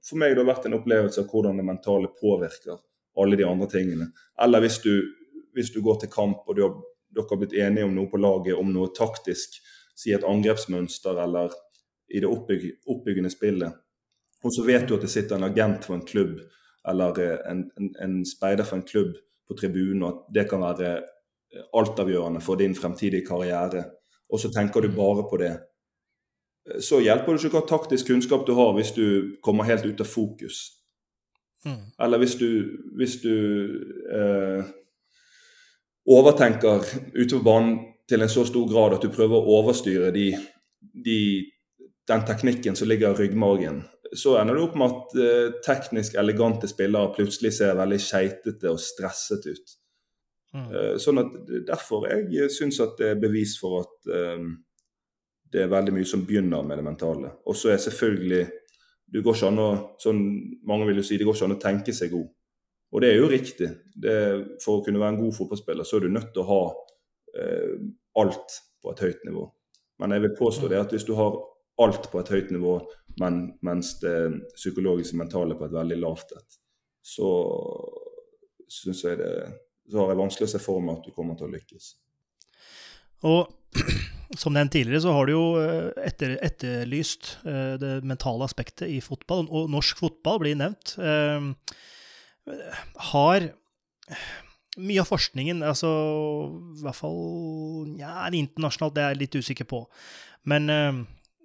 for 0.06 0.20
meg 0.22 0.34
det 0.34 0.44
har 0.44 0.52
vært 0.52 0.68
en 0.68 0.76
opplevelse 0.78 1.22
av 1.22 1.30
hvordan 1.32 1.58
det 1.58 1.66
mentale 1.66 2.12
påvirker 2.20 2.78
alle 3.18 3.38
de 3.38 3.46
andre 3.48 3.68
tingene. 3.72 4.10
Eller 4.42 4.62
hvis 4.62 4.78
du, 4.84 4.92
hvis 5.56 5.72
du 5.74 5.80
går 5.82 6.02
til 6.02 6.12
kamp 6.12 6.46
og 6.46 6.60
har, 6.60 6.76
dere 7.16 7.26
har 7.30 7.40
blitt 7.40 7.56
enige 7.56 7.88
om 7.88 7.96
noe 7.96 8.10
på 8.12 8.20
laget, 8.20 8.58
om 8.58 8.70
noe 8.72 8.92
taktisk, 8.94 9.58
si 9.96 10.12
et 10.12 10.26
angrepsmønster 10.28 11.18
eller 11.24 11.54
i 12.12 12.20
det 12.22 12.28
oppbygg, 12.28 12.68
oppbyggende 12.92 13.32
spillet. 13.32 13.82
Og 14.44 14.52
så 14.54 14.62
vet 14.66 14.86
du 14.86 14.94
at 14.94 15.02
det 15.02 15.10
sitter 15.10 15.40
en 15.40 15.48
agent 15.48 15.88
for 15.88 15.96
en 15.96 16.06
klubb 16.06 16.36
eller 16.86 17.18
eh, 17.18 17.38
en, 17.50 17.64
en, 17.80 17.88
en 18.04 18.18
speider 18.28 18.66
for 18.68 18.78
en 18.78 18.86
klubb 18.86 19.16
på 19.48 19.56
tribunen, 19.58 20.04
og 20.04 20.12
at 20.12 20.34
det 20.34 20.44
kan 20.50 20.62
være 20.62 20.90
altavgjørende 21.74 22.40
for 22.44 22.60
din 22.60 22.74
fremtidige 22.74 23.26
karriere. 23.26 23.84
Og 24.32 24.40
så 24.40 24.50
tenker 24.52 24.80
du 24.80 24.88
bare 24.96 25.26
på 25.30 25.38
det. 25.40 25.52
Eh, 26.68 26.80
så 26.80 27.00
hjelper 27.00 27.32
det 27.32 27.44
ikke 27.44 27.58
hva 27.58 27.66
taktisk 27.68 28.10
kunnskap 28.10 28.46
du 28.46 28.54
har 28.58 28.74
hvis 28.76 28.94
du 28.96 29.36
kommer 29.42 29.68
helt 29.68 29.86
ut 29.86 30.02
av 30.02 30.10
fokus. 30.10 30.62
Mm. 31.66 31.82
Eller 32.02 32.22
hvis 32.22 32.36
du, 32.38 32.48
hvis 32.98 33.18
du 33.22 33.34
eh, 34.14 34.64
overtenker 36.06 36.84
ute 37.14 37.36
på 37.36 37.42
banen 37.42 37.78
til 38.08 38.22
en 38.22 38.30
så 38.30 38.44
stor 38.46 38.68
grad 38.70 38.94
at 38.94 39.02
du 39.02 39.10
prøver 39.10 39.34
å 39.34 39.58
overstyre 39.60 40.12
de, 40.14 40.30
de 41.04 41.20
den 42.06 42.22
teknikken 42.26 42.76
som 42.78 42.86
ligger 42.86 43.16
i 43.16 43.24
ryggmargen, 43.24 43.80
så 44.14 44.36
ender 44.38 44.54
du 44.54 44.62
opp 44.62 44.76
med 44.78 44.92
at 44.92 45.16
eh, 45.18 45.56
teknisk 45.66 46.14
elegante 46.20 46.68
spillere 46.70 47.14
plutselig 47.16 47.56
ser 47.56 47.74
veldig 47.78 47.98
skeitete 48.02 48.70
og 48.70 48.78
stresset 48.82 49.48
ut. 49.50 49.74
Mm. 50.56 50.68
Eh, 50.72 50.92
sånn 51.02 51.20
at 51.20 51.34
Derfor 51.68 52.06
jeg 52.08 52.48
syns 52.54 52.78
at 52.80 52.96
det 53.00 53.10
er 53.12 53.20
bevis 53.20 53.56
for 53.60 53.82
at 53.82 54.08
um, 54.08 54.54
det 55.52 55.62
er 55.62 55.72
veldig 55.72 55.92
mye 55.94 56.08
som 56.08 56.24
begynner 56.26 56.64
med 56.66 56.80
det 56.80 56.86
mentale. 56.86 57.32
Og 57.46 57.56
så 57.58 57.72
er 57.72 57.82
selvfølgelig 57.82 58.44
du 59.06 59.20
går 59.22 59.36
ikke 59.36 59.50
an 59.52 59.62
å, 59.62 59.68
sånn 60.02 60.22
Mange 60.66 60.88
vil 60.88 60.98
jo 60.98 61.06
si 61.06 61.18
det 61.18 61.26
går 61.26 61.36
ikke 61.36 61.46
an 61.46 61.56
å 61.56 61.62
tenke 61.62 61.94
seg 61.94 62.10
god. 62.14 62.26
Og 62.94 63.02
det 63.02 63.12
er 63.12 63.20
jo 63.20 63.30
riktig. 63.30 63.68
Det, 63.94 64.16
for 64.62 64.78
å 64.78 64.84
kunne 64.86 65.02
være 65.02 65.14
en 65.14 65.20
god 65.20 65.36
fotballspiller 65.36 65.86
så 65.86 65.98
er 65.98 66.06
du 66.06 66.14
nødt 66.14 66.32
til 66.34 66.42
å 66.42 66.48
ha 66.50 66.62
eh, 67.38 67.76
alt 68.22 68.56
på 68.82 68.92
et 68.92 69.02
høyt 69.04 69.26
nivå. 69.28 69.44
Men 70.02 70.14
jeg 70.14 70.24
vil 70.26 70.36
påstå 70.38 70.70
det 70.72 70.80
at 70.80 70.94
hvis 70.94 71.06
du 71.08 71.14
har 71.18 71.38
alt 71.82 72.08
på 72.12 72.20
et 72.20 72.32
høyt 72.32 72.52
nivå, 72.54 72.78
men, 73.20 73.40
mens 73.64 73.96
det 74.00 74.16
psykologiske 74.54 75.18
mentale 75.18 75.56
på 75.58 75.66
et 75.66 75.74
veldig 75.76 75.98
lavt 76.00 76.34
et, 76.36 76.58
så 77.06 77.30
syns 78.72 79.04
jeg 79.04 79.20
det 79.20 79.32
så 79.90 80.02
har 80.02 80.12
jeg 80.12 80.20
vanskelig 80.20 80.48
å 80.48 80.52
se 80.54 80.62
for 80.62 80.82
meg 80.82 80.98
at 80.98 81.06
du 81.06 81.14
kommer 81.14 81.38
til 81.38 81.48
å 81.48 81.52
lykkes. 81.54 81.88
Og 83.26 83.52
som 84.40 84.54
nevnt 84.54 84.74
tidligere, 84.74 85.04
så 85.04 85.14
har 85.16 85.28
du 85.28 85.34
jo 85.34 85.44
eh, 85.62 85.90
etter, 86.06 86.36
etterlyst 86.44 87.36
uh, 87.46 87.76
det 87.80 87.98
mentale 88.06 88.46
aspektet 88.46 88.90
i 88.90 89.00
fotball, 89.04 89.46
og 89.50 89.70
norsk 89.72 90.02
fotball 90.02 90.42
blir 90.42 90.58
nevnt. 90.58 90.96
Uh, 90.98 91.54
har 93.12 93.50
mye 94.76 95.02
av 95.02 95.08
forskningen, 95.08 95.64
altså 95.66 95.90
i 96.76 96.82
hvert 96.84 96.98
fall 96.98 97.20
ja, 97.98 98.26
internasjonalt, 98.28 98.94
det 98.94 99.02
er 99.02 99.14
jeg 99.14 99.22
litt 99.24 99.38
usikker 99.40 99.68
på. 99.70 99.86
Men 100.46 100.68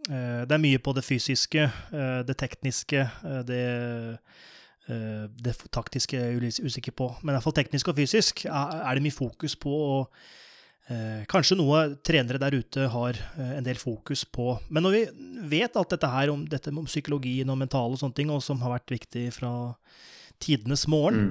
Eh, 0.10 0.42
det 0.48 0.56
er 0.56 0.62
mye 0.62 0.82
på 0.82 0.94
det 0.98 1.04
fysiske, 1.06 1.68
eh, 1.94 2.22
det 2.26 2.38
tekniske, 2.38 3.02
eh, 3.02 3.42
det, 3.46 4.18
det 4.88 5.54
taktiske 5.72 6.18
er 6.18 6.34
jeg 6.34 6.66
usikker 6.66 6.94
på. 6.98 7.10
Men 7.22 7.34
i 7.34 7.38
hvert 7.38 7.46
fall 7.46 7.58
teknisk 7.62 7.92
og 7.92 8.00
fysisk 8.00 8.46
er 8.50 8.98
det 8.98 9.04
mye 9.06 9.16
fokus 9.16 9.56
på. 9.56 9.72
og 9.72 11.28
Kanskje 11.32 11.56
noe 11.56 11.84
trenere 12.04 12.42
der 12.42 12.58
ute 12.58 12.88
har 12.92 13.20
en 13.56 13.64
del 13.64 13.80
fokus 13.80 14.26
på. 14.26 14.56
Men 14.70 14.84
når 14.84 14.96
vi 14.96 15.04
vet 15.54 15.78
alt 15.80 15.94
dette 15.94 16.10
her 16.12 16.34
om, 16.34 16.48
dette 16.50 16.74
om 16.74 16.90
psykologien 16.90 17.54
og 17.54 17.60
mentale 17.62 17.96
og 17.96 18.02
sånne 18.02 18.18
ting, 18.18 18.34
og 18.34 18.42
som 18.44 18.60
har 18.66 18.74
vært 18.74 18.92
viktig 18.98 19.30
fra 19.38 19.54
tidenes 20.42 20.88
morgen 20.90 21.30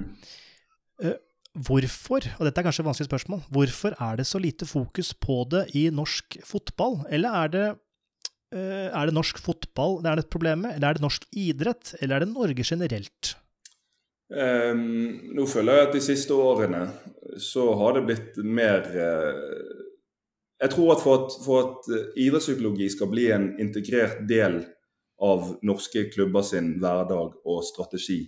mm. 1.03 1.19
Hvorfor, 1.51 2.23
og 2.39 2.47
dette 2.47 2.63
er 2.63 2.65
kanskje 2.69 2.85
et 2.85 2.87
vanskelig 2.87 3.09
spørsmål, 3.09 3.41
hvorfor 3.51 3.97
er 3.99 4.21
det 4.21 4.27
så 4.31 4.39
lite 4.39 4.69
fokus 4.71 5.09
på 5.19 5.41
det 5.51 5.65
i 5.75 5.89
norsk 5.91 6.37
fotball? 6.47 7.01
Eller 7.11 7.35
er 7.41 7.51
det 7.51 7.65
Eh, 7.73 7.90
er 8.51 9.07
det 9.07 9.15
norsk 9.15 9.39
fotball 9.39 10.01
det 10.03 10.11
er 10.11 10.21
et 10.23 10.31
problem 10.33 10.65
eller 10.67 10.89
er 10.89 10.99
det 10.99 11.05
norsk 11.05 11.27
idrett, 11.39 11.93
eller 12.01 12.17
er 12.17 12.25
det 12.25 12.33
Norge 12.33 12.65
generelt? 12.67 13.35
Um, 14.31 15.33
nå 15.35 15.43
føler 15.51 15.75
jeg 15.75 15.87
at 15.89 15.95
de 15.97 16.01
siste 16.05 16.35
årene 16.39 16.85
så 17.43 17.65
har 17.81 17.97
det 17.97 18.05
blitt 18.07 18.37
mer 18.47 18.85
uh, 18.95 19.81
Jeg 20.61 20.71
tror 20.71 20.93
at 20.95 21.03
for 21.03 21.25
at, 21.25 21.35
for 21.43 21.65
at 21.65 21.89
uh, 21.91 22.13
idrettspsykologi 22.15 22.87
skal 22.95 23.11
bli 23.11 23.25
en 23.35 23.49
integrert 23.59 24.21
del 24.31 24.61
av 25.19 25.57
norske 25.67 26.05
klubber 26.15 26.47
sin 26.47 26.77
hverdag 26.79 27.41
og 27.43 27.65
strategi, 27.67 28.21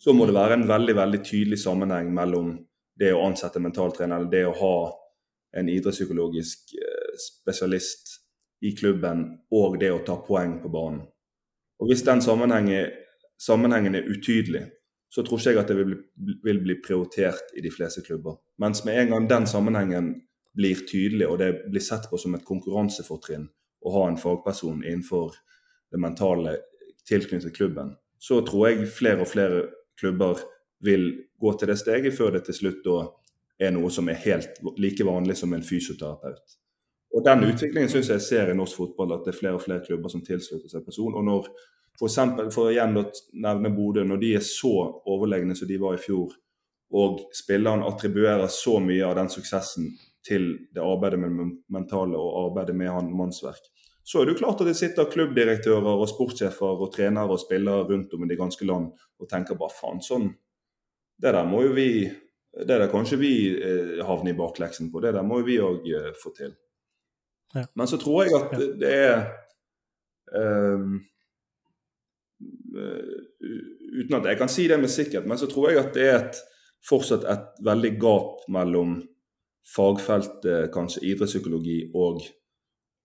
så 0.00 0.16
må 0.16 0.24
det 0.24 0.38
være 0.38 0.56
en 0.56 0.66
veldig 0.70 0.96
veldig 0.96 1.20
tydelig 1.20 1.60
sammenheng 1.66 2.08
mellom 2.16 2.54
det 2.96 3.12
å 3.12 3.20
ansette 3.26 3.60
mentaltrener 3.60 4.22
eller 4.22 4.32
det 4.32 4.46
å 4.48 4.56
ha 4.56 4.74
en 5.60 5.68
idrettspsykologisk 5.68 6.72
spesialist 7.20 8.19
i 8.60 8.74
klubben 8.76 9.24
og 9.50 9.78
det 9.80 9.90
å 9.92 10.02
ta 10.04 10.18
poeng 10.24 10.58
på 10.62 10.68
banen. 10.72 11.04
Og 11.80 11.88
Hvis 11.88 12.04
den 12.04 12.20
sammenhengen, 12.20 12.90
sammenhengen 13.40 13.94
er 13.94 14.08
utydelig, 14.08 14.66
så 15.10 15.24
tror 15.24 15.40
ikke 15.40 15.50
jeg 15.50 15.58
at 15.62 15.70
det 15.70 15.76
vil 15.76 15.94
vil 16.44 16.60
bli, 16.62 16.76
prioritert 16.84 17.54
i 17.56 17.62
de 17.64 17.70
fleste 17.70 18.02
klubber. 18.06 18.36
Mens 18.58 18.84
med 18.84 18.98
en 18.98 19.14
gang 19.14 19.28
den 19.28 19.46
sammenhengen 19.46 20.12
blir 20.54 20.84
tydelig, 20.86 21.26
og 21.26 21.38
det 21.38 21.50
blir 21.70 21.82
sett 21.82 22.10
på 22.10 22.18
som 22.18 22.34
et 22.34 22.44
konkurransefortrinn 22.44 23.48
å 23.80 23.92
ha 23.94 24.08
en 24.08 24.18
fagperson 24.20 24.84
innenfor 24.84 25.34
det 25.90 25.98
mentale 25.98 26.58
tilknyttet 27.08 27.56
klubben, 27.56 27.96
så 28.18 28.42
tror 28.46 28.68
jeg 28.68 28.90
flere 28.92 29.24
og 29.24 29.30
flere 29.30 29.62
klubber 29.98 30.42
vil 30.84 31.10
gå 31.40 31.52
til 31.58 31.70
det 31.72 31.78
steget 31.80 32.16
før 32.16 32.36
det 32.36 32.44
til 32.46 32.56
slutt 32.56 32.84
da 32.84 32.98
er 33.60 33.74
noe 33.74 33.90
som 33.92 34.08
er 34.08 34.20
helt 34.20 34.60
like 34.80 35.04
vanlig 35.04 35.36
som 35.40 35.52
en 35.52 35.64
fysioterapeut. 35.64 36.59
Og 37.10 37.24
Den 37.26 37.42
utviklingen 37.44 37.90
syns 37.90 38.10
jeg 38.12 38.22
ser 38.22 38.50
i 38.50 38.56
norsk 38.56 38.76
fotball, 38.76 39.16
at 39.16 39.24
det 39.26 39.34
er 39.34 39.38
flere 39.40 39.58
og 39.58 39.64
flere 39.64 39.82
klubber 39.86 40.12
som 40.12 40.22
tilslutter 40.22 40.70
seg 40.70 40.84
person. 40.86 41.16
Og 41.18 41.24
når 41.26 41.48
for, 41.98 42.06
eksempel, 42.06 42.52
for 42.54 42.70
igjen 42.70 42.96
å 42.96 43.08
nevne 43.42 43.72
Bodø, 43.74 44.04
når 44.06 44.20
de 44.22 44.30
er 44.38 44.46
så 44.46 44.72
overlegne 45.10 45.56
som 45.58 45.68
de 45.68 45.80
var 45.82 45.98
i 45.98 46.00
fjor, 46.00 46.36
og 46.90 47.26
spilleren 47.36 47.84
attribuerer 47.86 48.50
så 48.50 48.78
mye 48.82 49.04
av 49.06 49.18
den 49.18 49.28
suksessen 49.30 49.90
til 50.26 50.48
det 50.74 50.82
arbeidet 50.84 51.20
med 51.22 51.52
mentale 51.72 52.18
og 52.18 52.38
arbeidet 52.46 52.76
med 52.76 52.90
han 52.92 53.12
mannsverk. 53.16 53.68
Så 54.02 54.20
er 54.20 54.26
det 54.26 54.34
jo 54.34 54.40
klart 54.40 54.62
at 54.62 54.70
det 54.70 54.78
sitter 54.78 55.10
klubbdirektører 55.12 55.92
og 55.92 56.08
sportssjefer 56.10 56.82
og 56.82 56.90
trenere 56.94 57.36
og 57.36 57.42
spillere 57.42 57.86
rundt 57.90 58.14
om 58.16 58.24
i 58.24 58.30
det 58.30 58.38
ganske 58.40 58.66
land 58.66 58.90
og 59.20 59.28
tenker 59.30 59.58
bare 59.60 59.76
faen, 59.76 60.00
sånn 60.02 60.32
Det 61.20 61.34
der 61.36 61.44
må 61.44 61.60
jo 61.66 61.74
vi 61.76 62.08
Det 62.50 62.66
der 62.66 62.88
kanskje 62.90 63.20
vi 63.20 63.34
eh, 63.54 64.00
havner 64.02 64.32
i 64.32 64.36
bakleksen 64.36 64.88
på. 64.90 65.00
Det 65.00 65.12
der 65.14 65.22
må 65.22 65.38
jo 65.38 65.46
vi 65.46 65.58
òg 65.62 65.84
eh, 65.86 66.08
få 66.18 66.32
til. 66.34 66.56
Ja. 67.54 67.64
Men 67.74 67.86
så 67.90 67.98
tror 67.98 68.24
jeg 68.24 68.34
at 68.38 68.52
det 68.80 68.92
er 68.94 69.16
eh, 70.38 70.90
Uten 73.90 74.14
at 74.20 74.28
jeg 74.30 74.38
kan 74.38 74.48
si 74.48 74.68
det 74.70 74.78
med 74.78 74.90
sikkerhet, 74.92 75.26
men 75.26 75.38
så 75.38 75.48
tror 75.50 75.70
jeg 75.70 75.80
at 75.80 75.94
det 75.94 76.04
er 76.06 76.18
et, 76.20 76.36
fortsatt 76.86 77.26
et 77.28 77.58
veldig 77.66 77.90
gap 78.00 78.46
mellom 78.48 78.94
fagfeltet 79.66 80.70
kanskje 80.72 81.02
idrettspsykologi 81.10 81.90
og, 81.94 82.22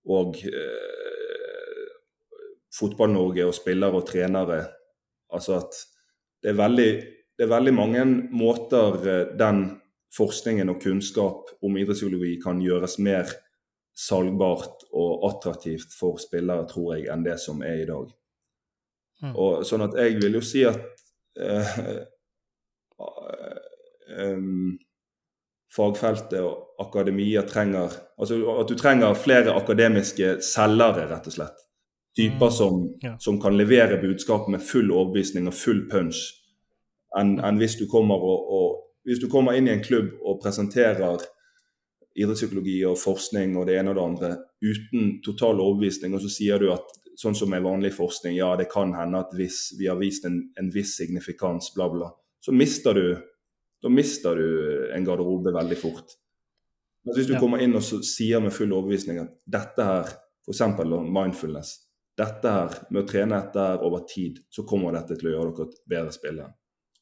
og 0.07 0.37
eh, 0.47 1.89
Fotball-Norge 2.75 3.47
og 3.49 3.57
spillere 3.57 3.99
og 3.99 4.07
trenere. 4.07 4.61
Altså 5.33 5.57
at 5.59 5.75
det 6.43 6.53
er 6.53 6.59
veldig, 6.61 6.89
det 7.35 7.45
er 7.45 7.51
veldig 7.51 7.73
mange 7.75 8.05
måter 8.31 9.01
eh, 9.03 9.33
den 9.35 9.65
forskningen 10.15 10.71
og 10.71 10.79
kunnskap 10.83 11.51
om 11.65 11.75
idrettspsykologi 11.75 12.37
kan 12.43 12.61
gjøres 12.63 12.99
mer 13.03 13.33
salgbart 13.95 14.85
og 14.91 15.23
attraktivt 15.29 15.93
for 15.95 16.19
spillere, 16.19 16.67
tror 16.67 16.95
jeg, 16.95 17.07
enn 17.11 17.23
det 17.23 17.37
som 17.41 17.61
er 17.63 17.83
i 17.83 17.87
dag. 17.87 18.09
Mm. 19.23 19.31
Og 19.31 19.63
sånn 19.67 19.85
at 19.85 19.95
jeg 19.99 20.17
vil 20.19 20.35
jo 20.35 20.41
si 20.43 20.65
at 20.67 20.81
eh, 21.39 21.77
um, 24.19 24.73
fagfeltet 25.75 26.41
og 26.43 26.83
akademia 26.83 27.45
trenger 27.47 27.93
Altså 28.19 28.37
at 28.59 28.69
du 28.71 28.75
trenger 28.79 29.15
flere 29.19 29.51
akademiske 29.55 30.37
selgere, 30.43 31.07
rett 31.09 31.25
og 31.27 31.35
slett. 31.35 31.63
Typer 32.15 32.47
Mm, 32.47 32.51
som, 32.51 32.75
ja. 33.03 33.17
som 33.19 33.41
kan 33.41 33.57
levere 33.57 33.97
budskap 33.99 34.47
med 34.47 34.63
full 34.63 34.91
overbevisning 34.91 35.49
og 35.51 35.53
full 35.53 35.81
punch, 35.91 36.21
enn 37.19 37.39
en 37.43 37.57
hvis 37.59 37.75
hvis 37.75 39.19
du 39.19 39.27
kommer 39.29 39.53
inn 39.53 39.67
i 39.67 39.73
en 39.73 39.83
klubb 39.83 40.13
og 40.23 40.39
presenterer 40.41 41.19
idrettspsykologi 42.16 42.78
og 42.88 42.97
forskning 42.99 43.57
og 43.59 43.68
det 43.68 43.80
ene 43.80 43.91
og 43.91 43.97
det 43.97 44.05
andre 44.05 44.30
uten 44.63 45.18
total 45.26 45.59
overbevisning, 45.59 46.16
og 46.16 46.24
så 46.24 46.32
sier 46.32 46.61
du 46.61 46.70
at 46.74 46.93
sånn 47.20 47.36
som 47.36 47.49
med 47.51 47.63
vanlig 47.63 47.93
forskning, 47.95 48.36
ja 48.36 48.53
det 48.59 48.68
kan 48.72 48.93
hende 48.95 49.22
at 49.24 49.32
hvis 49.36 49.74
vi 49.80 49.88
har 49.88 49.99
vist 49.99 50.26
en, 50.28 50.41
en 50.59 50.72
viss 50.72 50.97
signifikans, 50.99 51.74
bla, 51.76 51.89
bla, 51.91 52.11
så 52.43 52.55
mister 52.55 52.95
du 52.97 53.07
da 53.86 53.89
mister 53.91 54.36
du 54.39 54.91
en 54.95 55.05
garderobe 55.05 55.51
veldig 55.53 55.76
fort. 55.78 56.16
Men 57.05 57.13
hvis 57.16 57.28
du 57.28 57.34
Ja. 57.36 57.39
kommer 57.39 57.61
inn 57.61 57.76
og 57.78 57.84
så 57.86 57.99
sier 58.01 58.41
med 58.41 58.53
full 58.53 58.72
overbevisning 58.74 59.20
at 59.22 59.34
dette 59.45 59.84
her, 59.86 60.07
f.eks. 60.47 60.61
mindfulness, 61.05 61.76
dette 62.18 62.49
her, 62.49 62.70
med 62.89 63.03
å 63.03 63.07
trene 63.07 63.38
dette 63.38 63.59
her 63.59 63.84
over 63.86 64.07
tid, 64.09 64.39
så 64.49 64.66
kommer 64.66 64.95
dette 64.95 65.20
til 65.20 65.30
å 65.30 65.36
gjøre 65.36 65.53
dere 65.59 65.84
bedre 65.88 66.16
spillere. 66.16 66.53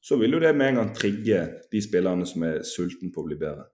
Så 0.03 0.17
vil 0.19 0.35
jo 0.35 0.41
det 0.43 0.51
med 0.57 0.73
en 0.73 0.81
gang 0.81 0.91
trigge 0.93 1.39
de 1.71 1.81
spillerne 1.81 2.27
som 2.27 2.43
er 2.43 2.59
sultne 2.67 3.13
på 3.13 3.23
å 3.23 3.27
bli 3.29 3.37
bedre. 3.39 3.69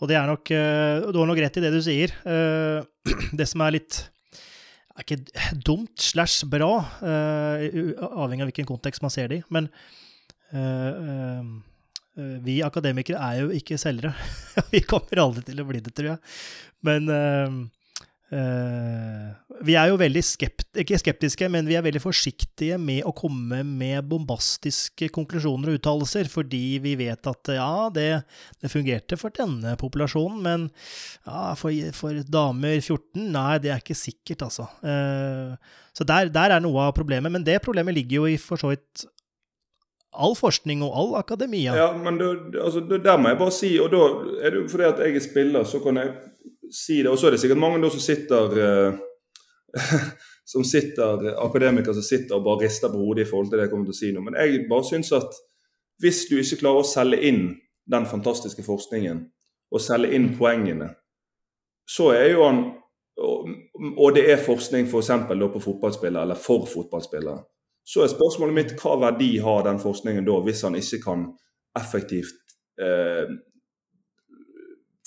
Og 0.00 0.08
det 0.08 0.16
er 0.16 0.28
nok 0.28 0.52
eh, 0.54 1.10
Du 1.12 1.20
har 1.20 1.28
nok 1.28 1.42
rett 1.42 1.60
i 1.60 1.64
det 1.64 1.72
du 1.74 1.80
sier. 1.84 2.14
Eh, 2.24 2.80
Det 3.38 3.46
som 3.48 3.64
er 3.64 3.78
litt 3.78 4.06
er 5.00 5.04
ikke 5.06 5.60
dumt 5.64 6.02
slash 6.02 6.44
bra, 6.50 6.72
eh, 7.06 7.94
avhengig 8.10 8.42
av 8.42 8.48
hvilken 8.50 8.66
kontekst 8.68 9.00
man 9.00 9.12
ser 9.14 9.30
det 9.30 9.38
i, 9.38 9.44
men 9.54 9.70
vi 12.44 12.56
akademikere 12.66 13.20
er 13.22 13.44
jo 13.44 13.52
ikke 13.54 13.78
selgere. 13.80 14.10
vi 14.74 14.82
kommer 14.84 15.22
aldri 15.22 15.44
til 15.46 15.62
å 15.62 15.66
bli 15.68 15.80
det, 15.80 15.94
tror 15.94 16.10
jeg. 16.10 16.18
Men 16.84 17.06
vi 18.30 19.74
er 19.74 19.90
jo 19.90 19.96
veldig 19.98 20.22
skept, 20.22 20.68
ikke 20.78 20.98
skeptiske, 21.00 21.48
men 21.50 21.66
vi 21.66 21.74
er 21.74 21.82
veldig 21.82 22.02
forsiktige 22.02 22.78
med 22.78 23.02
å 23.08 23.14
komme 23.16 23.64
med 23.66 24.06
bombastiske 24.06 25.10
konklusjoner 25.14 25.72
og 25.72 25.80
uttalelser, 25.80 26.30
fordi 26.30 26.78
vi 26.84 26.94
vet 27.00 27.26
at 27.26 27.52
ja, 27.56 27.88
det, 27.94 28.08
det 28.62 28.70
fungerte 28.70 29.18
for 29.20 29.34
denne 29.34 29.74
populasjonen, 29.80 30.40
men 30.46 30.68
ja, 31.26 31.52
for, 31.58 31.74
for 31.96 32.22
damer 32.30 32.78
14, 32.78 33.26
nei, 33.34 33.58
det 33.62 33.74
er 33.74 33.82
ikke 33.82 33.98
sikkert, 33.98 34.46
altså. 34.46 34.68
Eh, 34.86 35.78
så 35.96 36.06
der, 36.06 36.30
der 36.30 36.54
er 36.54 36.62
noe 36.62 36.86
av 36.86 36.94
problemet, 36.96 37.34
men 37.34 37.46
det 37.46 37.58
problemet 37.64 37.98
ligger 37.98 38.22
jo 38.22 38.30
i 38.30 38.38
for 38.40 38.62
så 38.62 38.70
vidt 38.70 39.08
all 40.10 40.34
forskning 40.38 40.82
og 40.86 40.94
all 40.96 41.12
akademia. 41.20 41.74
Ja, 41.76 41.90
men 41.98 42.18
da, 42.18 42.32
altså, 42.62 42.82
da, 42.86 42.98
der 43.02 43.18
må 43.18 43.30
jeg 43.30 43.38
bare 43.42 43.54
si, 43.54 43.74
og 43.82 43.92
da 43.92 44.06
er 44.40 44.54
det 44.54 44.62
jo 44.62 44.68
fordi 44.70 44.88
at 44.88 45.02
jeg 45.04 45.18
er 45.18 45.24
spiller, 45.24 45.66
så 45.66 45.82
kan 45.82 46.00
jeg 46.00 46.14
si 46.72 47.00
det. 47.02 47.10
Og 47.10 47.18
så 47.18 47.28
er 47.28 47.34
det 47.34 47.40
sikkert 47.42 47.62
mange 47.62 47.80
da 47.82 47.90
som 47.92 48.02
sitter 48.02 48.60
eh, 48.64 49.00
som 50.52 50.64
sitter, 50.66 51.28
akademikere 51.44 51.94
som 51.94 52.06
sitter 52.06 52.38
og 52.38 52.46
bare 52.46 52.64
rister 52.64 52.90
på 52.90 52.98
hodet 52.98 53.26
i 53.26 53.30
forhold 53.30 53.50
til 53.50 53.60
det 53.60 53.66
jeg 53.68 53.72
kommer 53.72 53.90
til 53.90 53.96
å 53.96 54.00
si 54.00 54.12
nå. 54.14 54.24
Men 54.26 54.38
jeg 54.40 54.64
bare 54.70 54.88
syns 54.88 55.12
at 55.14 55.36
hvis 56.00 56.24
du 56.30 56.38
ikke 56.40 56.62
klarer 56.64 56.82
å 56.82 56.88
selge 56.88 57.20
inn 57.28 57.44
den 57.90 58.06
fantastiske 58.08 58.64
forskningen, 58.66 59.20
og 59.70 59.82
selge 59.82 60.10
inn 60.16 60.32
poengene, 60.38 60.88
så 61.86 62.12
er 62.16 62.30
jo 62.32 62.44
han 62.48 62.62
Og, 63.20 64.14
det 64.16 64.22
er 64.32 64.38
forskning 64.40 64.86
f.eks. 64.86 65.10
på 65.28 65.60
fotballspillere, 65.60 66.22
eller 66.22 66.38
for 66.40 66.64
fotballspillere. 66.64 67.42
Så 67.84 68.00
er 68.00 68.08
spørsmålet 68.08 68.54
mitt 68.56 68.70
hva 68.80 68.94
verdi 68.96 69.34
har 69.44 69.66
den 69.66 69.80
forskningen 69.82 70.24
da, 70.24 70.38
hvis 70.46 70.62
han 70.64 70.78
ikke 70.78 71.00
kan 71.04 71.26
effektivt 71.76 72.54
eh, 72.80 73.28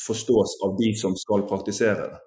forstås 0.08 0.58
av 0.66 0.78
de 0.80 0.94
som 1.00 1.16
skal 1.20 1.46
praktisere 1.50 2.08
det. 2.14 2.22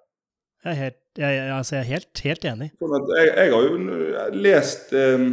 Jeg 0.65 0.73
er 0.73 0.79
helt, 0.81 1.03
jeg, 1.19 1.43
altså 1.55 1.77
jeg 1.77 1.83
er 1.85 1.91
helt, 1.93 2.23
helt 2.25 2.47
enig. 2.51 2.71
Sånn 2.81 3.11
jeg, 3.15 3.33
jeg 3.37 3.53
har 3.53 3.67
jo 3.67 4.39
lest 4.41 4.95
eh, 4.97 5.27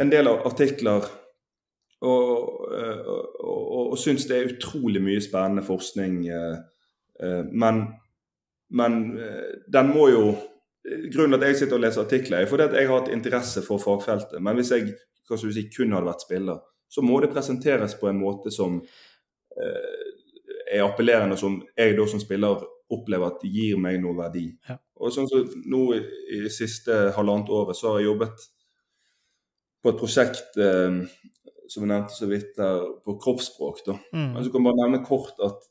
en 0.00 0.12
del 0.12 0.30
av 0.30 0.46
artikler 0.48 1.08
og, 2.00 2.30
eh, 2.72 3.00
og, 3.04 3.26
og, 3.44 3.82
og 3.82 3.98
syns 4.00 4.24
det 4.30 4.38
er 4.38 4.54
utrolig 4.54 5.02
mye 5.04 5.20
spennende 5.20 5.66
forskning. 5.66 6.22
eh, 6.32 6.54
eh, 7.20 7.42
men 7.50 7.84
men 8.70 9.18
eh, 9.18 9.50
den 9.66 9.90
må 9.90 10.08
jo 10.12 10.24
Grunnen 11.12 11.36
til 11.36 11.42
at 11.44 11.50
jeg 11.50 11.56
sitter 11.58 11.76
og 11.76 11.82
leser 11.84 12.00
artikler, 12.06 12.40
er 12.40 12.48
fordi 12.48 12.64
at 12.64 12.72
jeg 12.72 12.88
har 12.88 13.02
hatt 13.02 13.10
interesse 13.12 13.60
for 13.62 13.78
fagfeltet. 13.82 14.38
Men 14.40 14.56
hvis 14.56 14.70
jeg 14.72 14.94
hva 15.28 15.36
skal 15.36 15.52
du 15.52 15.54
si, 15.54 15.66
kun 15.70 15.92
hadde 15.94 16.08
vært 16.08 16.24
spiller, 16.24 16.62
så 16.90 17.04
må 17.04 17.20
det 17.22 17.30
presenteres 17.34 17.94
på 18.00 18.08
en 18.10 18.18
måte 18.18 18.50
som 18.54 18.80
eh, 18.80 20.06
er 20.70 20.84
appellerende, 20.86 21.36
som 21.38 21.58
jeg 21.76 21.96
da 21.98 22.06
som 22.06 22.22
spiller 22.22 22.62
opplever 22.90 23.30
at 23.30 23.42
gir 23.46 23.78
meg 23.80 24.00
noe 24.02 24.16
verdi. 24.18 24.46
Ja. 24.68 24.78
Og 25.00 25.12
sånn 25.14 25.28
som 25.30 25.46
nå 25.70 25.82
i, 25.96 26.00
i 26.36 26.40
siste 26.52 27.10
halvannet 27.16 27.50
året 27.54 27.78
så 27.78 27.92
har 27.92 28.00
jeg 28.00 28.10
jobbet 28.10 28.46
på 29.80 29.92
et 29.92 30.00
prosjekt 30.00 30.58
eh, 30.60 31.02
som 31.70 31.84
jeg 31.84 31.90
nevnte 31.92 32.16
så 32.16 32.28
vidt 32.28 32.56
der, 32.58 32.82
på 33.04 33.16
kroppsspråk. 33.22 33.84
da. 33.86 33.96
Mm. 34.12 34.32
Men 34.34 34.44
så 34.44 34.50
kan 34.50 34.60
jeg 34.60 34.68
bare 34.68 34.80
nevne 34.82 35.04
kort 35.06 35.44
at 35.46 35.68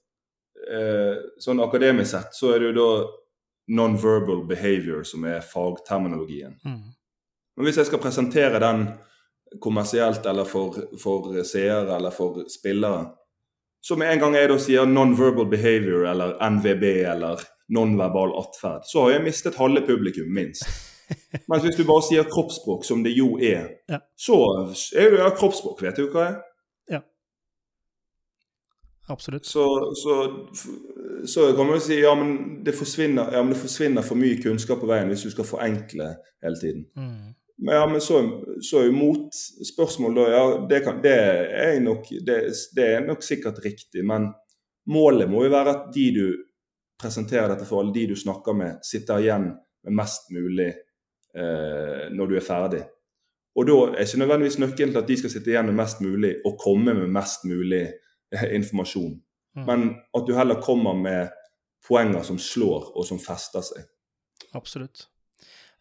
eh, 0.72 1.18
sånn 1.44 1.62
akademisk 1.64 2.14
sett 2.16 2.38
så 2.38 2.54
er 2.54 2.64
det 2.64 2.72
jo 2.72 2.78
da 2.80 2.90
non-verbal 3.80 4.46
behavior 4.50 5.04
som 5.06 5.28
er 5.30 5.46
fagterminologien. 5.46 6.56
Mm. 6.66 6.82
Men 7.58 7.68
hvis 7.68 7.82
jeg 7.82 7.90
skal 7.90 8.02
presentere 8.02 8.62
den 8.64 8.88
kommersielt 9.62 10.26
eller 10.30 10.48
for, 10.48 10.78
for 11.02 11.34
seere 11.46 11.98
eller 11.98 12.14
for 12.16 12.46
spillere, 12.50 13.10
så 13.82 13.96
med 13.96 14.12
en 14.12 14.20
gang 14.20 14.36
jeg 14.36 14.50
da 14.52 14.58
sier 14.60 14.90
non-verbal 14.90 15.48
behavior 15.52 16.06
eller 16.12 16.36
NVB 16.50 16.84
eller 17.14 17.42
non-verbal 17.72 18.34
atferd, 18.42 18.84
så 18.90 19.06
har 19.06 19.12
jeg 19.18 19.24
mistet 19.28 19.60
halve 19.62 19.82
publikum, 19.88 20.30
minst. 20.36 20.66
Mens 21.50 21.64
hvis 21.66 21.78
du 21.78 21.86
bare 21.88 22.04
sier 22.06 22.28
kroppsspråk, 22.30 22.84
som 22.86 23.04
det 23.06 23.16
jo 23.18 23.38
er, 23.38 23.70
Ja. 23.90 24.00
så 24.18 24.36
er 24.98 25.16
jo 25.16 25.30
kroppsspråk, 25.38 25.82
vet 25.86 25.98
du 26.02 26.10
hva 26.14 26.26
er? 26.28 26.36
Ja. 26.90 27.02
Absolutt. 29.10 29.46
Så, 29.46 29.64
så, 29.96 30.18
så 31.26 31.48
kan 31.58 31.66
man 31.66 31.80
jo 31.80 31.82
si 31.82 31.98
ja 32.02 32.14
men, 32.18 32.36
det 32.66 32.76
forsvinner, 32.78 33.32
ja, 33.34 33.42
men 33.42 33.56
det 33.56 33.62
forsvinner 33.64 34.06
for 34.06 34.20
mye 34.22 34.38
kunnskap 34.44 34.82
på 34.84 34.90
veien 34.90 35.10
hvis 35.10 35.26
du 35.26 35.32
skal 35.34 35.48
forenkle 35.50 36.12
hele 36.46 36.62
tiden. 36.62 36.86
Mm. 36.98 37.34
Men, 37.62 37.76
ja, 37.76 37.88
men 37.92 38.02
så, 38.02 38.20
så 38.64 38.80
er 38.80 38.86
jo 38.88 38.96
motspørsmål 38.96 40.14
da 40.16 40.28
ja, 40.32 40.44
det, 40.70 40.80
kan, 40.86 41.02
det, 41.04 41.16
er 41.60 41.80
nok, 41.84 42.08
det, 42.24 42.38
det 42.76 42.86
er 42.86 43.02
nok 43.04 43.26
sikkert 43.26 43.60
riktig, 43.66 44.06
men 44.08 44.30
målet 44.88 45.28
må 45.30 45.44
jo 45.44 45.52
være 45.52 45.74
at 45.74 45.90
de 45.96 46.06
du 46.16 46.24
presenterer 47.00 47.52
dette 47.52 47.68
for, 47.68 47.82
alle 47.82 47.96
de 47.96 48.06
du 48.12 48.16
snakker 48.20 48.56
med, 48.56 48.80
sitter 48.86 49.24
igjen 49.24 49.50
med 49.84 49.98
mest 50.00 50.32
mulig 50.36 50.70
eh, 50.70 52.08
når 52.16 52.32
du 52.32 52.38
er 52.40 52.48
ferdig. 52.48 52.82
Og 53.60 53.68
da 53.68 53.78
er 53.90 54.06
ikke 54.06 54.22
nødvendigvis 54.22 54.60
nøkkelen 54.62 54.96
til 54.96 55.02
at 55.02 55.10
de 55.10 55.18
skal 55.20 55.34
sitte 55.34 55.52
igjen 55.52 55.68
med 55.72 55.80
mest 55.80 56.04
mulig 56.04 56.34
og 56.48 56.58
komme 56.62 56.96
med 56.96 57.12
mest 57.12 57.44
mulig 57.50 57.86
eh, 57.90 58.48
informasjon. 58.56 59.18
Mm. 59.60 59.66
Men 59.68 59.86
at 60.16 60.28
du 60.28 60.36
heller 60.38 60.62
kommer 60.64 60.96
med 60.96 61.36
poenger 61.88 62.24
som 62.24 62.40
slår, 62.40 62.92
og 62.96 63.08
som 63.08 63.20
fester 63.20 63.64
seg. 63.66 63.88
Absolutt. 64.56 65.08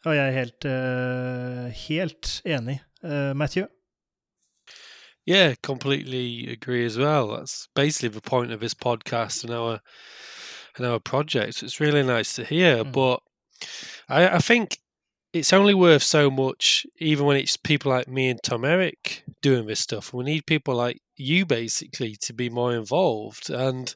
Og 0.05 0.17
jeg 0.17 0.29
er 0.29 0.31
helt, 0.31 0.65
eh, 0.65 1.73
helt 1.89 2.43
enig. 2.47 2.81
Eh, 3.05 3.37
Matthew? 3.37 3.67
Yeah, 5.27 5.55
completely 5.63 6.49
agree 6.51 6.87
as 6.87 6.97
well. 6.97 7.37
That's 7.37 7.69
basically 7.75 8.09
the 8.09 8.21
point 8.21 8.53
of 8.53 8.61
this 8.61 8.75
podcast 8.75 9.45
and 9.45 9.53
our 9.53 9.81
and 10.77 10.87
our 10.87 10.99
projects. 10.99 11.63
It's 11.63 11.81
really 11.81 12.03
nice 12.03 12.33
to 12.35 12.45
hear. 12.45 12.85
Mm. 12.85 12.93
But 12.93 13.21
I, 14.09 14.37
I 14.37 14.39
think 14.39 14.79
it's 15.33 15.53
only 15.53 15.75
worth 15.75 16.03
so 16.03 16.31
much, 16.31 16.87
even 16.99 17.27
when 17.27 17.37
it's 17.37 17.57
people 17.57 17.91
like 17.93 18.09
me 18.09 18.31
and 18.31 18.41
Tom 18.43 18.65
Eric 18.65 19.25
doing 19.43 19.67
this 19.67 19.81
stuff. 19.81 20.15
We 20.15 20.25
need 20.25 20.47
people 20.47 20.75
like 20.75 21.03
you 21.17 21.45
basically 21.45 22.17
to 22.23 22.33
be 22.33 22.49
more 22.49 22.75
involved. 22.75 23.51
And 23.51 23.95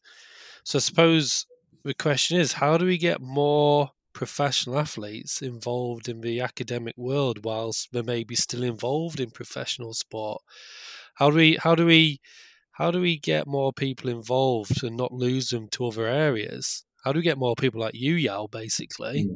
so 0.65 0.77
I 0.77 0.81
suppose 0.81 1.47
the 1.85 1.95
question 1.95 2.39
is 2.39 2.53
how 2.53 2.77
do 2.77 2.85
we 2.85 2.99
get 2.99 3.21
more 3.21 3.91
professional 4.13 4.79
athletes 4.79 5.43
involved 5.43 6.09
in 6.09 6.21
the 6.21 6.41
academic 6.41 6.95
world 6.97 7.45
whilst 7.45 7.89
they 7.93 8.03
may 8.03 8.25
be 8.25 8.35
still 8.35 8.63
involved 8.63 9.21
in 9.21 9.31
professional 9.31 9.95
sport? 9.95 10.43
How 11.15 11.31
do 11.31 11.37
we 11.37 11.57
how 11.57 11.75
do 11.75 11.87
we 11.87 12.21
how 12.73 12.91
do 12.91 13.01
we 13.01 13.19
get 13.19 13.47
more 13.47 13.73
people 13.73 14.11
involved 14.11 14.83
and 14.83 14.97
not 14.97 15.13
lose 15.13 15.51
them 15.51 15.69
to 15.73 15.87
other 15.87 16.07
areas? 16.07 16.85
How 17.05 17.13
do 17.13 17.19
we 17.19 17.23
get 17.23 17.39
more 17.39 17.55
people 17.55 17.81
like 17.81 17.95
you, 17.95 18.15
Yao, 18.15 18.47
basically? 18.47 19.29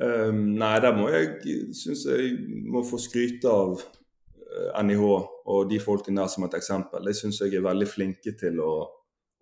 Um, 0.00 0.58
nei, 0.58 0.80
der 0.80 0.96
må 0.96 1.08
jeg 1.08 1.36
synes 1.72 2.04
jeg 2.04 2.32
må 2.66 2.82
få 2.82 2.98
skryte 2.98 3.46
av 3.46 3.78
eh, 3.78 4.82
NIH 4.82 5.04
og 5.46 5.70
de 5.70 5.78
folkene 5.78 6.20
der 6.20 6.32
som 6.32 6.46
et 6.48 6.56
eksempel. 6.58 7.04
Det 7.06 7.14
syns 7.16 7.38
jeg 7.40 7.54
er 7.54 7.62
veldig 7.62 7.86
flinke 7.86 8.34
til 8.40 8.58
å, 8.58 8.72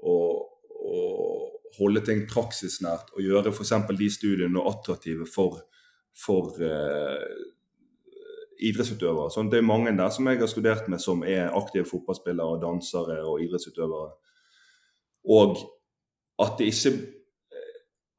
å, 0.04 0.12
å 0.12 0.41
holde 1.78 2.02
ting 2.06 2.26
praksisnært 2.30 3.12
og 3.16 3.24
gjøre 3.24 3.52
f.eks. 3.52 3.74
de 3.98 4.08
studiene 4.12 4.64
attraktive 4.68 5.26
for, 5.30 5.62
for 6.16 6.58
eh, 6.62 7.26
idrettsutøvere. 8.62 9.30
Sånn, 9.32 9.50
det 9.52 9.60
er 9.60 9.68
mange 9.68 9.94
der 9.96 10.12
som 10.14 10.28
jeg 10.28 10.40
har 10.42 10.50
studert 10.50 10.90
med 10.92 11.02
som 11.02 11.24
er 11.26 11.52
aktive 11.58 11.88
fotballspillere, 11.88 12.60
dansere 12.62 13.20
og 13.26 13.42
idrettsutøvere. 13.44 14.12
Og 15.32 15.58
at 16.42 16.56
det 16.58 16.72
ikke 16.72 16.94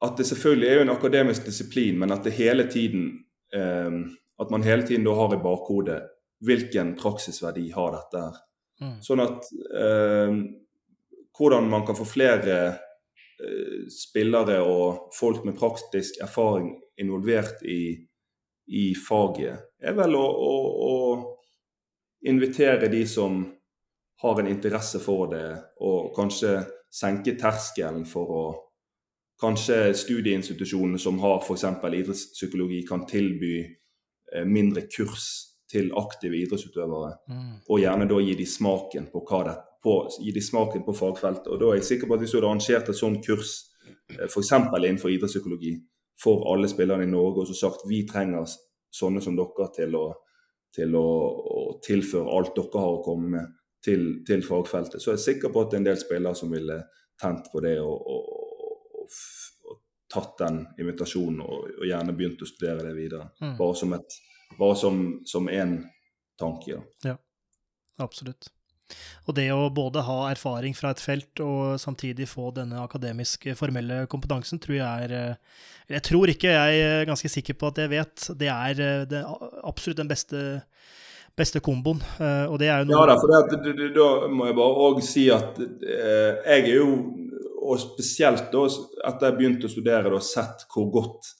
At 0.04 0.18
det 0.18 0.26
selvfølgelig 0.28 0.68
er 0.68 0.74
jo 0.76 0.82
en 0.82 0.89
akademisk 0.89 1.45
disiplin, 1.45 1.99
men 1.99 2.12
at 2.12 2.24
det 2.24 2.34
hele 2.36 2.66
tiden 2.72 3.24
eh, 3.54 3.91
At 4.39 4.51
man 4.51 4.64
hele 4.64 4.84
tiden 4.88 5.06
da 5.06 5.14
har 5.16 5.34
i 5.34 5.43
bakhodet 5.43 6.01
hvilken 6.43 6.95
praksisverdi 6.99 7.70
har 7.72 7.93
dette 7.93 8.20
her. 8.20 8.39
Mm. 8.82 8.95
Sånn 8.99 9.22
at 9.24 9.45
eh, 9.80 10.34
hvordan 11.38 11.70
man 11.70 11.86
kan 11.88 11.95
få 11.95 12.04
flere 12.04 12.58
spillere 13.91 14.59
og 14.61 15.13
folk 15.17 15.43
med 15.45 15.57
praktisk 15.59 16.19
erfaring 16.21 16.73
involvert 17.01 17.63
i, 17.65 17.95
i 18.67 18.86
faget, 18.95 19.69
er 19.81 19.95
vel 19.97 20.15
å, 20.15 20.23
å, 20.23 20.53
å 20.88 20.93
invitere 22.29 22.91
de 22.91 23.03
som 23.09 23.41
har 24.23 24.39
en 24.39 24.47
interesse 24.47 25.01
for 25.03 25.27
det, 25.34 25.47
og 25.84 26.13
kanskje 26.15 26.61
senke 26.93 27.36
terskelen 27.39 28.05
for 28.09 28.38
å 28.38 28.45
Kanskje 29.43 29.89
studieinstitusjonene 29.97 30.99
som 31.01 31.17
har 31.19 31.41
f.eks. 31.41 31.65
idrettspsykologi, 31.65 32.84
kan 32.88 33.01
tilby 33.09 33.57
eh, 33.65 34.45
mindre 34.45 34.86
kurs 34.88 35.25
til 35.67 35.89
aktive 35.99 36.38
idrettsutøvere 36.38 37.09
Mm. 37.27 37.55
og 37.67 37.79
gjerne 37.81 38.07
da 38.07 38.19
gi 38.21 38.36
de 38.38 38.45
smaken 38.45 39.09
på 39.11 39.23
hva 39.27 39.41
det 39.47 39.55
på, 39.84 39.95
gi 40.19 40.31
de 40.31 40.41
smaken 40.41 40.86
på 40.86 40.95
fagfeltet. 40.95 41.49
Og 41.51 41.59
da 41.61 41.71
er 41.71 41.81
jeg 41.81 41.89
sikker 41.91 42.09
på 42.09 42.15
at 42.15 42.23
Hvis 42.23 42.31
du 42.31 42.38
hadde 42.38 42.49
arrangert 42.49 42.89
et 42.89 42.99
sånt 42.99 43.25
kurs 43.25 43.55
f.eks. 44.09 44.51
innenfor 44.51 45.11
idrettspsykologi 45.11 45.73
for 46.23 46.45
alle 46.53 46.69
spillerne 46.71 47.03
i 47.03 47.11
Norge 47.11 47.43
og 47.43 47.49
så 47.49 47.55
sagt 47.57 47.88
vi 47.89 48.03
trenger 48.07 48.47
sånne 48.93 49.21
som 49.21 49.36
dere 49.36 49.67
til 49.75 49.95
å, 49.97 50.05
til 50.75 50.95
å, 50.95 51.07
å 51.57 51.63
tilføre 51.84 52.31
alt 52.38 52.55
dere 52.55 52.84
har 52.84 52.97
å 52.97 53.03
komme 53.05 53.31
med 53.36 53.53
til, 53.84 54.23
til 54.27 54.43
fagfeltet, 54.45 55.01
så 55.01 55.11
er 55.11 55.17
jeg 55.17 55.25
sikker 55.25 55.51
på 55.51 55.63
at 55.63 55.71
det 55.71 55.75
er 55.75 55.81
en 55.81 55.88
del 55.89 55.97
spillere 55.99 56.39
som 56.39 56.53
ville 56.53 56.77
tent 57.19 57.49
på 57.51 57.59
det 57.65 57.73
og, 57.84 58.05
og, 58.13 58.29
og, 59.03 59.17
tatt 60.13 60.38
den 60.39 60.59
invitasjonen 60.79 61.41
og, 61.41 61.71
og 61.81 61.88
gjerne 61.89 62.13
begynt 62.15 62.43
å 62.45 62.47
studere 62.47 62.86
det 62.86 62.93
videre. 62.95 63.31
Mm. 63.41 63.55
Bare 63.57 63.75
som 63.75 63.95
et 63.97 64.19
bare 64.59 64.75
som, 64.77 64.99
som 65.25 65.49
en 65.49 65.79
tanke. 66.39 66.81
Ja. 67.03 67.17
Absolutt. 67.97 68.51
Og 69.27 69.35
det 69.35 69.47
å 69.55 69.69
både 69.73 70.01
ha 70.03 70.17
erfaring 70.31 70.75
fra 70.75 70.91
et 70.91 70.99
felt 70.99 71.39
og 71.39 71.79
samtidig 71.79 72.27
få 72.27 72.49
denne 72.55 72.81
akademiske, 72.83 73.55
formelle 73.55 74.01
kompetansen, 74.11 74.59
tror 74.59 74.75
jeg 74.77 75.07
er 75.09 75.13
eh, 75.19 75.35
Jeg 75.89 76.03
tror 76.03 76.27
ikke, 76.31 76.47
jeg 76.51 76.81
er 76.81 77.05
ganske 77.05 77.29
sikker 77.29 77.53
på 77.59 77.67
at 77.67 77.77
jeg 77.83 77.89
vet. 77.91 78.27
Det 78.39 78.47
er, 78.51 78.79
eh, 78.79 79.05
det 79.05 79.23
absolutt 79.63 79.97
den 79.99 80.07
beste, 80.11 80.61
beste 81.35 81.59
komboen. 81.59 82.01
Eh, 82.19 82.45
Og 82.51 82.59
det 82.59 82.67
er 82.69 82.79
jo 82.83 82.91
noe 82.91 82.99
Ja 83.01 83.05
da, 83.13 83.15
for 83.19 83.27
det, 83.31 83.61
det- 83.63 83.77
det- 83.77 83.93
da 83.95 84.27
må 84.27 84.45
jeg 84.47 84.55
bare 84.55 84.81
òg 84.87 85.01
si 85.03 85.29
at 85.31 85.59
eh, 85.59 86.41
jeg 86.45 86.69
er 86.69 86.75
jo, 86.75 86.89
og 87.63 87.79
spesielt 87.79 88.51
da 88.51 88.65
etter 89.07 89.29
jeg 89.29 89.37
begynte 89.39 89.65
å 89.67 89.71
studere, 89.71 90.09
da, 90.11 90.19
sett 90.19 90.65
hvor 90.73 90.91
godt 90.91 91.33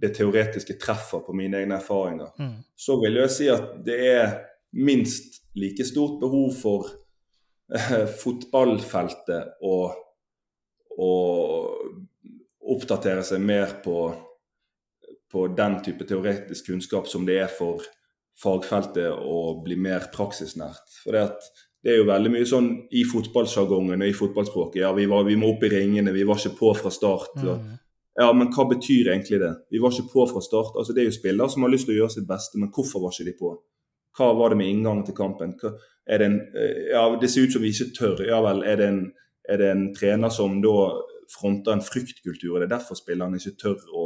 det 0.00 0.16
teoretiske 0.16 0.78
treffer 0.78 1.22
på 1.24 1.32
mine 1.34 1.54
egne 1.62 1.78
erfaringer. 1.78 2.30
Mm. 2.38 2.56
Så 2.76 2.96
vil 3.00 3.14
jeg 3.14 3.30
si 3.30 3.48
at 3.48 3.84
det 3.84 3.98
er 4.10 4.32
minst 4.74 5.40
like 5.54 5.84
stort 5.86 6.20
behov 6.20 6.54
for 6.58 6.88
eh, 7.74 8.06
fotballfeltet 8.22 9.60
å, 9.62 9.76
å 10.98 11.12
oppdatere 12.74 13.24
seg 13.26 13.42
mer 13.44 13.76
på, 13.84 13.98
på 15.30 15.46
den 15.56 15.78
type 15.84 16.06
teoretisk 16.08 16.72
kunnskap 16.72 17.10
som 17.10 17.26
det 17.28 17.38
er 17.44 17.52
for 17.52 17.84
fagfeltet 18.40 19.12
å 19.14 19.60
bli 19.62 19.76
mer 19.78 20.08
praksisnært. 20.14 20.98
For 21.04 21.14
det, 21.14 21.28
det 21.84 21.92
er 21.92 22.00
jo 22.00 22.08
veldig 22.08 22.32
mye 22.34 22.48
sånn 22.48 22.68
i 22.96 23.04
fotballsjargongen 23.06 24.02
og 24.02 24.10
i 24.10 24.16
fotballspråket. 24.16 24.80
Ja, 24.82 24.92
vi, 24.96 25.06
var, 25.10 25.26
vi 25.28 25.36
må 25.38 25.52
opp 25.52 25.62
i 25.66 25.70
ringene, 25.70 26.14
vi 26.14 26.26
var 26.26 26.40
ikke 26.40 26.56
på 26.58 26.74
fra 26.78 26.92
start. 26.94 27.36
og 27.44 27.54
Mm. 27.54 27.76
ja, 28.22 28.32
men 28.32 28.50
hva 28.54 28.66
betyr 28.70 29.12
egentlig 29.12 29.40
det? 29.42 29.52
Vi 29.70 29.82
var 29.82 29.94
ikke 29.94 30.10
på 30.12 30.26
fra 30.32 30.42
start. 30.42 30.74
Altså, 30.78 30.92
Det 30.92 31.04
er 31.04 31.10
jo 31.10 31.20
spillere 31.20 31.50
som 31.50 31.62
har 31.62 31.70
lyst 31.70 31.86
til 31.86 31.94
å 31.94 32.00
gjøre 32.02 32.16
sitt 32.16 32.28
beste, 32.28 32.58
men 32.58 32.72
hvorfor 32.74 33.04
var 33.04 33.14
ikke 33.14 33.30
de 33.30 33.36
på? 33.38 33.54
Hva 34.14 34.30
var 34.38 34.52
det 34.52 34.60
med 34.60 34.70
inngangen 34.70 35.04
til 35.06 35.16
kampen? 35.18 35.56
Er 36.06 36.20
det, 36.20 36.26
en, 36.26 36.38
eh, 36.54 36.90
ja, 36.92 37.06
det 37.20 37.30
ser 37.30 37.48
ut 37.48 37.56
som 37.56 37.62
vi 37.64 37.72
ikke 37.74 37.94
tør. 37.96 38.22
Ja 38.28 38.42
vel, 38.44 38.62
er 38.68 38.76
det, 38.78 38.88
en, 38.92 39.00
er 39.48 39.58
det 39.60 39.70
en 39.72 39.88
trener 39.96 40.30
som 40.30 40.60
da 40.62 40.76
fronter 41.32 41.72
en 41.74 41.82
fryktkultur? 41.82 42.56
Er 42.56 42.66
det 42.66 42.74
derfor 42.76 42.98
spillerne 42.98 43.40
ikke 43.40 43.56
tør 43.64 43.80
å, 43.90 44.04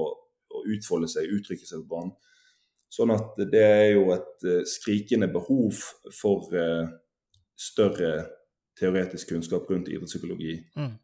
å 0.55 0.65
utfolde 0.73 1.11
seg, 1.11 1.29
uttrykke 1.35 1.67
seg 1.67 1.83
på 1.85 1.97
banen? 1.97 2.15
Sånn 2.89 3.13
at 3.13 3.37
det 3.53 3.65
er 3.67 3.91
jo 3.99 4.07
et 4.15 4.47
eh, 4.49 4.63
skrikende 4.65 5.29
behov 5.33 5.77
for 6.17 6.55
eh, 6.57 6.89
større 7.59 8.13
teoretisk 8.79 9.35
kunnskap 9.35 9.69
rundt 9.69 9.91
idrettspsykologi 9.91 10.55
Mm. 10.79 10.95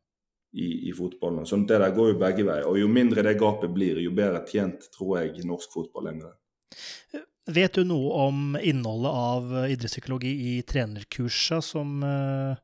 i, 0.54 0.68
i 0.88 0.92
fotballen. 0.94 1.44
Sånn, 1.50 1.66
det 1.66 1.80
der 1.82 1.92
går 1.92 2.12
jo 2.12 2.18
begge 2.20 2.46
veier. 2.46 2.68
Og 2.70 2.78
jo 2.78 2.88
mindre 2.88 3.24
det 3.26 3.34
gapet 3.40 3.72
blir, 3.74 3.98
jo 4.00 4.14
bedre 4.14 4.44
tjent 4.46 4.86
tror 4.94 5.18
jeg 5.18 5.44
norsk 5.44 5.72
fotball 5.74 6.08
er 6.08 6.18
med 6.20 6.28
det. 6.30 7.24
Vet 7.44 7.76
du 7.76 7.84
noe 7.84 8.12
om 8.24 8.54
innholdet 8.56 9.12
av 9.12 9.50
eh, 9.58 9.72
idrettspsykologi 9.74 10.30
i 10.54 10.62
trenerkursa 10.64 11.60
som 11.62 12.02
eh, 12.02 12.56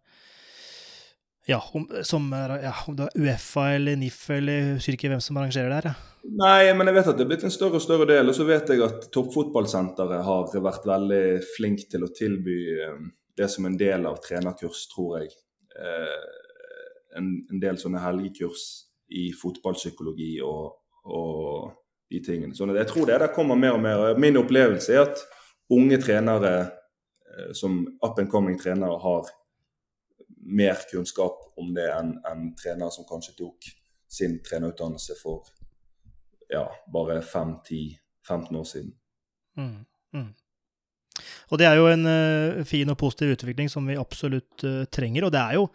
Ja, 1.49 1.59
om, 1.73 1.89
som, 2.03 2.31
ja, 2.33 2.73
om 2.89 2.97
det 2.97 3.09
er 3.09 3.21
Uefa 3.21 3.67
eller 3.75 3.99
NIF 3.99 4.23
eller 4.31 4.57
jeg 4.57 4.79
husker 4.79 4.97
ikke 4.97 5.11
hvem 5.11 5.23
som 5.25 5.41
arrangerer 5.41 5.73
det 5.73 5.79
her. 5.81 5.89
Ja. 5.91 6.07
Nei, 6.41 6.73
men 6.77 6.89
jeg 6.89 6.97
vet 6.99 7.09
at 7.11 7.19
det 7.19 7.25
er 7.25 7.31
blitt 7.33 7.47
en 7.49 7.53
større 7.53 7.81
og 7.81 7.83
større 7.85 8.07
del. 8.09 8.29
Og 8.31 8.37
så 8.37 8.45
vet 8.47 8.71
jeg 8.71 8.85
at 8.85 9.09
Toppfotballsenteret 9.13 10.23
har 10.27 10.53
vært 10.63 10.87
veldig 10.87 11.25
flink 11.57 11.87
til 11.91 12.05
å 12.07 12.13
tilby 12.15 12.59
eh, 12.77 13.01
det 13.41 13.49
som 13.51 13.67
en 13.67 13.79
del 13.81 14.07
av 14.09 14.21
trenerkurs, 14.23 14.85
tror 14.93 15.23
jeg. 15.23 15.33
En, 17.17 17.29
en 17.49 17.61
del 17.63 17.79
sånne 17.81 18.03
helgekurs 18.03 18.65
i 19.17 19.31
fotballpsykologi 19.33 20.35
og, 20.45 20.75
og 21.09 21.80
de 22.11 22.21
tingene. 22.25 22.55
Så 22.55 22.67
jeg 22.75 22.89
tror 22.91 23.07
det 23.07 23.21
der 23.23 23.35
kommer 23.35 23.59
mer 23.59 23.77
og 23.77 23.83
mer. 23.85 24.19
Min 24.19 24.39
opplevelse 24.41 24.95
er 24.95 25.05
at 25.07 25.23
unge 25.71 26.01
trenere 26.03 26.55
eh, 26.61 27.53
som 27.55 27.85
up 28.03 28.19
and 28.19 28.31
coming 28.31 28.59
trenere 28.59 28.99
har 29.03 29.31
mer 30.41 30.79
kunnskap 30.91 31.53
om 31.61 31.75
det 31.77 31.87
enn 31.95 32.17
en 32.27 32.51
trenere 32.59 32.91
som 32.95 33.07
kanskje 33.09 33.37
tok 33.39 33.71
sin 34.11 34.41
trenerutdannelse 34.43 35.15
for 35.21 35.47
ja, 36.51 36.65
bare 36.91 37.21
5-10-15 37.23 38.59
år 38.59 38.67
siden. 38.67 38.93
Mm, 39.59 39.85
mm. 40.17 40.31
Og 41.51 41.59
det 41.61 41.67
er 41.69 41.79
jo 41.79 41.89
en 41.91 42.07
uh, 42.09 42.63
fin 42.67 42.91
og 42.91 42.99
positiv 42.99 43.37
utvikling 43.37 43.71
som 43.71 43.87
vi 43.87 43.99
absolutt 44.01 44.65
uh, 44.67 44.83
trenger. 44.91 45.29
Og 45.29 45.35
det 45.35 45.41
er 45.41 45.59
jo 45.61 45.69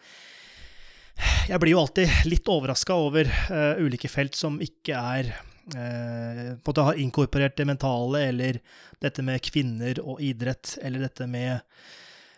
Jeg 1.47 1.59
blir 1.63 1.71
jo 1.71 1.79
alltid 1.79 2.11
litt 2.27 2.49
overraska 2.51 2.95
over 2.99 3.23
uh, 3.23 3.79
ulike 3.79 4.09
felt 4.11 4.35
som 4.35 4.57
ikke 4.59 4.99
er 4.99 5.29
på 5.73 5.79
en 5.81 6.61
måte 6.65 6.83
har 6.85 6.99
inkorporert 7.01 7.55
det 7.57 7.65
mentale, 7.65 8.27
eller 8.29 8.59
dette 9.01 9.23
med 9.25 9.41
kvinner 9.41 9.97
og 10.03 10.21
idrett, 10.21 10.75
eller 10.85 11.07
dette 11.07 11.25
med 11.25 11.57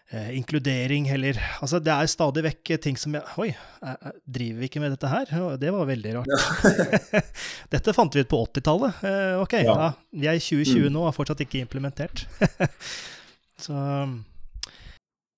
eh, 0.09 0.37
inkludering, 0.37 1.09
heller 1.09 1.39
Altså, 1.61 1.79
det 1.83 1.91
er 1.93 2.09
stadig 2.11 2.43
vekk 2.45 2.71
ting 2.83 2.99
som 2.99 3.15
jeg 3.17 3.23
Oi, 3.41 3.49
eh, 3.51 3.89
eh, 3.95 4.15
driver 4.23 4.61
vi 4.61 4.69
ikke 4.69 4.83
med 4.83 4.95
dette 4.95 5.11
her? 5.11 5.57
Det 5.59 5.73
var 5.73 5.89
veldig 5.89 6.15
rart. 6.19 6.31
dette 7.73 7.95
fant 7.95 8.15
vi 8.15 8.23
ut 8.23 8.31
på 8.31 8.39
80-tallet. 8.45 9.03
Eh, 9.03 9.35
ok, 9.41 9.59
ja. 9.59 9.75
Ja. 9.75 9.91
vi 10.11 10.31
er 10.31 10.39
i 10.39 10.43
2020 10.43 10.87
Mm. 10.87 10.93
nå 10.93 11.03
og 11.03 11.11
har 11.11 11.17
fortsatt 11.17 11.43
ikke 11.43 11.63
implementert. 11.65 12.25
Så 13.63 13.73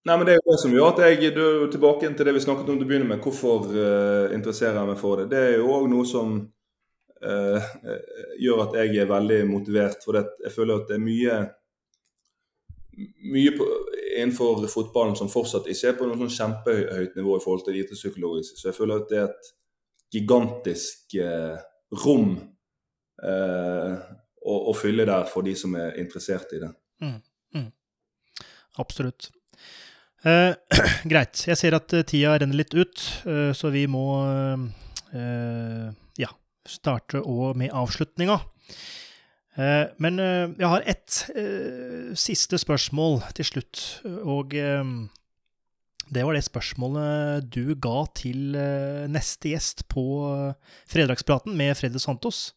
Nei, 0.07 0.15
men 0.15 0.25
Det 0.25 0.31
er 0.33 0.37
jo 0.39 0.51
det 0.51 0.61
som 0.61 0.71
gjør 0.73 0.93
at 0.93 1.01
jeg 1.03 1.33
du, 1.35 1.43
tilbake 1.71 2.07
til 2.15 2.25
det 2.25 2.33
vi 2.33 2.41
snakket 2.41 2.69
om 2.71 2.77
til 2.79 2.85
å 2.85 2.89
begynne 2.89 3.09
med. 3.09 3.19
Hvorfor 3.21 3.67
uh, 3.67 4.31
interesserer 4.33 4.79
jeg 4.79 4.87
meg 4.87 4.97
for 4.97 5.19
det? 5.19 5.25
Det 5.33 5.41
er 5.43 5.57
jo 5.59 5.67
òg 5.75 5.89
noe 5.91 6.07
som 6.07 6.37
gjør 7.19 8.61
at 8.63 8.75
jeg 8.79 9.01
er 9.01 9.09
veldig 9.09 9.39
motivert. 9.49 10.03
For 10.05 10.15
det, 10.15 10.25
jeg 10.45 10.53
føler 10.55 10.79
at 10.79 10.91
det 10.91 10.95
er 10.95 11.03
mye 11.03 11.39
mye 12.99 13.51
på, 13.55 13.65
innenfor 14.17 14.65
fotballen 14.67 15.15
som 15.15 15.31
fortsatt 15.31 15.67
ikke 15.71 15.91
er 15.91 15.97
på 15.99 16.07
noe 16.07 16.19
sånn 16.19 16.35
kjempehøyt 16.35 17.15
nivå 17.19 17.37
i 17.37 17.43
forhold 17.43 17.63
til 17.65 17.75
det 17.75 17.85
idrettspsykologiske. 17.85 18.59
Så 18.59 18.69
jeg 18.69 18.77
føler 18.77 19.01
at 19.01 19.11
det 19.11 19.19
er 19.19 19.27
et 19.29 19.51
gigantisk 20.15 21.15
eh, 21.19 21.59
rom 22.03 22.33
å, 23.19 24.55
å, 24.55 24.73
fylle 24.77 25.05
der 25.07 25.27
for 25.29 25.45
de 25.45 25.55
som 25.59 25.75
er 25.79 25.97
interessert 26.01 26.53
i 26.55 26.61
det. 26.63 26.69
Mm, 27.03 27.17
mm. 27.55 27.67
Absolutt. 28.83 29.29
Eh, 30.23 30.53
greit. 31.11 31.43
Jeg 31.47 31.59
ser 31.59 31.77
at 31.77 31.95
eh, 31.95 32.05
tida 32.07 32.35
renner 32.39 32.59
litt 32.59 32.75
ut, 32.75 33.05
eh, 33.29 33.51
så 33.55 33.71
vi 33.75 33.85
må 33.91 34.05
eh, 35.15 35.87
ja, 36.19 36.31
starte 36.69 37.21
med 37.57 37.73
avslutninga. 37.75 38.39
Eh, 39.59 39.85
men 39.99 40.19
eh, 40.23 40.51
jeg 40.59 40.71
har 40.71 40.85
ett 40.87 41.21
siste 42.19 42.59
spørsmål 42.61 43.23
til 43.37 43.49
slutt, 43.49 43.81
og 44.23 44.53
det 46.09 46.23
var 46.25 46.33
det 46.33 46.45
spørsmålet 46.45 47.49
du 47.53 47.75
ga 47.77 48.03
til 48.17 48.55
neste 49.11 49.51
gjest 49.51 49.85
på 49.91 50.05
Fredagspraten 50.89 51.57
med 51.57 51.77
Freddy 51.77 52.01
Santos. 52.01 52.53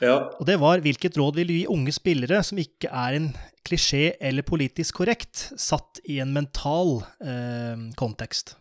Ja. 0.00 0.16
Og 0.40 0.46
det 0.48 0.56
var 0.60 0.80
hvilket 0.80 1.16
råd 1.20 1.36
vil 1.36 1.50
du 1.50 1.54
gi 1.58 1.64
unge 1.70 1.92
spillere 1.92 2.40
som 2.46 2.60
ikke 2.60 2.88
er 2.88 3.18
en 3.18 3.28
klisjé 3.66 4.14
eller 4.16 4.46
politisk 4.46 5.02
korrekt, 5.02 5.50
satt 5.60 6.00
i 6.08 6.18
en 6.24 6.32
mental 6.34 7.02
eh, 7.20 7.90
kontekst? 8.00 8.56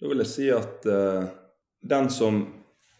Da 0.00 0.10
vil 0.10 0.22
jeg 0.22 0.30
si 0.30 0.46
at 0.54 0.86
eh, 0.86 1.26
den 1.90 2.10
som 2.14 2.44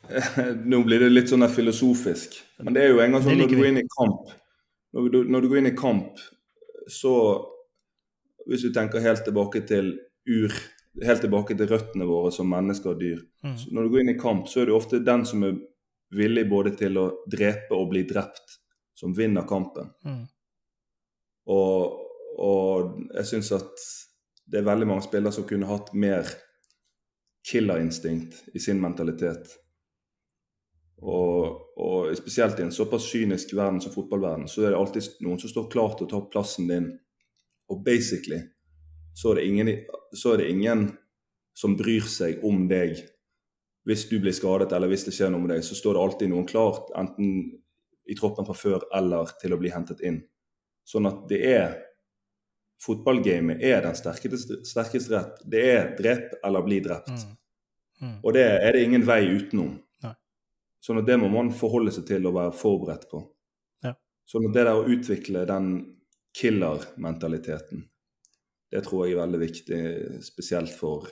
Nå 0.70 0.82
blir 0.84 1.00
det 1.00 1.11
litt 1.12 1.30
sånn 1.32 1.46
filosofisk, 1.48 2.36
men 2.62 2.76
det 2.76 2.84
er 2.84 2.92
jo 2.92 3.02
en 3.05 3.16
gang 3.16 3.22
sånn 3.24 3.38
når 3.40 3.52
du 3.52 3.59
går 3.59 3.70
inn 3.70 3.82
i 3.82 3.88
kamp 3.96 4.32
når 4.94 5.09
du, 5.11 5.18
når 5.24 5.42
du 5.42 5.48
går 5.50 5.59
inn 5.59 5.72
i 5.72 5.76
kamp, 5.76 6.22
så 6.86 7.14
Hvis 8.44 8.61
du 8.61 8.74
tenker 8.76 9.00
helt 9.00 9.22
tilbake 9.24 9.62
til 9.64 9.86
ur 10.28 10.52
helt 11.00 11.22
tilbake 11.24 11.55
til 11.57 11.70
røttene 11.70 12.05
våre 12.05 12.28
som 12.32 12.50
mennesker 12.52 12.90
og 12.90 12.98
dyr. 13.00 13.22
Mm. 13.40 13.55
når 13.72 13.82
du 13.82 13.88
går 13.88 14.00
inn 14.02 14.12
i 14.12 14.18
kamp, 14.20 14.48
så 14.48 14.61
er 14.61 14.66
det 14.68 14.74
ofte 14.76 15.00
den 15.00 15.24
som 15.24 15.46
er 15.48 15.55
villig 16.12 16.44
både 16.50 16.74
til 16.76 16.98
å 17.00 17.07
drepe 17.24 17.72
og 17.72 17.88
bli 17.94 18.02
drept, 18.05 18.59
som 18.92 19.16
vinner 19.16 19.48
kampen. 19.48 19.88
Mm. 20.05 20.26
Og, 21.57 21.96
og, 22.36 22.92
jeg 23.14 23.30
syns 23.32 23.50
at 23.57 23.86
det 24.44 24.61
er 24.61 24.68
veldig 24.68 24.90
mange 24.92 25.07
spillere 25.09 25.32
som 25.32 25.48
kunne 25.48 25.72
hatt 25.72 25.88
mer 25.96 26.28
killerinstinkt 27.48 28.55
i 28.55 28.61
sin 28.61 28.80
mentalitet. 28.80 29.57
Og, 31.03 31.61
og, 31.76 32.12
spesielt 32.16 32.61
i 32.61 32.64
en 32.64 32.72
såpass 32.72 33.07
kynisk 33.11 33.55
verden 33.57 33.80
som 33.82 33.92
fotballverden, 33.92 34.47
så 34.49 34.62
er 34.62 34.72
det 34.72 34.78
alltid 34.78 35.24
noen 35.26 35.40
som 35.42 35.51
står 35.51 35.70
klar 35.72 35.97
til 35.97 36.07
å 36.07 36.12
ta 36.12 36.20
plassen 36.30 36.68
din. 36.70 36.92
Og 37.72 37.82
basically 37.84 38.40
så 39.14 39.32
er 39.32 39.40
det 39.40 39.49
ingen, 39.49 39.70
så 40.16 40.34
er 40.34 40.42
det 40.42 40.51
ingen 40.51 40.86
som 41.55 41.76
bryr 41.78 42.07
seg 42.11 42.42
om 42.47 42.64
deg 42.70 42.97
hvis 43.84 44.07
du 44.09 44.16
blir 44.20 44.34
skadet 44.34 44.72
eller 44.72 44.88
hvis 44.90 45.05
det 45.07 45.12
skjer 45.14 45.30
noe 45.30 45.42
med 45.45 45.53
deg, 45.55 45.64
så 45.66 45.76
står 45.76 45.95
det 45.95 46.03
alltid 46.03 46.30
noen 46.32 46.47
klart, 46.49 46.88
enten 46.97 47.34
i 48.09 48.16
troppen 48.16 48.47
fra 48.49 48.57
før 48.57 48.86
eller 48.97 49.34
til 49.40 49.55
å 49.55 49.59
bli 49.61 49.72
hentet 49.72 50.01
inn. 50.05 50.22
Sånn 50.88 51.09
at 51.09 51.26
det 51.30 51.40
er 51.49 51.74
Fotballgamet 52.84 53.62
er 53.64 53.78
den 53.84 53.95
sterkeste, 53.97 54.59
sterkeste 54.66 55.14
rett. 55.14 55.38
Det 55.49 55.61
er 55.72 55.92
drep 55.97 56.34
eller 56.45 56.64
bli 56.66 56.80
drept. 56.84 57.12
Mm. 57.14 57.36
Mm. 58.03 58.16
Og 58.18 58.34
det 58.36 58.42
er 58.51 58.74
det 58.74 58.82
ingen 58.84 59.07
vei 59.07 59.22
utenom. 59.30 59.70
Sånn 60.85 61.01
at 61.01 61.09
det 61.09 61.16
må 61.20 61.30
man 61.32 61.49
forholde 61.57 61.95
seg 61.95 62.05
til 62.11 62.26
og 62.28 62.37
være 62.37 62.53
forberedt 62.61 63.07
på. 63.09 63.22
Ja. 63.87 63.95
Sånn 64.28 64.51
at 64.51 64.57
det 64.57 64.66
der 64.66 64.76
å 64.76 64.85
utvikle 64.85 65.47
den 65.49 65.70
killer-mentaliteten, 66.37 67.87
det 68.74 68.82
tror 68.85 69.07
jeg 69.07 69.14
er 69.14 69.22
veldig 69.22 69.41
viktig, 69.41 69.80
spesielt 70.26 70.72
for 70.74 71.09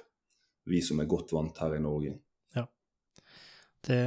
vi 0.68 0.82
som 0.84 1.00
er 1.00 1.08
godt 1.10 1.32
vant 1.34 1.58
her 1.62 1.76
i 1.76 1.82
Norge. 1.82 2.14
Ja. 2.56 2.66
Det 3.86 4.02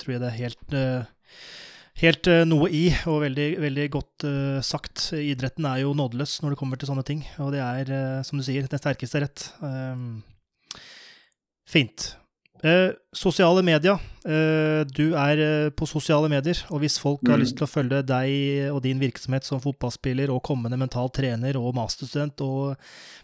tror 0.00 0.14
jeg 0.14 0.22
det 0.22 0.30
er 0.30 0.38
helt, 0.38 0.76
eh, 0.76 1.36
helt 2.02 2.30
eh, 2.32 2.46
noe 2.48 2.70
i, 2.72 2.86
og 3.10 3.20
veldig, 3.26 3.48
veldig 3.62 3.86
godt 3.92 4.26
uh, 4.26 4.58
sagt. 4.64 5.10
Idretten 5.16 5.68
er 5.68 5.82
jo 5.84 5.94
nådeløs 5.96 6.38
når 6.42 6.54
det 6.54 6.60
kommer 6.60 6.80
til 6.80 6.90
sånne 6.90 7.04
ting, 7.06 7.22
og 7.44 7.52
det 7.54 7.62
er, 7.62 7.92
uh, 7.92 8.24
som 8.26 8.40
du 8.40 8.46
sier, 8.46 8.66
den 8.66 8.82
sterkeste 8.82 9.22
rett. 9.22 9.46
Um, 9.60 10.22
fint. 11.68 12.14
Uh, 12.60 12.92
sosiale 13.16 13.62
medier. 13.64 13.96
du 14.20 15.14
er 15.16 15.70
på 15.72 15.86
sosiale 15.88 16.28
medier, 16.28 16.58
og 16.68 16.82
hvis 16.82 16.98
folk 17.00 17.22
mm. 17.24 17.30
har 17.32 17.38
lyst 17.40 17.56
til 17.56 17.64
å 17.64 17.70
følge 17.70 18.02
deg 18.04 18.68
og 18.68 18.82
din 18.84 19.00
virksomhet 19.00 19.48
som 19.48 19.62
fotballspiller 19.64 20.28
og 20.28 20.42
kommende 20.44 20.76
mental 20.76 21.08
trener 21.08 21.56
og 21.56 21.72
masterstudent 21.78 22.44
og 22.44 22.76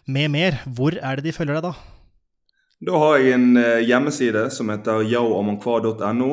med 0.09 0.33
mer, 0.33 0.57
hvor 0.65 0.97
er 0.97 1.19
det 1.19 1.27
de 1.29 1.35
følger 1.37 1.59
deg 1.59 1.67
da? 1.69 1.75
Da 2.77 2.93
har 3.01 3.17
jeg 3.17 3.33
en 3.33 3.57
eh, 3.57 3.83
hjemmeside 3.89 4.43
som 4.53 4.69
heter 4.69 5.01
yaoamankwa.no. 5.09 6.31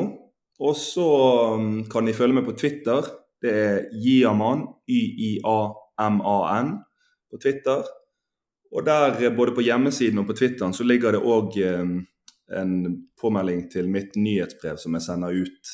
Og 0.61 0.75
så 0.77 1.09
mm, 1.57 1.87
kan 1.91 2.05
de 2.05 2.13
følge 2.13 2.37
meg 2.37 2.45
på 2.45 2.53
Twitter. 2.59 3.07
Det 3.41 3.51
er 3.51 3.79
Yiaman, 3.97 4.61
Y-I-A-M-A-N, 4.85 6.69
på 7.31 7.41
Twitter. 7.41 7.81
Og 8.71 8.85
der, 8.85 9.17
eh, 9.17 9.33
både 9.33 9.55
på 9.57 9.65
hjemmesiden 9.65 10.21
og 10.21 10.29
på 10.29 10.37
Twitteren, 10.37 10.73
så 10.73 10.85
ligger 10.85 11.17
det 11.17 11.23
òg 11.25 11.57
eh, 11.57 11.97
en 12.53 12.75
påmelding 13.21 13.65
til 13.73 13.89
mitt 13.89 14.15
nyhetsbrev 14.19 14.77
som 14.81 14.93
jeg 14.97 15.05
sender 15.07 15.33
ut 15.33 15.71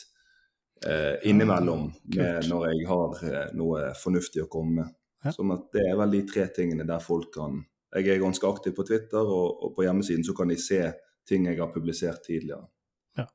eh, 0.88 1.17
innimellom 1.28 1.89
med, 2.15 2.47
når 2.47 2.67
jeg 2.69 2.88
har 2.88 3.26
noe 3.59 3.91
fornuftig 3.99 4.45
å 4.45 4.49
komme 4.51 4.78
med. 4.80 4.95
Ja. 5.26 5.34
Sånn 5.36 5.51
at 5.53 5.67
det 5.76 5.84
er 5.86 5.99
vel 5.99 6.15
de 6.15 6.24
tre 6.30 6.47
tingene 6.55 6.88
der 6.88 7.03
folk 7.03 7.30
kan 7.36 7.59
jeg 7.91 8.07
er 8.07 8.22
ganske 8.22 8.47
aktiv 8.47 8.76
på 8.76 8.86
Twitter, 8.88 9.19
og, 9.19 9.63
og 9.65 9.74
på 9.76 9.84
hjemmesiden 9.84 10.24
så 10.24 10.36
kan 10.36 10.51
de 10.51 10.55
se 10.59 10.80
ting 11.28 11.47
jeg 11.49 11.59
har 11.59 11.72
publisert 11.74 12.24
tidligere. 12.24 12.63
Ja. 13.19 13.26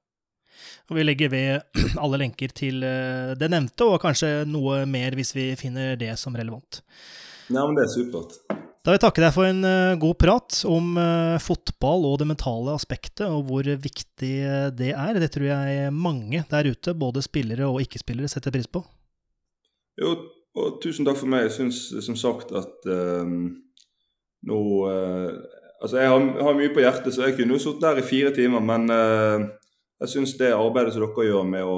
Og 0.88 0.96
Vi 0.96 1.04
legger 1.04 1.32
ved 1.32 1.76
alle 2.02 2.22
lenker 2.24 2.54
til 2.56 2.80
eh, 2.86 3.34
det 3.36 3.50
nevnte, 3.52 3.84
og 3.84 4.00
kanskje 4.02 4.46
noe 4.48 4.84
mer 4.88 5.16
hvis 5.18 5.34
vi 5.36 5.50
finner 5.60 5.98
det 6.00 6.14
som 6.20 6.36
relevant. 6.36 6.80
Ja, 7.52 7.66
men 7.66 7.76
det 7.76 7.84
er 7.84 7.92
supert. 7.92 8.40
Da 8.86 8.92
vil 8.92 9.00
jeg 9.00 9.02
takke 9.02 9.22
deg 9.24 9.32
for 9.34 9.48
en 9.50 9.64
uh, 9.66 9.98
god 9.98 10.14
prat 10.22 10.56
om 10.70 10.92
uh, 10.94 11.42
fotball 11.42 12.04
og 12.06 12.20
det 12.20 12.28
mentale 12.30 12.70
aspektet, 12.70 13.24
og 13.26 13.48
hvor 13.48 13.66
viktig 13.66 14.30
det 14.78 14.92
er. 14.92 15.18
Det 15.18 15.32
tror 15.34 15.48
jeg 15.48 15.88
mange 15.90 16.44
der 16.52 16.68
ute, 16.70 16.94
både 16.94 17.24
spillere 17.26 17.66
og 17.66 17.80
ikke-spillere, 17.82 18.30
setter 18.30 18.54
pris 18.54 18.70
på. 18.70 18.84
Jo, 19.98 20.14
og 20.54 20.78
tusen 20.84 21.02
takk 21.02 21.18
for 21.18 21.32
meg. 21.32 21.48
Jeg 21.48 21.56
syns 21.56 21.80
som 22.06 22.14
sagt 22.20 22.54
at 22.54 22.86
um, 22.86 23.56
nå 24.46 24.62
uh, 24.86 25.34
Altså, 25.76 25.98
jeg 26.00 26.08
har, 26.08 26.22
har, 26.40 26.54
mye 26.56 26.72
på 26.72 26.80
hjertet, 26.80 27.12
så 27.12 27.26
jeg 27.26 27.34
kunne 27.36 27.52
jo 27.52 27.60
sittet 27.60 27.82
der 27.84 27.98
i 28.00 28.06
fire 28.06 28.30
timer, 28.34 28.62
men 28.64 28.86
uh, 28.88 29.42
jeg 30.00 30.14
syns 30.14 30.32
det 30.38 30.54
arbeidet 30.54 30.94
som 30.94 31.04
dere 31.04 31.26
gjør 31.26 31.44
med 31.50 31.68
å, 31.68 31.76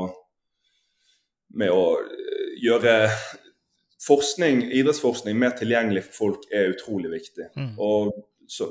med 1.58 1.72
å 1.74 1.82
eh, 2.04 2.52
gjøre 2.62 2.92
forskning, 4.02 4.62
idrettsforskning 4.72 5.38
mer 5.38 5.54
tilgjengelig 5.58 6.04
for 6.08 6.18
folk, 6.18 6.48
er 6.54 6.72
utrolig 6.72 7.10
viktig. 7.16 7.50
Mm. 7.56 7.72
Og 7.82 8.12
så, 8.48 8.68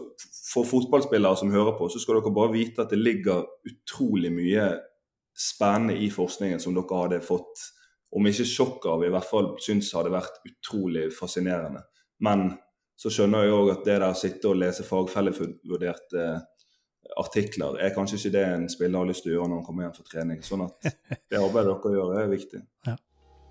For 0.47 0.65
fotballspillere 0.65 1.37
som 1.37 1.51
hører 1.51 1.75
på, 1.77 1.89
så 1.91 1.99
skal 1.99 2.17
dere 2.17 2.33
bare 2.33 2.53
vite 2.53 2.81
at 2.81 2.93
det 2.93 3.01
ligger 3.01 3.43
utrolig 3.67 4.31
mye 4.33 4.69
spennende 5.37 5.97
i 6.01 6.07
forskningen 6.09 6.61
som 6.63 6.73
dere 6.73 7.01
hadde 7.01 7.19
fått, 7.21 7.67
om 8.15 8.25
ikke 8.25 8.47
sjokk 8.47 8.87
av, 8.89 9.03
i 9.03 9.11
hvert 9.13 9.27
fall 9.27 9.51
syns 9.61 9.91
hadde 9.93 10.13
vært 10.13 10.39
utrolig 10.47 11.09
fascinerende. 11.13 11.83
Men 12.23 12.49
så 12.97 13.11
skjønner 13.13 13.45
jeg 13.45 13.53
òg 13.53 13.73
at 13.75 13.83
det 13.85 13.97
der 13.99 14.07
å 14.07 14.17
sitte 14.17 14.49
og 14.49 14.57
lese 14.57 14.85
fagfellevurderte 14.87 16.23
eh, 16.23 16.45
artikler 17.21 17.77
er 17.83 17.93
kanskje 17.95 18.17
ikke 18.17 18.33
det 18.33 18.45
en 18.47 18.65
spiller 18.71 19.03
har 19.03 19.09
lyst 19.09 19.25
til 19.25 19.33
å 19.33 19.35
gjøre 19.35 19.51
når 19.51 19.59
han 19.59 19.67
kommer 19.67 19.85
hjem 19.85 19.97
fra 19.99 20.07
trening. 20.07 20.39
Sånn 20.45 20.63
at 20.65 20.89
det 21.29 21.37
arbeidet 21.37 21.75
dere 21.83 21.99
gjør, 21.99 22.15
er 22.23 22.31
viktig. 22.31 22.63
Ja, 22.87 22.95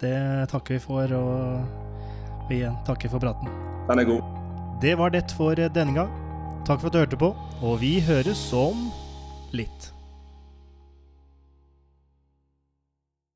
Det 0.01 0.17
takker 0.53 0.77
vi 0.77 0.81
for, 0.83 1.13
og 1.17 2.49
vi 2.51 2.61
takker 2.87 3.09
for 3.13 3.23
praten. 3.23 3.49
Den 3.89 4.03
er 4.03 4.09
god. 4.09 4.23
Det 4.83 4.93
var 5.01 5.11
det 5.15 5.25
for 5.33 5.57
denne 5.57 5.97
gang. 5.97 6.11
Takk 6.69 6.83
for 6.83 6.91
at 6.91 6.97
du 6.97 6.99
hørte 7.01 7.21
på, 7.21 7.31
og 7.63 7.81
vi 7.81 7.97
høres 8.05 8.43
om 8.53 8.91
litt. 9.57 9.93